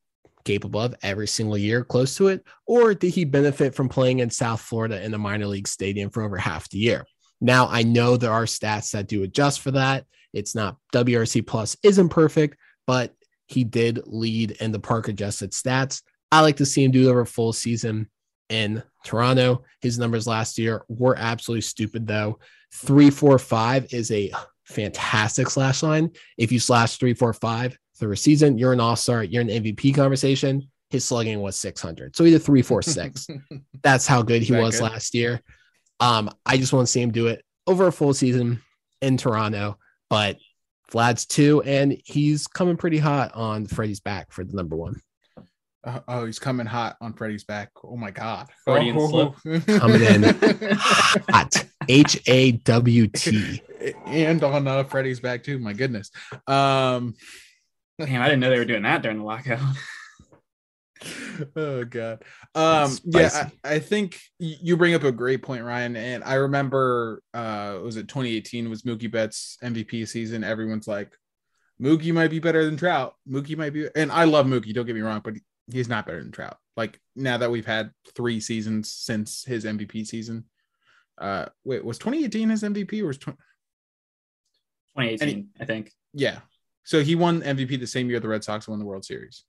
capable 0.44 0.80
of 0.80 0.96
every 1.02 1.28
single 1.28 1.56
year, 1.56 1.84
close 1.84 2.16
to 2.16 2.26
it, 2.26 2.44
or 2.66 2.92
did 2.92 3.14
he 3.14 3.24
benefit 3.24 3.76
from 3.76 3.88
playing 3.88 4.18
in 4.18 4.30
South 4.30 4.60
Florida 4.60 5.00
in 5.00 5.12
the 5.12 5.18
minor 5.18 5.46
league 5.46 5.68
stadium 5.68 6.10
for 6.10 6.24
over 6.24 6.36
half 6.36 6.68
the 6.70 6.78
year? 6.78 7.06
Now 7.40 7.68
I 7.68 7.82
know 7.82 8.16
there 8.16 8.32
are 8.32 8.44
stats 8.44 8.92
that 8.92 9.06
do 9.06 9.22
adjust 9.22 9.60
for 9.60 9.70
that. 9.72 10.04
It's 10.32 10.54
not 10.54 10.76
WRC 10.92 11.46
plus 11.46 11.76
isn't 11.82 12.10
perfect, 12.10 12.56
but 12.86 13.14
he 13.46 13.64
did 13.64 14.00
lead 14.06 14.52
in 14.52 14.72
the 14.72 14.78
park 14.78 15.08
adjusted 15.08 15.52
stats. 15.52 16.02
I 16.30 16.40
like 16.42 16.56
to 16.56 16.66
see 16.66 16.84
him 16.84 16.90
do 16.90 17.08
it 17.08 17.10
over 17.10 17.22
a 17.22 17.26
full 17.26 17.52
season 17.52 18.08
in 18.48 18.82
Toronto. 19.04 19.64
His 19.80 19.98
numbers 19.98 20.26
last 20.26 20.58
year 20.58 20.84
were 20.88 21.16
absolutely 21.16 21.62
stupid, 21.62 22.06
though. 22.06 22.38
Three, 22.74 23.10
four, 23.10 23.38
five 23.38 23.92
is 23.92 24.10
a 24.10 24.30
fantastic 24.64 25.48
slash 25.48 25.82
line. 25.82 26.10
If 26.36 26.52
you 26.52 26.60
slash 26.60 26.98
three, 26.98 27.14
four, 27.14 27.32
five 27.32 27.78
through 27.98 28.12
a 28.12 28.16
season, 28.16 28.58
you're 28.58 28.74
an 28.74 28.80
all 28.80 28.96
star, 28.96 29.24
you're 29.24 29.42
an 29.42 29.48
MVP 29.48 29.94
conversation. 29.94 30.68
His 30.90 31.04
slugging 31.04 31.40
was 31.40 31.56
600. 31.56 32.16
So 32.16 32.24
he 32.24 32.30
did 32.30 32.42
three, 32.42 32.62
four, 32.62 32.82
six. 32.82 33.26
That's 33.82 34.06
how 34.06 34.22
good 34.22 34.42
he 34.42 34.54
was 34.54 34.78
good? 34.78 34.90
last 34.90 35.14
year. 35.14 35.42
Um, 36.00 36.30
I 36.46 36.56
just 36.56 36.72
want 36.72 36.86
to 36.86 36.92
see 36.92 37.02
him 37.02 37.10
do 37.10 37.26
it 37.26 37.44
over 37.66 37.86
a 37.86 37.92
full 37.92 38.14
season 38.14 38.62
in 39.02 39.16
Toronto. 39.16 39.78
But 40.10 40.38
Vlad's 40.90 41.26
two, 41.26 41.62
and 41.62 42.00
he's 42.04 42.46
coming 42.46 42.76
pretty 42.76 42.98
hot 42.98 43.34
on 43.34 43.66
Freddie's 43.66 44.00
back 44.00 44.32
for 44.32 44.44
the 44.44 44.54
number 44.54 44.76
one. 44.76 45.00
Uh, 45.84 46.00
oh, 46.08 46.26
he's 46.26 46.38
coming 46.38 46.66
hot 46.66 46.96
on 47.00 47.12
Freddie's 47.12 47.44
back. 47.44 47.70
Oh 47.84 47.96
my 47.96 48.10
God. 48.10 48.48
Freudian 48.64 48.96
oh. 48.98 49.34
slip. 49.42 49.66
Coming 49.66 50.02
in 50.02 50.22
hot. 51.30 51.64
H 51.88 52.20
A 52.26 52.52
W 52.52 53.06
T. 53.06 53.62
And 54.06 54.42
on 54.42 54.66
uh, 54.66 54.84
Freddie's 54.84 55.20
back 55.20 55.44
too. 55.44 55.58
My 55.58 55.72
goodness. 55.72 56.10
Um, 56.46 57.14
Damn, 57.98 58.22
I 58.22 58.26
didn't 58.26 58.40
know 58.40 58.50
they 58.50 58.58
were 58.58 58.64
doing 58.64 58.82
that 58.82 59.02
during 59.02 59.18
the 59.18 59.24
lockout. 59.24 59.60
oh 61.56 61.84
god. 61.84 62.22
Um 62.54 62.96
yeah 63.04 63.50
I, 63.64 63.74
I, 63.74 63.78
think 63.78 64.20
you 64.38 64.76
bring 64.76 64.94
up 64.94 65.04
a 65.04 65.12
great 65.12 65.42
point 65.42 65.64
ryan 65.64 65.96
and 65.96 66.24
i 66.24 66.34
remember 66.34 67.22
uh 67.34 67.78
was 67.82 67.96
it 67.96 68.08
2018 68.08 68.68
was 68.68 68.82
mookie 68.82 69.10
betts 69.10 69.58
mvp 69.62 70.08
season. 70.08 70.44
Everyone's 70.44 70.88
like 70.88 71.12
mookie 71.80 72.12
might 72.12 72.30
be 72.30 72.38
better 72.38 72.64
than 72.64 72.76
trout. 72.76 73.14
Mookie 73.28 73.56
might 73.56 73.72
be 73.72 73.88
and 73.94 74.10
i 74.10 74.24
love 74.24 74.46
mookie 74.46 74.74
don't 74.74 74.86
get 74.86 74.94
me 74.94 75.02
wrong 75.02 75.20
but 75.22 75.34
he's 75.70 75.88
not 75.88 76.06
better 76.06 76.22
than 76.22 76.32
trout. 76.32 76.56
Like 76.76 77.00
now 77.14 77.38
that 77.38 77.50
we've 77.50 77.66
had 77.66 77.90
three 78.14 78.40
seasons 78.40 78.92
since 78.92 79.44
his 79.44 79.64
mvp 79.64 80.06
season 80.06 80.44
uh 81.18 81.46
wait 81.64 81.84
was 81.84 81.98
2018 81.98 82.50
his 82.50 82.62
mvp 82.62 83.02
or 83.02 83.06
was 83.06 83.18
20... 83.18 83.36
2018 84.96 85.28
he, 85.28 85.62
i 85.62 85.64
think. 85.64 85.92
Yeah. 86.14 86.38
So 86.84 87.02
he 87.02 87.14
won 87.14 87.42
mvp 87.42 87.78
the 87.78 87.86
same 87.86 88.08
year 88.08 88.20
the 88.20 88.28
red 88.28 88.44
sox 88.44 88.66
won 88.66 88.78
the 88.78 88.84
world 88.84 89.04
series 89.04 89.44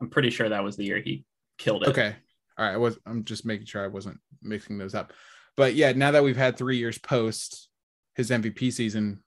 I'm 0.00 0.10
pretty 0.10 0.30
sure 0.30 0.48
that 0.48 0.64
was 0.64 0.76
the 0.76 0.84
year 0.84 1.00
he 1.00 1.24
killed 1.58 1.82
it. 1.82 1.88
Okay. 1.90 2.14
All 2.58 2.66
right. 2.66 2.74
I 2.74 2.78
was 2.78 2.98
I'm 3.06 3.24
just 3.24 3.44
making 3.44 3.66
sure 3.66 3.84
I 3.84 3.88
wasn't 3.88 4.18
mixing 4.42 4.78
those 4.78 4.94
up. 4.94 5.12
But 5.56 5.74
yeah, 5.74 5.92
now 5.92 6.12
that 6.12 6.24
we've 6.24 6.36
had 6.36 6.56
three 6.56 6.78
years 6.78 6.98
post 6.98 7.68
his 8.14 8.30
MVP 8.30 8.72
season, 8.72 9.22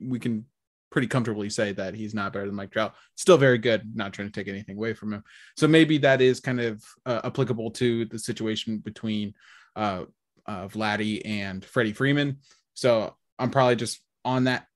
we 0.00 0.18
can 0.18 0.44
pretty 0.90 1.06
comfortably 1.06 1.48
say 1.48 1.72
that 1.72 1.94
he's 1.94 2.14
not 2.14 2.32
better 2.32 2.46
than 2.46 2.54
Mike 2.54 2.72
Trout. 2.72 2.94
Still 3.16 3.38
very 3.38 3.58
good. 3.58 3.94
Not 3.94 4.12
trying 4.12 4.28
to 4.28 4.32
take 4.32 4.48
anything 4.48 4.76
away 4.76 4.92
from 4.92 5.12
him. 5.12 5.24
So 5.56 5.68
maybe 5.68 5.98
that 5.98 6.20
is 6.20 6.40
kind 6.40 6.60
of 6.60 6.84
uh, 7.06 7.20
applicable 7.24 7.70
to 7.72 8.04
the 8.06 8.18
situation 8.18 8.78
between 8.78 9.34
uh, 9.76 10.04
uh, 10.46 10.68
Vladdy 10.68 11.22
and 11.24 11.64
Freddie 11.64 11.92
Freeman. 11.92 12.38
So 12.74 13.14
I'm 13.38 13.50
probably 13.50 13.76
just 13.76 14.00
on 14.24 14.44
that 14.44 14.66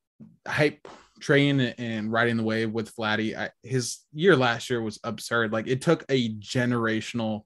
hype 0.47 0.87
train 1.25 1.59
and 1.59 2.13
riding 2.13 2.37
the 2.37 2.43
wave 2.43 2.71
with 2.71 2.95
Vladdy. 2.95 3.35
I, 3.35 3.49
his 3.63 4.01
year 4.13 4.37
last 4.37 4.69
year 4.69 4.83
was 4.83 5.01
absurd. 5.05 5.53
Like 5.53 5.67
it 5.67 5.81
took 5.81 6.05
a 6.11 6.35
generational 6.35 7.45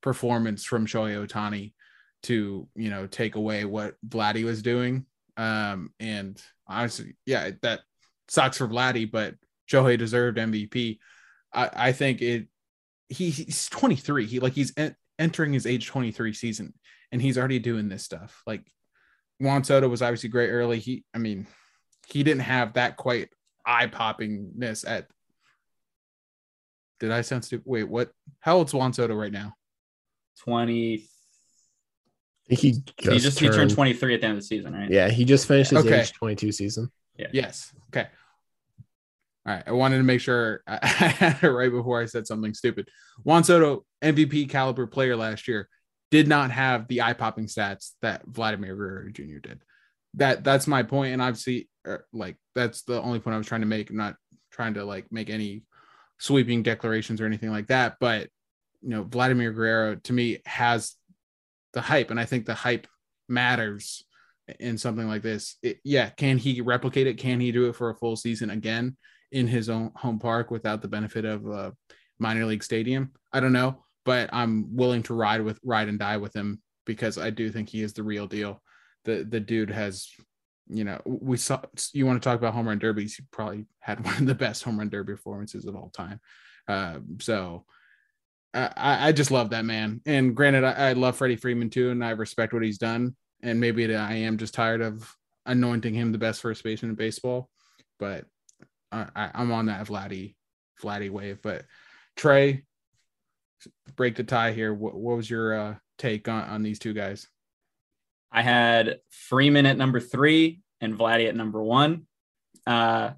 performance 0.00 0.64
from 0.64 0.86
Shohei 0.86 1.26
Ohtani 1.26 1.74
to 2.24 2.66
you 2.74 2.90
know 2.90 3.06
take 3.06 3.34
away 3.34 3.66
what 3.66 3.96
Vladdy 4.06 4.44
was 4.44 4.62
doing. 4.62 5.04
Um, 5.36 5.92
and 6.00 6.42
honestly, 6.66 7.16
yeah, 7.26 7.50
that 7.62 7.80
sucks 8.28 8.56
for 8.56 8.66
Vladdy, 8.66 9.08
but 9.10 9.34
Shohei 9.70 9.98
deserved 9.98 10.38
MVP. 10.38 10.98
I, 11.52 11.70
I 11.74 11.92
think 11.92 12.22
it. 12.22 12.48
He, 13.10 13.30
he's 13.30 13.68
23. 13.68 14.26
He 14.26 14.40
like 14.40 14.54
he's 14.54 14.72
en- 14.76 14.96
entering 15.18 15.52
his 15.52 15.66
age 15.66 15.86
23 15.86 16.32
season, 16.32 16.72
and 17.12 17.20
he's 17.20 17.36
already 17.36 17.58
doing 17.58 17.90
this 17.90 18.04
stuff. 18.04 18.42
Like 18.46 18.64
Juan 19.38 19.64
Soto 19.64 19.86
was 19.88 20.00
obviously 20.00 20.30
great 20.30 20.48
early. 20.48 20.78
He, 20.78 21.04
I 21.14 21.18
mean, 21.18 21.46
he 22.10 22.22
didn't 22.22 22.42
have 22.42 22.74
that 22.74 22.96
quite 22.96 23.28
eye 23.64 23.86
poppingness 23.86 24.88
at. 24.88 25.06
Did 27.00 27.12
I 27.12 27.20
sound 27.20 27.44
stupid? 27.44 27.66
Wait, 27.66 27.84
what? 27.84 28.10
How 28.40 28.56
old's 28.56 28.74
Juan 28.74 28.92
Soto 28.92 29.14
right 29.14 29.32
now? 29.32 29.54
20. 30.44 31.04
he 32.48 32.72
just, 32.72 32.92
he 32.98 33.18
just 33.18 33.38
turned, 33.38 33.52
he 33.52 33.58
turned 33.58 33.70
23 33.70 34.14
at 34.14 34.20
the 34.20 34.26
end 34.26 34.36
of 34.36 34.40
the 34.40 34.46
season, 34.46 34.72
right? 34.72 34.90
Yeah, 34.90 35.08
he 35.08 35.24
just 35.24 35.46
finished 35.46 35.70
his 35.70 35.84
okay. 35.84 36.00
age 36.00 36.12
22 36.14 36.52
season. 36.52 36.90
Yeah. 37.16 37.28
Yes. 37.32 37.72
Okay. 37.88 38.08
All 39.46 39.54
right. 39.54 39.64
I 39.66 39.72
wanted 39.72 39.98
to 39.98 40.02
make 40.02 40.20
sure 40.20 40.62
I 40.66 40.84
had 40.86 41.38
it 41.42 41.48
right 41.48 41.70
before 41.70 42.00
I 42.00 42.06
said 42.06 42.26
something 42.26 42.54
stupid. 42.54 42.88
Juan 43.22 43.44
Soto, 43.44 43.84
MVP 44.02 44.48
caliber 44.48 44.86
player 44.86 45.14
last 45.14 45.46
year, 45.46 45.68
did 46.10 46.26
not 46.26 46.50
have 46.50 46.88
the 46.88 47.02
eye 47.02 47.12
popping 47.12 47.46
stats 47.46 47.92
that 48.02 48.24
Vladimir 48.26 48.74
Guerrero 48.74 49.10
Jr. 49.10 49.38
did 49.40 49.60
that 50.14 50.44
that's 50.44 50.66
my 50.66 50.82
point 50.82 51.12
and 51.12 51.22
obviously 51.22 51.68
like 52.12 52.36
that's 52.54 52.82
the 52.82 53.00
only 53.02 53.18
point 53.18 53.34
i 53.34 53.38
was 53.38 53.46
trying 53.46 53.60
to 53.60 53.66
make 53.66 53.90
i'm 53.90 53.96
not 53.96 54.16
trying 54.50 54.74
to 54.74 54.84
like 54.84 55.06
make 55.10 55.30
any 55.30 55.62
sweeping 56.18 56.62
declarations 56.62 57.20
or 57.20 57.26
anything 57.26 57.50
like 57.50 57.66
that 57.68 57.96
but 58.00 58.28
you 58.82 58.90
know 58.90 59.04
vladimir 59.04 59.52
guerrero 59.52 59.94
to 59.96 60.12
me 60.12 60.38
has 60.46 60.96
the 61.72 61.80
hype, 61.80 62.10
and 62.10 62.18
I 62.18 62.24
think 62.24 62.46
the 62.46 62.54
hype 62.54 62.86
matters 63.28 64.04
in 64.58 64.78
something 64.78 65.06
like 65.06 65.22
this. 65.22 65.56
It, 65.62 65.78
yeah, 65.84 66.10
can 66.10 66.38
he 66.38 66.60
replicate 66.60 67.06
it? 67.06 67.18
Can 67.18 67.40
he 67.40 67.52
do 67.52 67.68
it 67.68 67.76
for 67.76 67.90
a 67.90 67.94
full 67.94 68.16
season 68.16 68.50
again 68.50 68.96
in 69.30 69.46
his 69.46 69.68
own 69.68 69.92
home 69.94 70.18
park 70.18 70.50
without 70.50 70.82
the 70.82 70.88
benefit 70.88 71.24
of 71.24 71.46
a 71.46 71.72
minor 72.18 72.46
league 72.46 72.64
stadium? 72.64 73.12
I 73.32 73.40
don't 73.40 73.52
know, 73.52 73.84
but 74.04 74.30
I'm 74.32 74.74
willing 74.74 75.02
to 75.04 75.14
ride 75.14 75.42
with 75.42 75.58
ride 75.62 75.88
and 75.88 75.98
die 75.98 76.16
with 76.16 76.34
him 76.34 76.62
because 76.86 77.18
I 77.18 77.30
do 77.30 77.50
think 77.50 77.68
he 77.68 77.82
is 77.82 77.92
the 77.92 78.02
real 78.02 78.26
deal. 78.26 78.62
The 79.04 79.24
the 79.28 79.40
dude 79.40 79.70
has, 79.70 80.08
you 80.68 80.84
know, 80.84 81.00
we 81.04 81.36
saw. 81.36 81.60
You 81.92 82.06
want 82.06 82.22
to 82.22 82.26
talk 82.26 82.38
about 82.38 82.54
home 82.54 82.68
run 82.68 82.78
derbies? 82.78 83.16
He 83.16 83.24
probably 83.30 83.66
had 83.80 84.04
one 84.04 84.16
of 84.16 84.26
the 84.26 84.34
best 84.34 84.62
home 84.62 84.78
run 84.78 84.88
derby 84.88 85.14
performances 85.14 85.66
of 85.66 85.76
all 85.76 85.90
time. 85.90 86.20
Uh, 86.66 86.98
so. 87.20 87.64
I, 88.54 89.08
I 89.08 89.12
just 89.12 89.30
love 89.30 89.50
that 89.50 89.66
man. 89.66 90.00
And 90.06 90.34
granted, 90.34 90.64
I, 90.64 90.88
I 90.88 90.92
love 90.94 91.16
Freddie 91.16 91.36
Freeman 91.36 91.68
too, 91.68 91.90
and 91.90 92.02
I 92.02 92.10
respect 92.10 92.54
what 92.54 92.62
he's 92.62 92.78
done 92.78 93.14
and 93.42 93.60
maybe 93.60 93.94
I 93.94 94.14
am 94.14 94.38
just 94.38 94.54
tired 94.54 94.80
of 94.80 95.14
anointing 95.46 95.94
him 95.94 96.12
the 96.12 96.18
best 96.18 96.40
first 96.40 96.64
baseman 96.64 96.90
in 96.90 96.96
baseball. 96.96 97.48
But 97.98 98.24
I, 98.90 99.30
am 99.34 99.52
on 99.52 99.66
that 99.66 99.86
Vladdy 99.86 100.34
Vladdy 100.82 101.10
wave. 101.10 101.40
But 101.42 101.64
Trey, 102.16 102.64
break 103.96 104.16
the 104.16 104.24
tie 104.24 104.52
here. 104.52 104.72
What, 104.72 104.94
what 104.94 105.16
was 105.16 105.28
your 105.28 105.58
uh, 105.58 105.74
take 105.98 106.28
on, 106.28 106.44
on 106.44 106.62
these 106.62 106.78
two 106.78 106.94
guys? 106.94 107.28
I 108.30 108.42
had 108.42 109.00
Freeman 109.10 109.66
at 109.66 109.76
number 109.76 110.00
three 110.00 110.60
and 110.80 110.98
Vladdy 110.98 111.28
at 111.28 111.36
number 111.36 111.62
one. 111.62 112.06
Uh, 112.66 113.12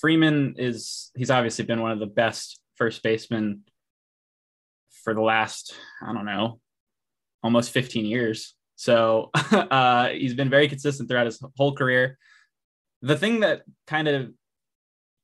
Freeman 0.00 0.54
is 0.58 1.10
he's 1.16 1.30
obviously 1.30 1.64
been 1.64 1.80
one 1.80 1.92
of 1.92 1.98
the 1.98 2.06
best 2.06 2.60
first 2.76 3.02
basemen 3.02 3.62
for 5.04 5.14
the 5.14 5.22
last 5.22 5.74
I 6.02 6.12
don't 6.12 6.26
know 6.26 6.60
almost 7.42 7.70
15 7.70 8.04
years. 8.04 8.54
So 8.76 9.30
uh, 9.34 10.08
he's 10.08 10.34
been 10.34 10.50
very 10.50 10.68
consistent 10.68 11.08
throughout 11.08 11.26
his 11.26 11.42
whole 11.56 11.74
career. 11.74 12.18
The 13.02 13.16
thing 13.16 13.40
that 13.40 13.62
kind 13.86 14.08
of 14.08 14.30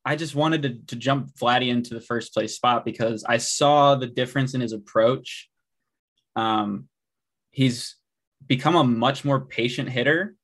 I 0.07 0.15
just 0.15 0.35
wanted 0.35 0.61
to, 0.63 0.69
to 0.87 0.95
jump 0.95 1.35
Vladdy 1.35 1.69
into 1.69 1.95
the 1.95 2.01
first 2.01 2.33
place 2.33 2.55
spot 2.55 2.85
because 2.85 3.23
I 3.27 3.37
saw 3.37 3.95
the 3.95 4.05
difference 4.05 4.53
in 4.53 4.61
his 4.61 4.71
approach. 4.71 5.49
Um, 6.35 6.89
he's 7.49 7.95
become 8.45 8.75
a 8.75 8.83
much 8.83 9.25
more 9.25 9.41
patient 9.41 9.89
hitter, 9.89 10.35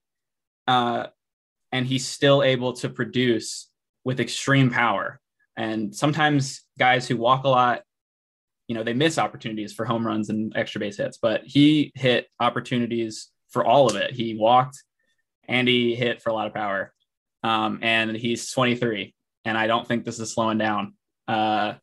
uh, 0.68 1.08
and 1.72 1.86
he's 1.86 2.08
still 2.08 2.44
able 2.44 2.74
to 2.74 2.90
produce 2.90 3.70
with 4.04 4.20
extreme 4.20 4.70
power. 4.70 5.20
And 5.58 5.96
sometimes 5.96 6.64
guys 6.78 7.08
who 7.08 7.18
walk 7.18 7.44
a 7.44 7.50
lot 7.50 7.82
you 8.72 8.76
know, 8.76 8.84
they 8.84 8.94
miss 8.94 9.18
opportunities 9.18 9.74
for 9.74 9.84
home 9.84 10.08
runs 10.08 10.30
and 10.30 10.56
extra 10.56 10.80
base 10.80 10.96
hits, 10.96 11.18
but 11.18 11.42
he 11.44 11.92
hit 11.94 12.28
opportunities 12.40 13.28
for 13.50 13.66
all 13.66 13.90
of 13.90 13.98
it. 13.98 14.12
He 14.14 14.38
walked 14.38 14.82
and 15.46 15.68
he 15.68 15.94
hit 15.94 16.22
for 16.22 16.30
a 16.30 16.34
lot 16.34 16.48
of 16.48 16.54
power. 16.54 16.94
Um, 17.44 17.80
and 17.82 18.16
he's 18.16 18.50
23, 18.50 19.14
and 19.44 19.58
I 19.58 19.68
don't 19.68 19.86
think 19.86 20.06
this 20.06 20.22
is 20.22 20.32
slowing 20.32 20.58
down. 20.58 20.94
Uh, 21.28 21.74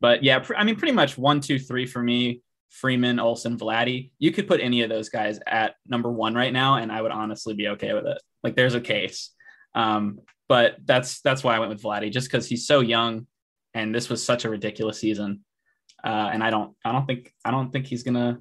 but 0.00 0.24
yeah, 0.24 0.38
pr- 0.38 0.56
I 0.56 0.64
mean, 0.64 0.76
pretty 0.76 0.94
much 0.94 1.18
one, 1.18 1.40
two, 1.40 1.58
three 1.58 1.84
for 1.84 2.02
me. 2.02 2.40
Freeman, 2.70 3.18
Olson, 3.18 3.56
Vladdy. 3.58 4.10
You 4.18 4.32
could 4.32 4.48
put 4.48 4.60
any 4.60 4.82
of 4.82 4.90
those 4.90 5.08
guys 5.08 5.40
at 5.46 5.74
number 5.86 6.10
one 6.10 6.34
right 6.34 6.52
now, 6.52 6.76
and 6.76 6.92
I 6.92 7.00
would 7.00 7.12
honestly 7.12 7.54
be 7.54 7.68
okay 7.68 7.92
with 7.92 8.06
it. 8.06 8.20
Like, 8.42 8.56
there's 8.56 8.74
a 8.74 8.80
case. 8.80 9.30
Um, 9.74 10.20
but 10.48 10.76
that's 10.84 11.20
that's 11.22 11.42
why 11.42 11.56
I 11.56 11.58
went 11.58 11.70
with 11.70 11.82
Vladdy, 11.82 12.10
just 12.10 12.30
because 12.30 12.48
he's 12.48 12.66
so 12.66 12.80
young, 12.80 13.26
and 13.74 13.94
this 13.94 14.08
was 14.08 14.22
such 14.22 14.44
a 14.44 14.50
ridiculous 14.50 14.98
season. 14.98 15.44
Uh, 16.04 16.30
and 16.32 16.42
I 16.42 16.50
don't, 16.50 16.74
I 16.84 16.92
don't 16.92 17.06
think, 17.06 17.32
I 17.44 17.50
don't 17.50 17.72
think 17.72 17.86
he's 17.86 18.02
gonna 18.02 18.40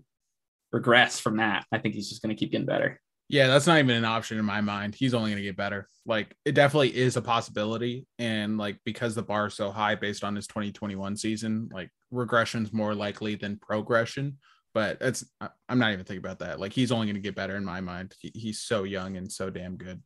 regress 0.71 1.19
from 1.19 1.37
that. 1.37 1.65
I 1.71 1.79
think 1.79 1.95
he's 1.95 2.09
just 2.09 2.21
gonna 2.21 2.35
keep 2.35 2.51
getting 2.51 2.67
better. 2.67 3.01
Yeah, 3.27 3.47
that's 3.47 3.65
not 3.65 3.79
even 3.79 3.95
an 3.95 4.05
option 4.05 4.37
in 4.37 4.45
my 4.45 4.61
mind. 4.61 4.93
He's 4.93 5.13
only 5.13 5.31
going 5.31 5.41
to 5.41 5.47
get 5.47 5.57
better. 5.57 5.87
Like 6.05 6.35
it 6.45 6.53
definitely 6.53 6.95
is 6.95 7.17
a 7.17 7.21
possibility, 7.21 8.05
and 8.19 8.57
like 8.57 8.79
because 8.85 9.15
the 9.15 9.23
bar 9.23 9.47
is 9.47 9.55
so 9.55 9.71
high 9.71 9.95
based 9.95 10.23
on 10.23 10.35
his 10.35 10.45
2021 10.47 11.17
season, 11.17 11.69
like 11.73 11.89
regression's 12.13 12.71
more 12.71 12.93
likely 12.93 13.35
than 13.35 13.57
progression. 13.57 14.37
But 14.75 14.97
it's 15.01 15.25
I'm 15.41 15.79
not 15.79 15.93
even 15.93 16.05
thinking 16.05 16.23
about 16.23 16.39
that. 16.39 16.59
Like 16.59 16.73
he's 16.73 16.91
only 16.91 17.07
going 17.07 17.15
to 17.15 17.21
get 17.21 17.35
better 17.35 17.55
in 17.55 17.65
my 17.65 17.81
mind. 17.81 18.13
He, 18.19 18.31
he's 18.35 18.59
so 18.61 18.83
young 18.83 19.17
and 19.17 19.31
so 19.31 19.49
damn 19.49 19.77
good 19.77 20.03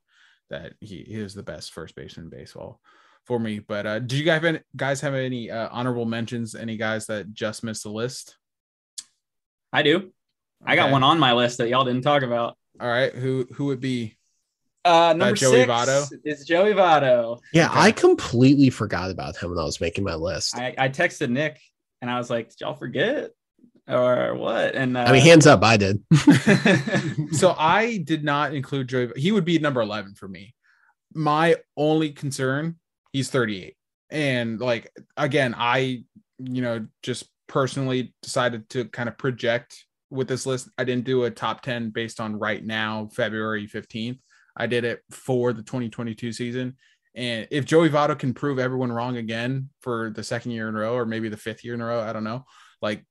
that 0.49 0.73
he, 0.79 1.03
he 1.07 1.15
is 1.15 1.33
the 1.33 1.43
best 1.43 1.73
first 1.73 1.95
baseman 1.95 2.25
in 2.25 2.29
baseball 2.29 2.79
for 3.25 3.39
me. 3.39 3.59
But 3.59 3.85
uh, 3.85 3.99
did 3.99 4.13
you 4.13 4.23
guys 4.23 4.35
have 4.35 4.45
any, 4.45 4.59
guys 4.75 5.01
have 5.01 5.13
any 5.13 5.51
uh, 5.51 5.69
honorable 5.71 6.05
mentions? 6.05 6.55
Any 6.55 6.77
guys 6.77 7.07
that 7.07 7.33
just 7.33 7.63
missed 7.63 7.83
the 7.83 7.89
list? 7.89 8.37
I 9.73 9.83
do. 9.83 9.97
Okay. 9.97 10.13
I 10.65 10.75
got 10.75 10.91
one 10.91 11.03
on 11.03 11.19
my 11.19 11.33
list 11.33 11.57
that 11.57 11.69
y'all 11.69 11.85
didn't 11.85 12.03
talk 12.03 12.23
about. 12.23 12.57
All 12.79 12.87
right, 12.87 13.13
who 13.13 13.47
who 13.53 13.65
would 13.65 13.79
be? 13.79 14.15
Uh, 14.85 15.13
number 15.15 15.33
uh, 15.33 15.33
Joey 15.33 15.51
six 15.57 15.69
Votto. 15.69 16.11
It's 16.23 16.45
Joey 16.45 16.73
Votto. 16.73 17.39
Yeah, 17.53 17.69
okay. 17.69 17.79
I 17.79 17.91
completely 17.91 18.69
forgot 18.69 19.11
about 19.11 19.37
him 19.37 19.49
when 19.49 19.59
I 19.59 19.63
was 19.63 19.81
making 19.81 20.03
my 20.03 20.15
list. 20.15 20.57
I, 20.57 20.73
I 20.77 20.89
texted 20.89 21.29
Nick 21.29 21.59
and 22.01 22.09
I 22.09 22.17
was 22.17 22.29
like, 22.29 22.49
"Did 22.49 22.61
y'all 22.61 22.75
forget?" 22.75 23.31
or 23.87 24.35
what? 24.35 24.75
And 24.75 24.95
uh, 24.95 25.01
I 25.01 25.11
mean, 25.11 25.21
hands 25.21 25.47
up, 25.47 25.63
I 25.63 25.77
did. 25.77 26.01
so 27.31 27.55
I 27.57 28.01
did 28.05 28.23
not 28.23 28.53
include 28.53 28.87
Joey. 28.87 29.11
He 29.15 29.31
would 29.31 29.45
be 29.45 29.59
number 29.59 29.81
eleven 29.81 30.15
for 30.15 30.27
me. 30.27 30.55
My 31.13 31.57
only 31.75 32.11
concern 32.11 32.77
he's 33.11 33.29
38 33.29 33.75
and 34.11 34.59
like 34.59 34.91
again 35.17 35.55
i 35.57 36.03
you 36.39 36.61
know 36.61 36.85
just 37.03 37.27
personally 37.47 38.13
decided 38.21 38.69
to 38.69 38.85
kind 38.85 39.09
of 39.09 39.17
project 39.17 39.85
with 40.09 40.27
this 40.27 40.45
list 40.45 40.69
i 40.77 40.83
didn't 40.83 41.05
do 41.05 41.23
a 41.23 41.31
top 41.31 41.61
10 41.61 41.89
based 41.91 42.19
on 42.19 42.37
right 42.37 42.65
now 42.65 43.09
february 43.13 43.67
15th 43.67 44.19
i 44.57 44.67
did 44.67 44.83
it 44.83 45.01
for 45.11 45.53
the 45.53 45.63
2022 45.63 46.31
season. 46.31 46.75
And 47.15 47.47
if 47.51 47.65
joey 47.65 47.89
Votto 47.89 48.17
can 48.17 48.33
prove 48.33 48.59
everyone 48.59 48.91
wrong 48.91 49.17
again 49.17 49.69
for 49.81 50.11
the 50.11 50.23
second 50.23 50.51
year 50.51 50.69
in 50.69 50.75
a 50.75 50.79
row 50.79 50.93
or 50.93 51.05
maybe 51.05 51.29
the 51.29 51.37
fifth 51.37 51.63
year 51.63 51.73
in 51.73 51.81
a 51.81 51.85
row 51.85 52.01
i 52.01 52.13
don't 52.13 52.23
know. 52.23 52.45
Like 52.81 53.03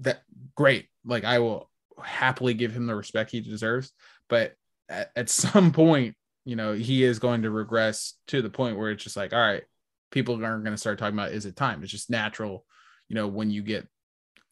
that 0.00 0.22
great. 0.54 0.88
Like 1.04 1.24
i 1.24 1.38
will 1.38 1.70
happily 2.02 2.54
give 2.54 2.72
him 2.72 2.86
the 2.86 2.94
respect 2.94 3.30
he 3.30 3.40
deserves. 3.40 3.92
But 4.28 4.54
at, 4.88 5.10
at 5.16 5.30
some 5.30 5.72
point 5.72 6.16
you 6.44 6.56
know, 6.56 6.74
he 6.74 7.04
is 7.04 7.18
going 7.18 7.42
to 7.42 7.50
regress 7.50 8.14
to 8.28 8.42
the 8.42 8.50
point 8.50 8.76
where 8.76 8.90
it's 8.90 9.02
just 9.02 9.16
like, 9.16 9.32
all 9.32 9.40
right, 9.40 9.62
people 10.10 10.34
aren't 10.44 10.64
going 10.64 10.74
to 10.74 10.80
start 10.80 10.98
talking 10.98 11.18
about 11.18 11.32
is 11.32 11.46
it 11.46 11.56
time? 11.56 11.82
It's 11.82 11.90
just 11.90 12.10
natural, 12.10 12.64
you 13.08 13.14
know, 13.14 13.28
when 13.28 13.50
you 13.50 13.62
get 13.62 13.86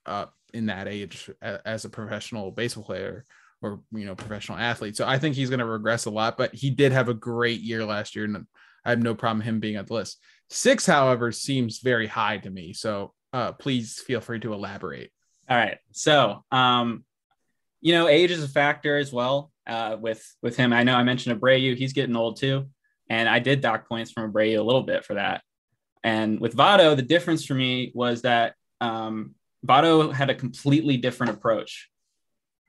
up 0.06 0.34
in 0.54 0.66
that 0.66 0.88
age 0.88 1.30
as 1.42 1.84
a 1.84 1.90
professional 1.90 2.50
baseball 2.50 2.84
player 2.84 3.24
or 3.62 3.80
you 3.92 4.04
know 4.04 4.14
professional 4.14 4.58
athlete. 4.58 4.96
So 4.96 5.06
I 5.06 5.18
think 5.18 5.34
he's 5.34 5.50
going 5.50 5.60
to 5.60 5.66
regress 5.66 6.04
a 6.06 6.10
lot, 6.10 6.36
but 6.36 6.54
he 6.54 6.70
did 6.70 6.92
have 6.92 7.08
a 7.08 7.14
great 7.14 7.60
year 7.60 7.84
last 7.84 8.14
year, 8.14 8.24
and 8.24 8.46
I 8.84 8.90
have 8.90 9.02
no 9.02 9.14
problem 9.14 9.40
him 9.40 9.60
being 9.60 9.76
on 9.76 9.86
the 9.86 9.94
list. 9.94 10.18
Six, 10.50 10.84
however, 10.84 11.32
seems 11.32 11.78
very 11.78 12.06
high 12.06 12.38
to 12.38 12.50
me. 12.50 12.72
So 12.72 13.14
uh, 13.32 13.52
please 13.52 14.00
feel 14.00 14.20
free 14.20 14.40
to 14.40 14.52
elaborate. 14.52 15.10
All 15.48 15.56
right. 15.56 15.78
So, 15.92 16.44
um, 16.50 17.04
you 17.80 17.94
know, 17.94 18.08
age 18.08 18.30
is 18.30 18.42
a 18.42 18.48
factor 18.48 18.96
as 18.98 19.12
well 19.12 19.50
uh, 19.66 19.96
with 20.00 20.24
with 20.42 20.56
him. 20.56 20.72
I 20.72 20.82
know 20.82 20.94
I 20.94 21.02
mentioned 21.02 21.40
Abreu; 21.40 21.76
he's 21.76 21.92
getting 21.92 22.16
old 22.16 22.38
too, 22.38 22.68
and 23.08 23.28
I 23.28 23.38
did 23.38 23.60
dock 23.60 23.88
points 23.88 24.10
from 24.10 24.32
Abreu 24.32 24.58
a 24.58 24.62
little 24.62 24.82
bit 24.82 25.04
for 25.04 25.14
that. 25.14 25.42
And 26.04 26.40
with 26.40 26.56
Votto, 26.56 26.96
the 26.96 27.02
difference 27.02 27.44
for 27.44 27.54
me 27.54 27.92
was 27.94 28.22
that 28.22 28.54
um, 28.80 29.34
Votto 29.66 30.12
had 30.12 30.30
a 30.30 30.34
completely 30.34 30.96
different 30.96 31.32
approach 31.32 31.88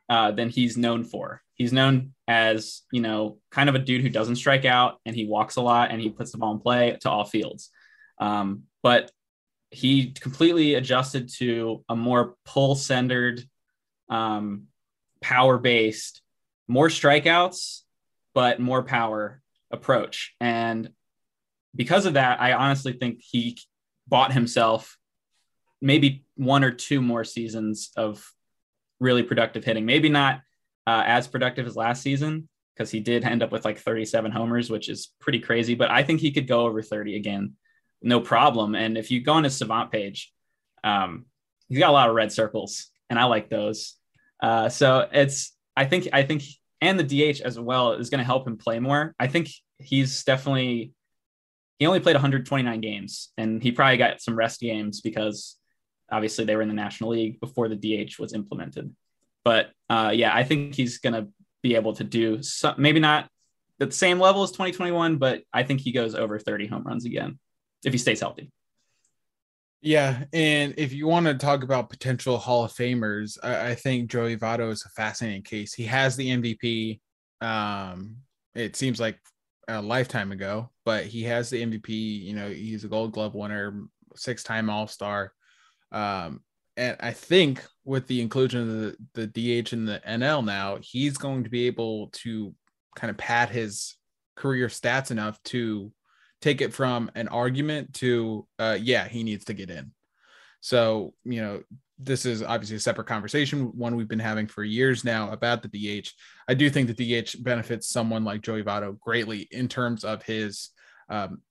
uh, 0.09 0.31
than 0.31 0.49
he's 0.49 0.77
known 0.77 1.03
for. 1.03 1.41
He's 1.55 1.73
known 1.73 2.13
as 2.27 2.81
you 2.91 3.01
know 3.01 3.39
kind 3.51 3.69
of 3.69 3.75
a 3.75 3.79
dude 3.79 4.01
who 4.01 4.09
doesn't 4.09 4.35
strike 4.35 4.65
out 4.65 4.99
and 5.05 5.15
he 5.15 5.25
walks 5.25 5.55
a 5.55 5.61
lot 5.61 5.91
and 5.91 6.01
he 6.01 6.09
puts 6.09 6.31
the 6.31 6.37
ball 6.37 6.53
in 6.53 6.59
play 6.59 6.97
to 7.01 7.09
all 7.09 7.25
fields. 7.25 7.69
Um, 8.19 8.63
but 8.81 9.11
he 9.71 10.11
completely 10.11 10.75
adjusted 10.75 11.29
to 11.37 11.83
a 11.89 11.95
more 11.95 12.35
pull 12.45 12.75
centered, 12.75 13.43
um, 14.09 14.67
power 15.21 15.57
based 15.57 16.21
more 16.67 16.89
strikeouts, 16.89 17.81
but 18.33 18.59
more 18.59 18.83
power 18.83 19.41
approach. 19.71 20.35
And 20.39 20.89
because 21.75 22.05
of 22.05 22.13
that, 22.13 22.39
I 22.39 22.53
honestly 22.53 22.93
think 22.93 23.21
he 23.21 23.57
bought 24.07 24.31
himself 24.31 24.97
maybe 25.83 26.25
one 26.35 26.63
or 26.63 26.71
two 26.71 27.01
more 27.01 27.23
seasons 27.23 27.91
of 27.97 28.25
really 28.99 29.21
productive 29.21 29.63
hitting. 29.63 29.85
Maybe 29.85 30.09
not 30.09 30.41
uh, 30.87 31.03
as 31.05 31.27
productive 31.27 31.67
as 31.67 31.75
last 31.75 32.01
season 32.01 32.47
because 32.73 32.89
he 32.89 33.01
did 33.01 33.23
end 33.23 33.43
up 33.43 33.51
with 33.51 33.65
like 33.65 33.77
37 33.77 34.31
homers, 34.31 34.69
which 34.69 34.89
is 34.89 35.11
pretty 35.19 35.39
crazy. 35.39 35.75
But 35.75 35.91
I 35.91 36.03
think 36.03 36.21
he 36.21 36.31
could 36.31 36.47
go 36.47 36.61
over 36.61 36.81
30 36.81 37.17
again, 37.17 37.53
no 38.01 38.21
problem. 38.21 38.75
And 38.75 38.97
if 38.97 39.11
you 39.11 39.21
go 39.21 39.33
on 39.33 39.43
his 39.43 39.57
savant 39.57 39.91
page, 39.91 40.31
um, 40.83 41.25
he's 41.67 41.79
got 41.79 41.89
a 41.89 41.93
lot 41.93 42.09
of 42.09 42.15
red 42.15 42.31
circles, 42.31 42.87
and 43.09 43.19
I 43.19 43.25
like 43.25 43.49
those. 43.49 43.95
Uh, 44.41 44.69
so 44.69 45.07
it's 45.11 45.55
I 45.75 45.85
think 45.85 46.07
I 46.13 46.23
think 46.23 46.43
and 46.81 46.99
the 46.99 47.03
DH 47.03 47.41
as 47.41 47.59
well 47.59 47.93
is 47.93 48.09
going 48.09 48.19
to 48.19 48.25
help 48.25 48.47
him 48.47 48.57
play 48.57 48.79
more. 48.79 49.15
I 49.19 49.27
think 49.27 49.49
he's 49.79 50.23
definitely 50.23 50.93
he 51.79 51.87
only 51.87 51.99
played 51.99 52.15
129 52.15 52.81
games 52.81 53.29
and 53.37 53.61
he 53.61 53.71
probably 53.71 53.97
got 53.97 54.21
some 54.21 54.35
rest 54.35 54.61
games 54.61 55.01
because 55.01 55.57
obviously 56.13 56.45
they 56.45 56.55
were 56.55 56.61
in 56.61 56.67
the 56.67 56.73
National 56.73 57.09
League 57.09 57.39
before 57.39 57.67
the 57.67 57.75
DH 57.75 58.19
was 58.19 58.33
implemented. 58.33 58.93
But 59.43 59.71
uh, 59.89 60.11
yeah, 60.13 60.33
I 60.33 60.43
think 60.43 60.75
he's 60.75 60.99
going 60.99 61.13
to 61.13 61.27
be 61.61 61.75
able 61.75 61.93
to 61.93 62.03
do 62.03 62.43
some, 62.43 62.75
maybe 62.77 62.99
not 62.99 63.27
at 63.81 63.89
the 63.89 63.95
same 63.95 64.19
level 64.19 64.43
as 64.43 64.51
2021, 64.51 65.17
but 65.17 65.41
I 65.51 65.63
think 65.63 65.81
he 65.81 65.91
goes 65.91 66.15
over 66.15 66.37
30 66.39 66.67
home 66.67 66.83
runs 66.83 67.05
again 67.05 67.39
if 67.83 67.93
he 67.93 67.97
stays 67.97 68.19
healthy. 68.19 68.51
Yeah, 69.81 70.23
and 70.31 70.73
if 70.77 70.93
you 70.93 71.07
want 71.07 71.25
to 71.25 71.33
talk 71.33 71.63
about 71.63 71.89
potential 71.89 72.37
Hall 72.37 72.63
of 72.63 72.71
Famers, 72.71 73.37
I, 73.43 73.71
I 73.71 73.75
think 73.75 74.09
Joey 74.09 74.37
Votto 74.37 74.71
is 74.71 74.85
a 74.85 74.89
fascinating 74.89 75.41
case. 75.41 75.73
He 75.73 75.83
has 75.83 76.15
the 76.15 76.29
MVP. 76.29 77.01
Um, 77.41 78.17
it 78.55 78.77
seems 78.77 79.01
like 79.01 79.19
a 79.67 79.81
lifetime 79.81 80.31
ago, 80.31 80.69
but 80.85 81.03
he 81.05 81.23
has 81.23 81.49
the 81.49 81.61
MVP. 81.61 81.89
You 81.89 82.33
know, 82.33 82.49
he's 82.49 82.85
a 82.85 82.87
Gold 82.87 83.11
Glove 83.11 83.35
winner, 83.35 83.83
six-time 84.15 84.69
All-Star. 84.69 85.33
Um, 85.93 86.41
and 86.75 86.97
I 86.99 87.11
think 87.11 87.63
with 87.85 88.07
the 88.07 88.19
inclusion 88.21 88.61
of 88.61 88.67
the, 89.13 89.27
the 89.27 89.61
DH 89.61 89.73
in 89.73 89.85
the 89.85 90.01
NL 90.07 90.43
now, 90.43 90.79
he's 90.81 91.17
going 91.17 91.43
to 91.43 91.49
be 91.49 91.67
able 91.67 92.09
to 92.13 92.53
kind 92.95 93.11
of 93.11 93.17
pad 93.17 93.49
his 93.49 93.95
career 94.35 94.67
stats 94.67 95.11
enough 95.11 95.41
to 95.43 95.91
take 96.41 96.61
it 96.61 96.73
from 96.73 97.09
an 97.15 97.27
argument 97.27 97.93
to 97.93 98.47
uh, 98.59 98.77
yeah 98.79 99.07
he 99.07 99.23
needs 99.23 99.45
to 99.45 99.53
get 99.53 99.69
in. 99.69 99.91
So 100.61 101.13
you 101.23 101.41
know 101.41 101.63
this 101.99 102.25
is 102.25 102.41
obviously 102.41 102.75
a 102.75 102.79
separate 102.79 103.07
conversation 103.07 103.65
one 103.77 103.95
we've 103.95 104.07
been 104.07 104.19
having 104.19 104.47
for 104.47 104.63
years 104.63 105.03
now 105.03 105.31
about 105.31 105.61
the 105.61 105.69
dh 105.69 106.09
i 106.47 106.53
do 106.53 106.69
think 106.69 106.87
the 106.87 107.21
dh 107.21 107.41
benefits 107.43 107.87
someone 107.87 108.23
like 108.23 108.41
joey 108.41 108.63
Votto 108.63 108.99
greatly 108.99 109.47
in 109.51 109.67
terms 109.67 110.03
of 110.03 110.23
his 110.23 110.69
um, 111.09 111.41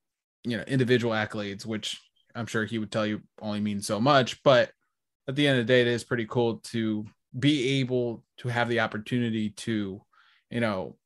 you 0.45 0.57
know 0.57 0.65
individual 0.65 1.15
accolades 1.15 1.65
which 1.65 2.01
i'm 2.35 2.47
sure 2.47 2.65
he 2.65 2.79
would 2.79 2.91
tell 2.91 3.07
you 3.07 3.21
only 3.41 3.61
means 3.61 3.87
so 3.87 4.01
much 4.01 4.43
but 4.43 4.71
at 5.29 5.37
the 5.37 5.47
end 5.47 5.59
of 5.59 5.67
the 5.67 5.73
day 5.73 5.81
it 5.81 5.87
is 5.87 6.05
pretty 6.05 6.27
cool 6.29 6.59
to 6.59 7.05
be 7.39 7.81
able 7.81 8.25
to 8.37 8.49
have 8.49 8.69
the 8.69 8.81
opportunity 8.81 9.51
to 9.51 10.03
you 10.51 10.61
know 10.61 10.97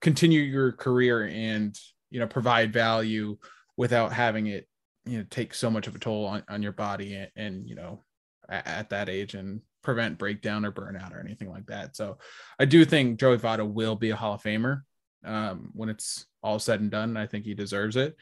continue 0.00 0.40
your 0.40 0.72
career 0.72 1.26
and 1.26 1.78
you 2.10 2.20
know 2.20 2.26
provide 2.26 2.72
value 2.72 3.36
without 3.76 4.12
having 4.12 4.46
it 4.46 4.68
you 5.06 5.18
know 5.18 5.24
take 5.30 5.54
so 5.54 5.70
much 5.70 5.86
of 5.86 5.94
a 5.94 5.98
toll 5.98 6.26
on, 6.26 6.42
on 6.48 6.62
your 6.62 6.72
body 6.72 7.14
and, 7.14 7.30
and 7.36 7.68
you 7.68 7.74
know 7.74 8.04
at, 8.48 8.66
at, 8.66 8.90
that 8.90 9.08
age 9.08 9.34
and 9.34 9.60
prevent 9.82 10.18
breakdown 10.18 10.64
or 10.64 10.72
burnout 10.72 11.14
or 11.14 11.20
anything 11.20 11.48
like 11.48 11.66
that. 11.66 11.96
So 11.96 12.18
i 12.58 12.64
do 12.64 12.84
think 12.84 13.18
joey 13.18 13.38
Votto 13.38 13.66
will 13.66 13.96
be 13.96 14.10
a 14.10 14.16
hall 14.16 14.34
of 14.34 14.42
famer. 14.42 14.82
Um, 15.24 15.70
when 15.72 15.88
it's 15.88 16.26
all 16.42 16.60
said 16.60 16.80
and 16.80 16.92
done 16.92 17.16
i 17.16 17.26
think 17.26 17.44
he 17.44 17.54
deserves 17.54 17.96
it 17.96 18.16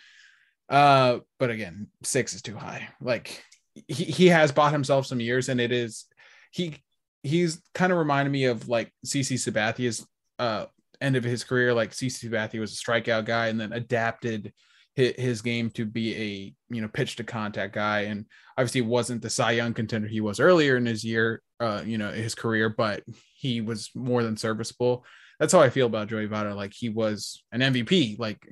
uh, 0.69 1.19
but 1.39 1.51
again 1.51 1.89
six 2.03 2.35
is 2.35 2.43
too 2.43 2.57
high. 2.57 2.89
Like 3.01 3.43
he, 3.89 4.05
he 4.05 4.27
has 4.29 4.53
bought 4.53 4.73
himself 4.73 5.07
some 5.07 5.21
years 5.21 5.49
and 5.49 5.61
it 5.61 5.73
is 5.73 6.07
he 6.51 6.77
he's 7.23 7.61
kind 7.75 7.93
of 7.93 7.99
reminded 7.99 8.31
me 8.31 8.45
of 8.45 8.69
like 8.69 8.93
CC 9.05 9.35
Sabathia's 9.35 10.07
uh 10.39 10.67
end 11.01 11.17
of 11.17 11.25
his 11.25 11.45
career, 11.45 11.75
like 11.75 11.91
CC 11.91 12.29
Sabathia 12.29 12.61
was 12.61 12.73
a 12.73 12.77
strikeout 12.77 13.27
guy 13.27 13.49
and 13.49 13.61
then 13.61 13.73
adapted 13.73 14.53
his 14.95 15.43
game 15.43 15.69
to 15.69 15.85
be 15.85 16.17
a 16.17 16.75
you 16.75 16.81
know 16.81 16.89
pitch 16.89 17.17
to 17.17 17.25
contact 17.25 17.75
guy. 17.75 18.03
And 18.03 18.25
obviously 18.57 18.81
wasn't 18.81 19.23
the 19.23 19.31
Cy 19.31 19.53
Young 19.53 19.75
contender 19.75 20.09
he 20.09 20.23
was 20.23 20.41
earlier 20.41 20.77
in 20.77 20.87
his 20.87 21.05
year 21.05 21.43
uh 21.61 21.83
you 21.85 21.99
know 21.99 22.11
his 22.11 22.35
career 22.35 22.69
but 22.69 23.03
he 23.37 23.61
was 23.61 23.91
more 23.95 24.23
than 24.23 24.37
serviceable. 24.37 25.05
That's 25.39 25.53
how 25.53 25.61
I 25.61 25.69
feel 25.69 25.87
about 25.87 26.09
Joey 26.09 26.29
Votto. 26.29 26.57
Like 26.57 26.73
he 26.75 26.89
was 26.89 27.45
an 27.53 27.61
MVP 27.61 28.19
like 28.19 28.49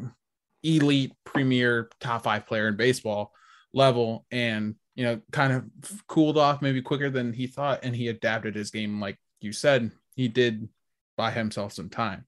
elite 0.65 1.13
premier 1.25 1.91
top 2.01 2.23
5 2.23 2.47
player 2.47 2.69
in 2.69 2.77
baseball 2.77 3.33
level 3.73 4.25
and 4.31 4.75
you 4.95 5.05
know 5.05 5.21
kind 5.31 5.53
of 5.53 5.65
cooled 6.07 6.39
off 6.39 6.63
maybe 6.63 6.81
quicker 6.81 7.11
than 7.11 7.33
he 7.33 7.47
thought 7.47 7.81
and 7.83 7.95
he 7.95 8.09
adapted 8.09 8.55
his 8.55 8.71
game 8.71 9.01
like 9.01 9.19
you 9.41 9.53
said 9.53 9.91
he 10.15 10.29
did 10.29 10.69
buy 11.17 11.31
himself 11.31 11.73
some 11.73 11.91
time 11.91 12.25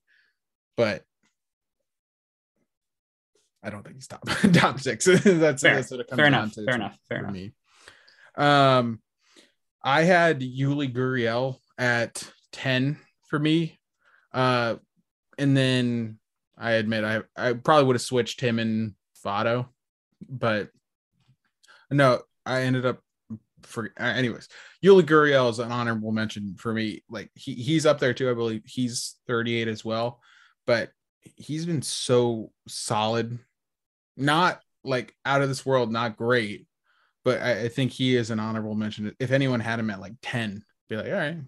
but 0.77 1.05
I 3.67 3.71
don't 3.71 3.83
think 3.83 3.97
he's 3.97 4.07
top 4.07 4.25
top 4.53 4.79
six. 4.79 5.05
that's, 5.25 5.63
fair. 5.63 5.75
that's 5.75 5.91
what 5.91 6.01
it 6.01 6.07
comes 6.07 6.19
fair 6.19 6.27
enough. 6.27 6.53
To, 6.53 6.65
fair 6.65 6.75
enough. 6.77 6.99
Fair 7.09 7.19
enough. 7.19 7.33
Me. 7.33 7.53
Um, 8.37 9.01
I 9.83 10.03
had 10.03 10.41
Yuli 10.41 10.95
Gurriel 10.95 11.59
at 11.77 12.31
ten 12.53 12.97
for 13.29 13.41
me, 13.41 13.81
uh, 14.33 14.77
and 15.37 15.57
then 15.57 16.19
I 16.59 16.73
admit 16.73 17.05
I 17.05 17.23
I 17.37 17.53
probably 17.53 17.85
would 17.85 17.97
have 17.97 18.03
switched 18.03 18.41
him 18.41 18.59
and 18.59 18.95
Votto, 19.25 19.69
but 20.29 20.71
no, 21.91 22.23
I 22.45 22.63
ended 22.63 22.87
up 22.87 23.01
for 23.63 23.93
uh, 23.99 24.05
anyways. 24.05 24.49
Yuli 24.85 25.03
Gurriel 25.03 25.51
is 25.51 25.59
an 25.59 25.73
honorable 25.73 26.13
mention 26.13 26.57
for 26.59 26.73
me. 26.73 27.03
Like 27.09 27.31
he 27.35 27.55
he's 27.55 27.87
up 27.87 27.99
there 27.99 28.15
too. 28.15 28.31
I 28.31 28.35
believe 28.35 28.63
he's 28.65 29.17
38 29.27 29.69
as 29.69 29.85
well 29.85 30.21
but 30.67 30.91
he's 31.23 31.65
been 31.65 31.83
so 31.83 32.53
solid. 32.69 33.39
Not 34.17 34.61
like 34.85 35.15
out 35.25 35.43
of 35.43 35.49
this 35.49 35.65
world, 35.65 35.91
not 35.91 36.17
great, 36.17 36.67
but 37.25 37.41
I, 37.41 37.63
I, 37.63 37.69
think 37.69 37.93
he 37.93 38.17
is 38.17 38.31
an 38.31 38.41
honorable 38.41 38.75
mention. 38.75 39.15
If 39.19 39.31
anyone 39.31 39.61
had 39.61 39.79
him 39.79 39.91
at 39.91 40.01
like 40.01 40.15
10, 40.23 40.63
be 40.89 40.97
like, 40.97 41.07
all 41.07 41.13
right, 41.13 41.39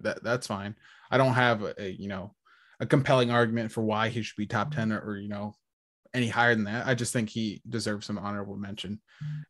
that, 0.00 0.22
that's 0.22 0.46
fine. 0.46 0.76
I 1.10 1.18
don't 1.18 1.34
have 1.34 1.62
a, 1.62 1.74
a 1.78 1.88
you 1.88 2.08
know 2.08 2.34
a 2.80 2.86
compelling 2.86 3.30
argument 3.30 3.72
for 3.72 3.82
why 3.82 4.08
he 4.08 4.22
should 4.22 4.36
be 4.36 4.46
top 4.46 4.74
10 4.74 4.92
or, 4.92 5.00
or 5.00 5.16
you 5.16 5.28
know 5.28 5.54
any 6.14 6.28
higher 6.28 6.54
than 6.54 6.64
that. 6.64 6.86
I 6.86 6.94
just 6.94 7.12
think 7.12 7.28
he 7.28 7.62
deserves 7.68 8.06
some 8.06 8.18
honorable 8.18 8.56
mention 8.56 9.00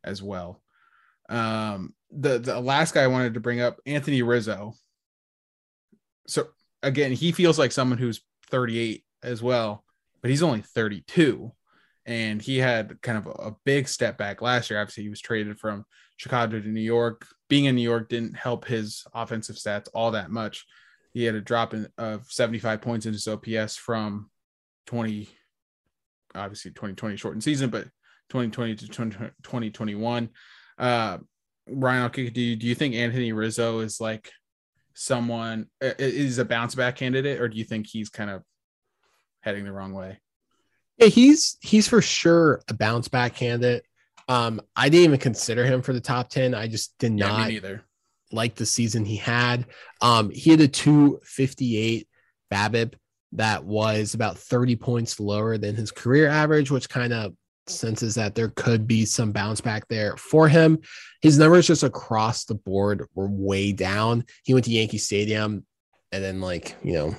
as 0.03 0.21
well. 0.21 0.61
Um, 1.29 1.93
the 2.11 2.39
the 2.39 2.59
last 2.59 2.93
guy 2.93 3.03
I 3.03 3.07
wanted 3.07 3.35
to 3.35 3.39
bring 3.39 3.61
up, 3.61 3.79
Anthony 3.85 4.21
Rizzo. 4.21 4.73
So 6.27 6.47
again, 6.81 7.11
he 7.11 7.31
feels 7.31 7.59
like 7.59 7.71
someone 7.71 7.97
who's 7.97 8.21
38 8.49 9.03
as 9.23 9.41
well, 9.41 9.83
but 10.21 10.31
he's 10.31 10.43
only 10.43 10.61
32. 10.61 11.51
And 12.05 12.41
he 12.41 12.57
had 12.57 13.01
kind 13.01 13.17
of 13.17 13.27
a, 13.27 13.49
a 13.49 13.55
big 13.65 13.87
step 13.87 14.17
back 14.17 14.41
last 14.41 14.69
year. 14.69 14.81
Obviously, 14.81 15.03
he 15.03 15.09
was 15.09 15.21
traded 15.21 15.59
from 15.59 15.85
Chicago 16.17 16.59
to 16.59 16.67
New 16.67 16.81
York. 16.81 17.27
Being 17.49 17.65
in 17.65 17.75
New 17.75 17.83
York 17.83 18.09
didn't 18.09 18.35
help 18.35 18.65
his 18.65 19.05
offensive 19.13 19.57
stats 19.57 19.87
all 19.93 20.11
that 20.11 20.31
much. 20.31 20.65
He 21.11 21.23
had 21.23 21.35
a 21.35 21.41
drop 21.41 21.73
in, 21.73 21.87
of 21.97 22.25
75 22.31 22.81
points 22.81 23.05
in 23.05 23.13
his 23.13 23.27
OPS 23.27 23.77
from 23.77 24.29
20, 24.87 25.29
obviously 26.35 26.71
2020 26.71 27.17
shortened 27.17 27.43
season, 27.43 27.69
but 27.69 27.85
2020 28.29 28.75
to 28.75 28.87
2021. 28.87 30.29
Uh, 30.77 31.17
Ryan, 31.67 32.11
do 32.11 32.21
you, 32.21 32.55
do 32.55 32.67
you 32.67 32.75
think 32.75 32.95
Anthony 32.95 33.33
Rizzo 33.33 33.79
is 33.79 33.99
like 33.99 34.31
someone 34.93 35.67
is 35.81 36.37
a 36.37 36.45
bounce 36.45 36.75
back 36.75 36.95
candidate, 36.97 37.39
or 37.39 37.47
do 37.47 37.57
you 37.57 37.63
think 37.63 37.87
he's 37.87 38.09
kind 38.09 38.29
of 38.29 38.43
heading 39.41 39.65
the 39.65 39.71
wrong 39.71 39.93
way? 39.93 40.19
Yeah, 40.97 41.07
he's 41.07 41.57
he's 41.61 41.87
for 41.87 42.01
sure 42.01 42.61
a 42.67 42.73
bounce 42.73 43.07
back 43.07 43.35
candidate. 43.35 43.83
Um, 44.27 44.61
I 44.75 44.89
didn't 44.89 45.05
even 45.05 45.19
consider 45.19 45.65
him 45.65 45.81
for 45.81 45.93
the 45.93 46.01
top 46.01 46.29
10. 46.29 46.53
I 46.53 46.67
just 46.67 46.97
did 46.99 47.17
yeah, 47.17 47.27
not 47.27 47.51
either 47.51 47.83
like 48.31 48.55
the 48.55 48.65
season 48.65 49.05
he 49.05 49.15
had. 49.15 49.65
Um, 50.01 50.29
he 50.29 50.51
had 50.51 50.61
a 50.61 50.67
258 50.67 52.07
BABIP 52.51 52.93
that 53.33 53.63
was 53.63 54.13
about 54.13 54.37
30 54.37 54.75
points 54.75 55.19
lower 55.19 55.57
than 55.57 55.75
his 55.75 55.91
career 55.91 56.27
average, 56.27 56.71
which 56.71 56.89
kind 56.89 57.13
of 57.13 57.33
senses 57.67 58.15
that 58.15 58.35
there 58.35 58.49
could 58.49 58.87
be 58.87 59.05
some 59.05 59.31
bounce 59.31 59.61
back 59.61 59.87
there 59.87 60.17
for 60.17 60.47
him. 60.47 60.79
His 61.21 61.37
numbers 61.37 61.67
just 61.67 61.83
across 61.83 62.45
the 62.45 62.55
board 62.55 63.05
were 63.13 63.27
way 63.29 63.71
down. 63.71 64.25
He 64.43 64.53
went 64.53 64.65
to 64.65 64.71
Yankee 64.71 64.97
Stadium 64.97 65.65
and 66.11 66.23
then 66.23 66.41
like, 66.41 66.75
you 66.83 66.93
know, 66.93 67.15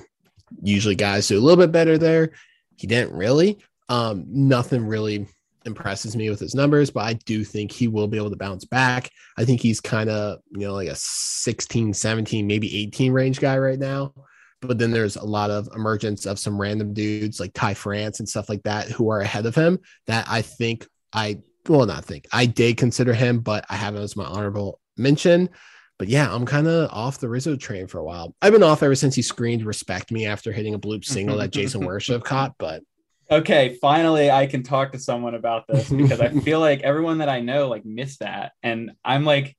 usually 0.61 0.95
guys 0.95 1.27
do 1.27 1.37
a 1.37 1.41
little 1.41 1.61
bit 1.63 1.71
better 1.71 1.97
there. 1.97 2.31
He 2.75 2.87
didn't 2.87 3.15
really. 3.15 3.59
Um, 3.87 4.25
nothing 4.27 4.85
really 4.85 5.27
impresses 5.65 6.15
me 6.15 6.29
with 6.29 6.39
his 6.39 6.55
numbers, 6.55 6.89
but 6.89 7.01
I 7.01 7.13
do 7.13 7.43
think 7.43 7.71
he 7.71 7.87
will 7.87 8.07
be 8.07 8.17
able 8.17 8.29
to 8.29 8.35
bounce 8.35 8.65
back. 8.65 9.09
I 9.37 9.45
think 9.45 9.61
he's 9.61 9.79
kind 9.79 10.09
of, 10.09 10.39
you 10.51 10.67
know, 10.67 10.73
like 10.73 10.89
a 10.89 10.95
16, 10.95 11.93
17, 11.93 12.47
maybe 12.47 12.75
18 12.83 13.11
range 13.11 13.39
guy 13.39 13.57
right 13.57 13.79
now 13.79 14.13
but 14.61 14.77
then 14.77 14.91
there's 14.91 15.15
a 15.15 15.25
lot 15.25 15.49
of 15.49 15.67
emergence 15.75 16.25
of 16.25 16.39
some 16.39 16.59
random 16.59 16.93
dudes 16.93 17.39
like 17.39 17.53
Ty 17.53 17.73
France 17.73 18.19
and 18.19 18.29
stuff 18.29 18.47
like 18.47 18.63
that 18.63 18.89
who 18.89 19.09
are 19.09 19.21
ahead 19.21 19.45
of 19.45 19.55
him 19.55 19.79
that 20.07 20.25
I 20.29 20.43
think 20.43 20.87
I 21.11 21.39
well 21.67 21.85
not 21.85 22.05
think 22.05 22.27
I 22.31 22.45
did 22.45 22.77
consider 22.77 23.13
him, 23.13 23.39
but 23.39 23.65
I 23.69 23.75
have 23.75 23.95
him 23.95 24.01
as 24.01 24.15
my 24.15 24.25
honorable 24.25 24.79
mention. 24.97 25.49
But 25.97 26.07
yeah, 26.07 26.33
I'm 26.33 26.45
kind 26.45 26.67
of 26.67 26.89
off 26.91 27.19
the 27.19 27.29
Rizzo 27.29 27.55
train 27.55 27.87
for 27.87 27.99
a 27.99 28.03
while. 28.03 28.35
I've 28.41 28.53
been 28.53 28.63
off 28.63 28.81
ever 28.81 28.95
since 28.95 29.13
he 29.15 29.21
screened 29.21 29.65
"Respect 29.65 30.11
Me" 30.11 30.25
after 30.25 30.51
hitting 30.51 30.73
a 30.73 30.79
bloop 30.79 31.05
single 31.05 31.37
that 31.37 31.51
Jason 31.51 31.81
Worship 31.85 32.23
caught. 32.23 32.55
But 32.57 32.83
okay, 33.31 33.77
finally 33.81 34.29
I 34.29 34.45
can 34.45 34.63
talk 34.63 34.91
to 34.91 34.99
someone 34.99 35.35
about 35.35 35.67
this 35.67 35.89
because 35.89 36.19
I 36.19 36.29
feel 36.41 36.59
like 36.59 36.81
everyone 36.81 37.19
that 37.19 37.29
I 37.29 37.39
know 37.39 37.67
like 37.69 37.85
missed 37.85 38.19
that, 38.19 38.51
and 38.61 38.91
I'm 39.03 39.25
like, 39.25 39.55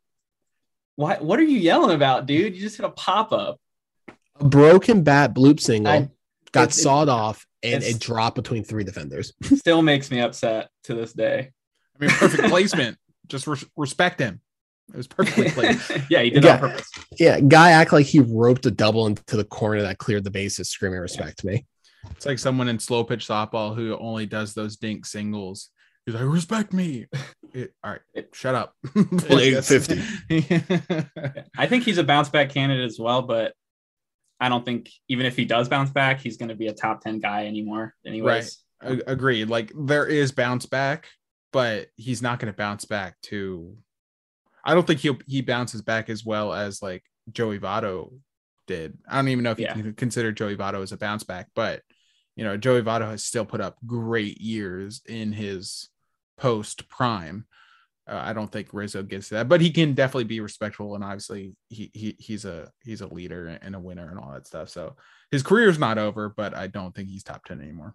what? 0.96 1.24
What 1.24 1.38
are 1.38 1.44
you 1.44 1.58
yelling 1.58 1.94
about, 1.94 2.26
dude? 2.26 2.54
You 2.54 2.60
just 2.60 2.76
hit 2.76 2.86
a 2.86 2.90
pop 2.90 3.32
up 3.32 3.58
a 4.42 4.44
broken 4.44 5.02
bat 5.02 5.34
bloop 5.34 5.60
single 5.60 5.92
I, 5.92 6.10
got 6.52 6.68
it, 6.68 6.74
sawed 6.74 7.08
it, 7.08 7.12
off 7.12 7.46
and 7.62 7.82
it 7.82 8.00
dropped 8.00 8.36
between 8.36 8.64
three 8.64 8.84
defenders. 8.84 9.32
still 9.42 9.82
makes 9.82 10.10
me 10.10 10.20
upset 10.20 10.68
to 10.84 10.94
this 10.94 11.12
day. 11.12 11.50
I 11.96 12.04
mean, 12.04 12.10
perfect 12.10 12.48
placement. 12.48 12.98
Just 13.28 13.46
re- 13.46 13.56
respect 13.76 14.20
him. 14.20 14.40
It 14.92 14.96
was 14.96 15.06
perfectly 15.06 15.50
placed. 15.50 15.90
yeah, 16.10 16.22
he 16.22 16.30
did 16.30 16.44
yeah. 16.44 16.54
on 16.54 16.60
purpose. 16.60 16.90
Yeah, 17.18 17.40
guy 17.40 17.70
act 17.70 17.92
like 17.92 18.06
he 18.06 18.20
roped 18.20 18.66
a 18.66 18.70
double 18.70 19.06
into 19.06 19.36
the 19.36 19.44
corner 19.44 19.82
that 19.82 19.98
cleared 19.98 20.24
the 20.24 20.30
bases, 20.30 20.68
screaming 20.68 20.98
respect 20.98 21.38
to 21.40 21.46
me. 21.46 21.66
It's 22.10 22.26
like 22.26 22.38
someone 22.38 22.68
in 22.68 22.78
slow 22.78 23.04
pitch 23.04 23.26
softball 23.26 23.74
who 23.74 23.96
only 23.96 24.26
does 24.26 24.54
those 24.54 24.76
dink 24.76 25.06
singles. 25.06 25.70
He's 26.04 26.14
like, 26.14 26.24
respect 26.24 26.72
me. 26.72 27.06
It- 27.54 27.74
all 27.84 27.90
right, 27.90 28.00
shut 28.32 28.54
up. 28.54 28.74
Like 29.28 29.62
50. 29.62 30.00
I 31.58 31.66
think 31.66 31.84
he's 31.84 31.98
a 31.98 32.02
bounce 32.04 32.30
back 32.30 32.48
candidate 32.48 32.86
as 32.86 32.98
well, 32.98 33.20
but 33.20 33.52
I 34.40 34.48
don't 34.48 34.64
think 34.64 34.88
even 35.08 35.26
if 35.26 35.36
he 35.36 35.44
does 35.44 35.68
bounce 35.68 35.90
back, 35.90 36.20
he's 36.20 36.38
going 36.38 36.48
to 36.48 36.54
be 36.54 36.68
a 36.68 36.72
top 36.72 37.02
10 37.02 37.18
guy 37.18 37.46
anymore, 37.46 37.94
anyways. 38.06 38.58
A- 38.80 39.02
Agreed. 39.06 39.50
Like 39.50 39.70
there 39.78 40.06
is 40.06 40.32
bounce 40.32 40.64
back, 40.64 41.08
but 41.52 41.88
he's 41.96 42.22
not 42.22 42.38
going 42.38 42.50
to 42.50 42.56
bounce 42.56 42.86
back 42.86 43.20
to. 43.24 43.76
I 44.64 44.72
don't 44.74 44.86
think 44.86 45.00
he 45.00 45.10
will 45.10 45.18
he 45.26 45.42
bounces 45.42 45.82
back 45.82 46.08
as 46.08 46.24
well 46.24 46.54
as 46.54 46.80
like 46.80 47.04
Joey 47.30 47.58
Votto 47.58 48.14
did. 48.66 48.98
I 49.08 49.16
don't 49.16 49.28
even 49.28 49.44
know 49.44 49.50
if 49.52 49.58
Yeah. 49.58 49.76
you 49.76 49.82
can 49.82 49.94
consider 49.94 50.32
Joey 50.32 50.56
Votto 50.56 50.82
as 50.82 50.92
a 50.92 50.96
bounce 50.96 51.24
back, 51.24 51.48
but 51.54 51.82
you 52.36 52.44
know 52.44 52.56
Joey 52.56 52.82
Votto 52.82 53.10
has 53.10 53.22
still 53.22 53.44
put 53.44 53.60
up 53.60 53.76
great 53.86 54.40
years 54.40 55.02
in 55.06 55.32
his 55.32 55.88
post 56.38 56.88
prime. 56.88 57.46
Uh, 58.08 58.20
I 58.24 58.32
don't 58.32 58.50
think 58.50 58.68
Rizzo 58.72 59.02
gets 59.04 59.28
that, 59.28 59.48
but 59.48 59.60
he 59.60 59.70
can 59.70 59.94
definitely 59.94 60.24
be 60.24 60.40
respectful 60.40 60.94
and 60.96 61.04
obviously 61.04 61.54
he, 61.68 61.90
he 61.94 62.16
he's 62.18 62.44
a 62.44 62.70
he's 62.84 63.00
a 63.00 63.06
leader 63.06 63.46
and 63.62 63.74
a 63.76 63.80
winner 63.80 64.08
and 64.10 64.18
all 64.18 64.32
that 64.32 64.46
stuff. 64.46 64.68
So 64.70 64.96
his 65.30 65.42
career's 65.42 65.78
not 65.78 65.98
over, 65.98 66.28
but 66.28 66.54
I 66.56 66.66
don't 66.66 66.94
think 66.94 67.08
he's 67.10 67.22
top 67.22 67.44
ten 67.44 67.60
anymore. 67.60 67.94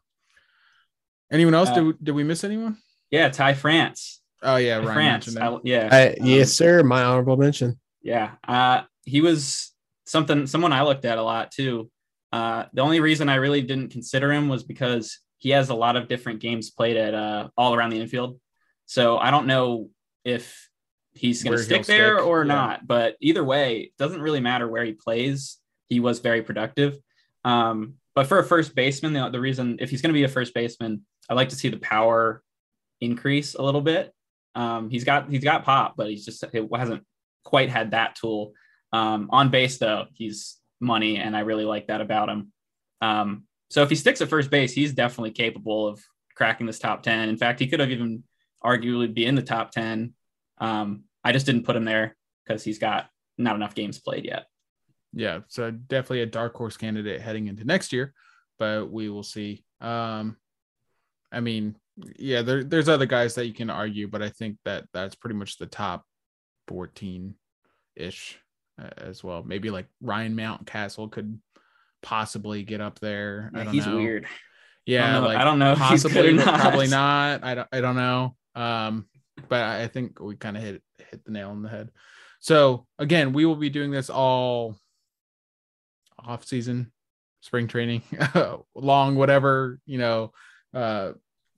Anyone 1.31 1.55
else? 1.55 1.69
Uh, 1.69 1.73
did, 1.75 1.83
we, 1.83 1.93
did 2.03 2.11
we 2.11 2.23
miss 2.23 2.43
anyone? 2.45 2.77
Yeah, 3.11 3.29
Ty 3.29 3.53
France. 3.55 4.21
Oh 4.41 4.55
yeah, 4.55 4.79
Ty 4.79 4.85
Ryan 4.85 5.21
France. 5.21 5.37
I- 5.37 5.59
yeah. 5.63 5.89
I, 5.91 6.07
Um, 6.09 6.15
yes, 6.25 6.53
sir. 6.53 6.83
My 6.83 7.03
honorable 7.03 7.35
mention. 7.37 7.77
Yeah. 8.01 8.31
Uh, 8.47 8.83
he 9.03 9.19
was 9.19 9.73
something, 10.07 10.47
someone 10.47 10.73
I 10.73 10.83
looked 10.83 11.05
at 11.05 11.17
a 11.17 11.23
lot 11.23 11.51
too. 11.51 11.89
Uh, 12.31 12.65
the 12.73 12.81
only 12.81 12.99
reason 12.99 13.29
I 13.29 13.35
really 13.35 13.61
didn't 13.61 13.91
consider 13.91 14.31
him 14.31 14.49
was 14.49 14.63
because 14.63 15.19
he 15.37 15.51
has 15.51 15.69
a 15.69 15.75
lot 15.75 15.95
of 15.95 16.07
different 16.07 16.39
games 16.39 16.71
played 16.71 16.97
at 16.97 17.13
uh, 17.13 17.49
all 17.57 17.75
around 17.75 17.91
the 17.91 18.01
infield. 18.01 18.39
So 18.85 19.17
I 19.17 19.31
don't 19.31 19.47
know 19.47 19.89
if 20.25 20.69
he's 21.13 21.43
going 21.43 21.57
to 21.57 21.63
stick 21.63 21.85
there 21.85 22.17
stick, 22.17 22.27
or 22.27 22.43
yeah. 22.43 22.53
not. 22.53 22.87
But 22.87 23.15
either 23.21 23.43
way, 23.43 23.79
it 23.79 23.91
doesn't 23.97 24.21
really 24.21 24.39
matter 24.39 24.67
where 24.67 24.83
he 24.83 24.93
plays. 24.93 25.57
He 25.89 25.99
was 25.99 26.19
very 26.19 26.41
productive. 26.41 26.97
Um, 27.43 27.95
but 28.15 28.27
for 28.27 28.39
a 28.39 28.43
first 28.43 28.75
baseman, 28.75 29.13
the, 29.13 29.29
the 29.29 29.39
reason, 29.39 29.77
if 29.79 29.89
he's 29.89 30.01
going 30.01 30.09
to 30.09 30.17
be 30.17 30.23
a 30.23 30.29
first 30.29 30.53
baseman, 30.53 31.05
I 31.29 31.33
like 31.33 31.49
to 31.49 31.55
see 31.55 31.69
the 31.69 31.77
power 31.77 32.41
increase 32.99 33.55
a 33.55 33.61
little 33.61 33.81
bit. 33.81 34.11
Um, 34.55 34.89
he's 34.89 35.03
got 35.03 35.29
he's 35.29 35.43
got 35.43 35.63
pop, 35.63 35.95
but 35.95 36.09
he's 36.09 36.25
just 36.25 36.43
it 36.43 36.67
hasn't 36.75 37.03
quite 37.43 37.69
had 37.69 37.91
that 37.91 38.15
tool. 38.15 38.53
Um, 38.93 39.29
on 39.31 39.49
base 39.49 39.77
though, 39.77 40.05
he's 40.13 40.57
money, 40.79 41.17
and 41.17 41.35
I 41.35 41.41
really 41.41 41.65
like 41.65 41.87
that 41.87 42.01
about 42.01 42.29
him. 42.29 42.51
Um, 43.01 43.43
so 43.69 43.83
if 43.83 43.89
he 43.89 43.95
sticks 43.95 44.21
at 44.21 44.29
first 44.29 44.49
base, 44.49 44.73
he's 44.73 44.93
definitely 44.93 45.31
capable 45.31 45.87
of 45.87 46.01
cracking 46.35 46.67
this 46.67 46.79
top 46.79 47.03
ten. 47.03 47.29
In 47.29 47.37
fact, 47.37 47.59
he 47.59 47.67
could 47.67 47.79
have 47.79 47.91
even 47.91 48.23
arguably 48.63 49.13
be 49.13 49.25
in 49.25 49.35
the 49.35 49.41
top 49.41 49.71
ten. 49.71 50.13
Um, 50.59 51.03
I 51.23 51.31
just 51.33 51.45
didn't 51.45 51.65
put 51.65 51.75
him 51.75 51.85
there 51.85 52.15
because 52.45 52.63
he's 52.63 52.79
got 52.79 53.09
not 53.37 53.55
enough 53.55 53.75
games 53.75 53.99
played 53.99 54.25
yet. 54.25 54.45
yeah 55.13 55.39
so 55.47 55.69
definitely 55.71 56.21
a 56.21 56.25
dark 56.25 56.55
horse 56.55 56.75
candidate 56.77 57.21
heading 57.21 57.47
into 57.47 57.63
next 57.63 57.93
year 57.93 58.13
but 58.59 58.89
we 58.91 59.09
will 59.09 59.23
see 59.23 59.63
um 59.79 60.35
i 61.31 61.39
mean 61.39 61.75
yeah 62.17 62.41
there, 62.41 62.63
there's 62.63 62.89
other 62.89 63.05
guys 63.05 63.35
that 63.35 63.45
you 63.47 63.53
can 63.53 63.69
argue 63.69 64.07
but 64.07 64.21
i 64.23 64.29
think 64.29 64.57
that 64.65 64.85
that's 64.93 65.15
pretty 65.15 65.35
much 65.35 65.57
the 65.57 65.65
top 65.67 66.03
14 66.67 67.35
ish 67.95 68.39
as 68.97 69.23
well. 69.23 69.43
Maybe 69.43 69.69
like 69.69 69.87
ryan 70.01 70.35
mountcastle 70.35 71.11
could 71.11 71.39
possibly 72.01 72.63
get 72.63 72.81
up 72.81 72.99
there. 72.99 73.51
I 73.53 73.57
Yeah, 73.59 73.63
don't 73.65 73.73
he's 73.73 73.85
know. 73.87 73.95
weird. 73.97 74.25
yeah 74.85 75.09
I 75.09 75.13
don't 75.13 75.21
know- 75.21 75.27
like 75.27 75.37
I 75.37 75.43
don't 75.43 75.59
know 75.59 75.71
if 75.73 75.79
he's 75.79 76.03
good 76.03 76.11
possibly 76.13 76.29
or 76.29 76.33
not. 76.45 76.59
probably 76.59 76.87
not. 76.89 77.43
I 77.43 77.55
don't 77.55 77.67
i 77.71 77.81
don't 77.81 77.95
know. 77.95 78.35
Um 78.55 79.07
but 79.49 79.61
i 79.63 79.83
I 79.83 79.87
think 79.87 80.19
we 80.19 80.35
kind 80.35 80.57
of 80.57 80.63
hit 80.63 80.81
hit 81.11 81.23
the 81.25 81.31
nail 81.31 81.49
on 81.49 81.61
the 81.63 81.69
head. 81.69 81.89
So 82.39 82.85
again 82.99 83.33
we 83.33 83.45
will 83.45 83.55
be 83.55 83.69
doing 83.69 83.91
this 83.91 84.09
all 84.09 84.75
off 86.19 86.45
season 86.45 86.91
spring 87.41 87.67
training 87.67 88.01
long 88.75 89.15
whatever 89.15 89.79
you 89.85 89.97
know 89.97 90.31
uh 90.73 91.11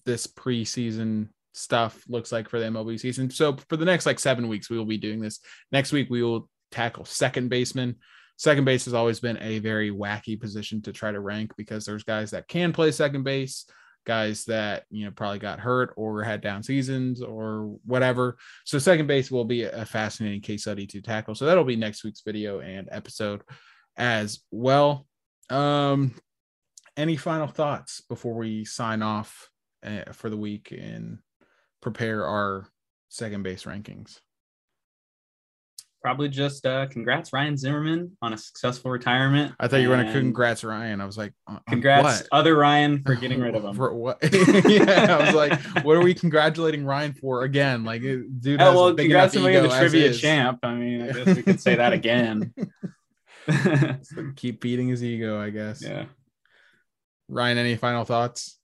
this 0.06 0.28
preseason 0.28 1.30
stuff 1.54 2.04
looks 2.08 2.32
like 2.32 2.48
for 2.50 2.60
the 2.60 2.66
mlb 2.66 3.00
season. 3.00 3.30
So 3.30 3.58
for 3.70 3.78
the 3.78 3.86
next 3.86 4.06
like 4.06 4.20
seven 4.20 4.48
weeks 4.48 4.70
we 4.70 4.78
will 4.78 4.86
be 4.86 4.98
doing 4.98 5.20
this. 5.20 5.40
Next 5.72 5.92
week 5.92 6.10
we 6.10 6.24
will 6.24 6.50
tackle 6.72 7.06
second 7.06 7.50
baseman. 7.50 7.96
Second 8.38 8.64
base 8.64 8.86
has 8.86 8.94
always 8.94 9.20
been 9.20 9.38
a 9.42 9.60
very 9.60 9.92
wacky 9.92 10.40
position 10.40 10.82
to 10.84 10.94
try 10.94 11.12
to 11.12 11.20
rank 11.20 11.52
because 11.58 11.86
there's 11.86 12.04
guys 12.04 12.32
that 12.32 12.48
can 12.48 12.72
play 12.72 12.92
second 12.92 13.24
base 13.24 13.66
guys 14.06 14.46
that 14.46 14.86
you 14.90 15.06
know 15.06 15.12
probably 15.12 15.40
got 15.40 15.60
hurt 15.60 15.94
or 15.96 16.24
had 16.24 16.42
down 16.42 16.64
seasons 16.64 17.22
or 17.22 17.78
whatever. 17.86 18.38
So 18.66 18.80
second 18.80 19.08
base 19.08 19.30
will 19.30 19.46
be 19.46 19.64
a 19.64 19.86
fascinating 19.86 20.42
case 20.42 20.64
study 20.64 20.88
to 20.88 21.02
tackle. 21.02 21.36
So 21.36 21.46
that'll 21.46 21.64
be 21.64 21.76
next 21.76 22.04
week's 22.04 22.22
video 22.22 22.60
and 22.60 22.88
episode 22.92 23.44
as 23.98 24.40
well. 24.52 25.06
Um 25.50 26.16
any 26.98 27.18
final 27.18 27.48
thoughts 27.48 28.02
before 28.02 28.34
we 28.34 28.66
sign 28.66 29.02
off 29.02 29.50
uh, 29.86 30.12
for 30.12 30.30
the 30.30 30.38
week 30.38 30.72
and 30.78 31.20
prepare 31.82 32.26
our 32.26 32.68
second 33.08 33.44
base 33.44 33.64
rankings 33.64 34.20
Probably 36.02 36.30
just 36.30 36.66
uh, 36.66 36.88
congrats 36.88 37.34
Ryan 37.34 37.58
Zimmerman 37.58 38.16
on 38.22 38.32
a 38.32 38.38
successful 38.38 38.90
retirement. 38.90 39.54
i 39.60 39.68
thought 39.68 39.82
you 39.82 39.90
were 39.90 39.96
going 39.96 40.08
to 40.08 40.14
congrats 40.14 40.64
ryan 40.64 41.02
i 41.02 41.06
was 41.06 41.18
like 41.18 41.34
on- 41.46 41.56
on 41.56 41.62
Congrats, 41.68 42.22
what? 42.22 42.28
other 42.32 42.56
Ryan, 42.56 43.04
for 43.04 43.16
getting 43.16 43.42
rid 43.42 43.54
of 43.54 43.64
him. 43.66 43.76
For 43.76 43.94
what? 43.94 44.18
yeah, 44.24 45.18
I 45.20 45.26
was 45.26 45.36
like, 45.36 45.60
what 45.84 45.98
are 45.98 46.02
we 46.02 46.14
congratulating 46.14 46.86
Ryan 46.86 47.12
for 47.14 47.44
again? 47.44 47.84
Like, 47.84 48.02
it- 48.04 48.40
dude, 48.42 48.62
Oh, 48.62 48.66
has 48.66 48.74
a 48.74 48.78
well, 48.78 48.94
congrats 48.96 49.34
to 49.34 49.40
being 49.40 49.52
ego 49.52 49.68
the 49.68 49.74
as 49.74 49.80
trivia 49.80 50.08
is. 50.10 50.22
champ. 50.22 50.60
I 50.64 50.74
mean, 50.74 51.02
I 51.02 51.12
guess 51.12 51.36
we 51.36 51.44
could 51.44 51.60
say 51.60 51.76
that 51.76 51.92
again. 51.94 52.54
So 54.04 54.32
keep 54.36 54.62
beating 54.62 54.88
his 54.88 55.04
ego, 55.04 55.40
I 55.42 55.50
guess. 55.50 55.82
yeah. 55.84 56.06
Ryan, 57.28 57.58
any 57.58 57.76
final 57.76 58.06
thoughts? 58.06 58.58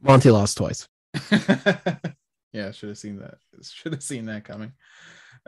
Monty 0.00 0.30
lost 0.30 0.56
twice. 0.56 0.86
yeah, 2.52 2.70
should 2.72 2.88
have 2.90 2.98
seen 2.98 3.18
that. 3.18 3.34
Should 3.62 3.92
have 3.92 4.02
seen 4.02 4.26
that 4.26 4.44
coming. 4.44 4.72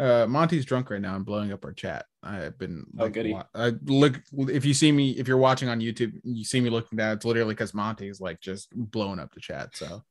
Uh, 0.02 0.26
Monty's 0.26 0.64
drunk 0.64 0.90
right 0.90 1.00
now 1.00 1.14
and 1.14 1.24
blowing 1.24 1.52
up 1.52 1.64
our 1.64 1.72
chat. 1.72 2.06
I've 2.24 2.58
been 2.58 2.84
Oh, 2.98 3.04
like, 3.04 3.12
goody. 3.12 3.38
I 3.54 3.72
look 3.84 4.20
if 4.32 4.64
you 4.64 4.74
see 4.74 4.90
me 4.90 5.12
if 5.12 5.28
you're 5.28 5.36
watching 5.36 5.68
on 5.68 5.78
YouTube, 5.78 6.12
you 6.24 6.44
see 6.44 6.60
me 6.60 6.70
looking 6.70 6.96
down. 6.98 7.16
It's 7.16 7.24
literally 7.24 7.54
because 7.54 7.72
Monty's 7.72 8.20
like 8.20 8.40
just 8.40 8.68
blowing 8.74 9.20
up 9.20 9.32
the 9.32 9.40
chat. 9.40 9.76
So 9.76 10.02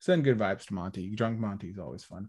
send 0.00 0.24
good 0.24 0.36
vibes 0.36 0.66
to 0.66 0.74
Monty. 0.74 1.08
Drunk 1.14 1.38
Monty 1.38 1.68
is 1.68 1.78
always 1.78 2.02
fun. 2.02 2.28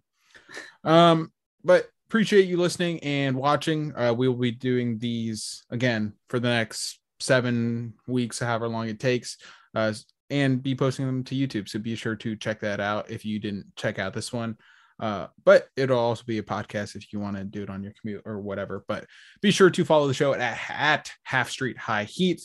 Um, 0.84 1.32
but 1.64 1.90
appreciate 2.08 2.48
you 2.48 2.58
listening 2.58 3.00
and 3.00 3.36
watching. 3.36 3.96
Uh, 3.96 4.14
we 4.14 4.28
will 4.28 4.36
be 4.36 4.52
doing 4.52 5.00
these 5.00 5.64
again 5.72 6.14
for 6.30 6.40
the 6.40 6.50
next 6.50 7.00
seven 7.20 7.96
weeks, 8.06 8.38
however 8.38 8.68
long 8.68 8.90
it 8.90 9.00
takes. 9.00 9.38
Uh, 9.74 9.94
and 10.30 10.62
be 10.62 10.76
posting 10.76 11.08
them 11.08 11.24
to 11.24 11.36
YouTube. 11.36 11.68
So 11.68 11.80
be 11.80 11.96
sure 11.96 12.16
to 12.18 12.36
check 12.36 12.60
that 12.60 12.80
out 12.80 13.10
if 13.10 13.26
you 13.26 13.40
didn't 13.40 13.66
check 13.76 13.98
out 13.98 14.14
this 14.14 14.32
one. 14.32 14.58
Uh, 15.00 15.28
but 15.46 15.68
it'll 15.76 16.00
also 16.00 16.24
be 16.26 16.40
a 16.40 16.44
podcast 16.44 16.96
if 16.96 17.14
you 17.14 17.20
want 17.20 17.38
to 17.38 17.44
do 17.44 17.64
it 17.64 17.70
on 17.70 17.84
your 17.84 17.94
commute 18.00 18.24
or 18.26 18.40
whatever. 18.40 18.84
But 18.88 19.06
be 19.42 19.52
sure 19.52 19.70
to 19.70 19.86
follow 19.86 20.08
the 20.08 20.14
show 20.14 20.34
at, 20.34 20.60
at 20.70 21.12
Half 21.24 21.50
Street 21.50 21.78
High 21.78 22.06
Heat, 22.06 22.42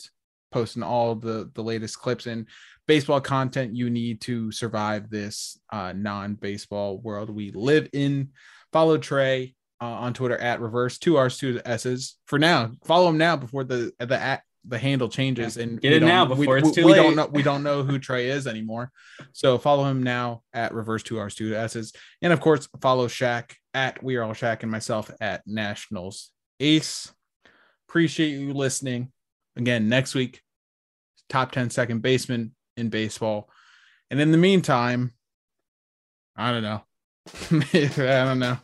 posting 0.51 0.83
all 0.83 1.15
the 1.15 1.49
the 1.55 1.63
latest 1.63 1.99
clips 1.99 2.27
and 2.27 2.47
baseball 2.87 3.21
content 3.21 3.75
you 3.75 3.89
need 3.89 4.21
to 4.21 4.51
survive 4.51 5.09
this 5.09 5.59
uh, 5.71 5.93
non-baseball 5.93 6.99
world 6.99 7.29
we 7.29 7.51
live 7.51 7.89
in. 7.93 8.29
Follow 8.71 8.97
Trey 8.97 9.55
uh, 9.81 9.85
on 9.85 10.13
Twitter 10.13 10.37
at 10.37 10.61
reverse 10.61 10.99
two 10.99 11.17
R's 11.17 11.37
two 11.37 11.59
S's 11.65 12.17
for 12.25 12.37
now. 12.37 12.71
Follow 12.85 13.09
him 13.09 13.17
now 13.17 13.35
before 13.35 13.63
the 13.63 13.91
the 13.99 14.19
at 14.19 14.43
the 14.65 14.77
handle 14.79 15.09
changes 15.09 15.57
and 15.57 15.81
Get 15.81 15.89
we 15.91 15.97
it 15.97 16.03
now 16.03 16.25
we- 16.25 16.35
before 16.37 16.57
it's 16.57 16.67
we, 16.69 16.73
too 16.73 16.85
we 16.85 16.93
don't 16.93 17.07
late. 17.07 17.15
know 17.17 17.25
we 17.27 17.43
don't 17.43 17.63
know 17.63 17.83
who 17.83 17.99
Trey 17.99 18.29
is 18.29 18.47
anymore. 18.47 18.91
So 19.33 19.57
follow 19.57 19.85
him 19.85 20.03
now 20.03 20.43
at 20.53 20.73
reverse 20.73 21.03
two 21.03 21.19
R's 21.19 21.35
two 21.35 21.53
S's. 21.55 21.91
And 22.21 22.31
of 22.31 22.39
course, 22.39 22.67
follow 22.81 23.07
Shaq 23.07 23.51
at 23.73 24.01
We 24.03 24.15
Are 24.15 24.23
All 24.23 24.33
Shaq 24.33 24.61
and 24.63 24.71
myself 24.71 25.11
at 25.19 25.41
Nationals 25.45 26.31
Ace. 26.59 27.11
Appreciate 27.89 28.29
you 28.29 28.53
listening. 28.53 29.11
Again, 29.55 29.89
next 29.89 30.15
week, 30.15 30.41
top 31.29 31.51
10 31.51 31.69
second 31.69 32.01
baseman 32.01 32.55
in 32.77 32.89
baseball. 32.89 33.49
And 34.09 34.19
in 34.21 34.31
the 34.31 34.37
meantime, 34.37 35.13
I 36.35 36.51
don't 36.51 36.63
know. 36.63 36.81
I 37.51 38.25
don't 38.25 38.39
know. 38.39 38.57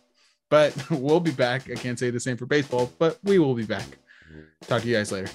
But 0.50 0.74
we'll 0.90 1.20
be 1.20 1.32
back. 1.32 1.70
I 1.70 1.76
can't 1.76 2.00
say 2.00 2.10
the 2.10 2.20
same 2.20 2.38
for 2.38 2.46
baseball, 2.46 2.92
but 2.98 3.20
we 3.24 3.38
will 3.38 3.54
be 3.54 3.66
back. 3.66 3.86
Talk 4.68 4.82
to 4.84 4.88
you 4.88 4.96
guys 4.96 5.12
later. 5.12 5.30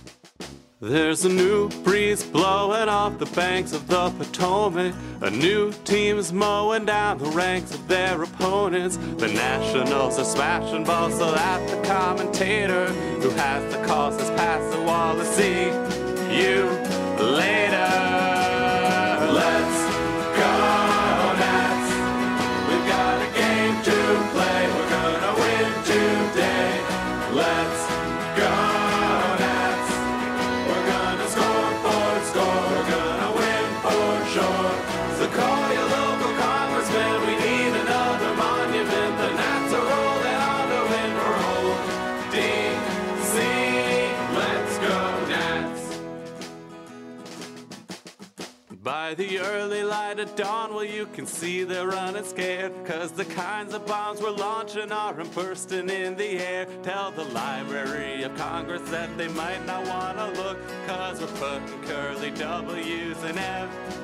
There's 0.80 1.24
a 1.24 1.28
new 1.30 1.70
breeze 1.82 2.22
blowing 2.22 2.88
off 2.88 3.18
the 3.18 3.26
banks 3.26 3.72
of 3.72 3.86
the 3.88 4.10
Potomac. 4.10 4.94
A 5.22 5.30
new 5.30 5.72
team's 5.84 6.32
mowing 6.32 6.84
down 6.84 7.18
the 7.18 7.30
ranks 7.30 7.72
of 7.74 7.88
their 7.88 8.22
opponents. 8.22 8.96
The 8.96 9.28
Nationals 9.28 10.18
are 10.18 10.24
smashing 10.24 10.84
balls 10.84 11.16
so 11.16 11.32
that 11.32 11.68
the 11.70 11.88
commentator 11.88 12.86
who 13.22 13.30
has 13.30 13.74
the 13.74 13.82
calls 13.86 14.20
has 14.20 14.28
passed 14.30 14.76
the 14.76 14.82
wall 14.82 15.14
to 15.14 15.24
see 15.24 15.68
you 16.38 16.66
later. 17.24 18.23
The 49.16 49.38
early 49.38 49.84
light 49.84 50.18
of 50.18 50.34
dawn, 50.34 50.74
well, 50.74 50.82
you 50.82 51.06
can 51.06 51.24
see 51.24 51.62
they're 51.62 51.86
running 51.86 52.24
scared. 52.24 52.72
Cause 52.84 53.12
the 53.12 53.24
kinds 53.24 53.72
of 53.72 53.86
bombs 53.86 54.20
we're 54.20 54.30
launching 54.30 54.90
aren't 54.90 55.32
bursting 55.32 55.88
in 55.88 56.16
the 56.16 56.38
air. 56.40 56.66
Tell 56.82 57.12
the 57.12 57.22
Library 57.26 58.24
of 58.24 58.36
Congress 58.36 58.82
that 58.90 59.16
they 59.16 59.28
might 59.28 59.64
not 59.66 59.86
wanna 59.86 60.32
look. 60.32 60.58
Cause 60.88 61.20
we're 61.20 61.28
putting 61.28 61.82
curly 61.84 62.30
W's 62.32 63.22
in 63.22 63.38
every 63.38 64.03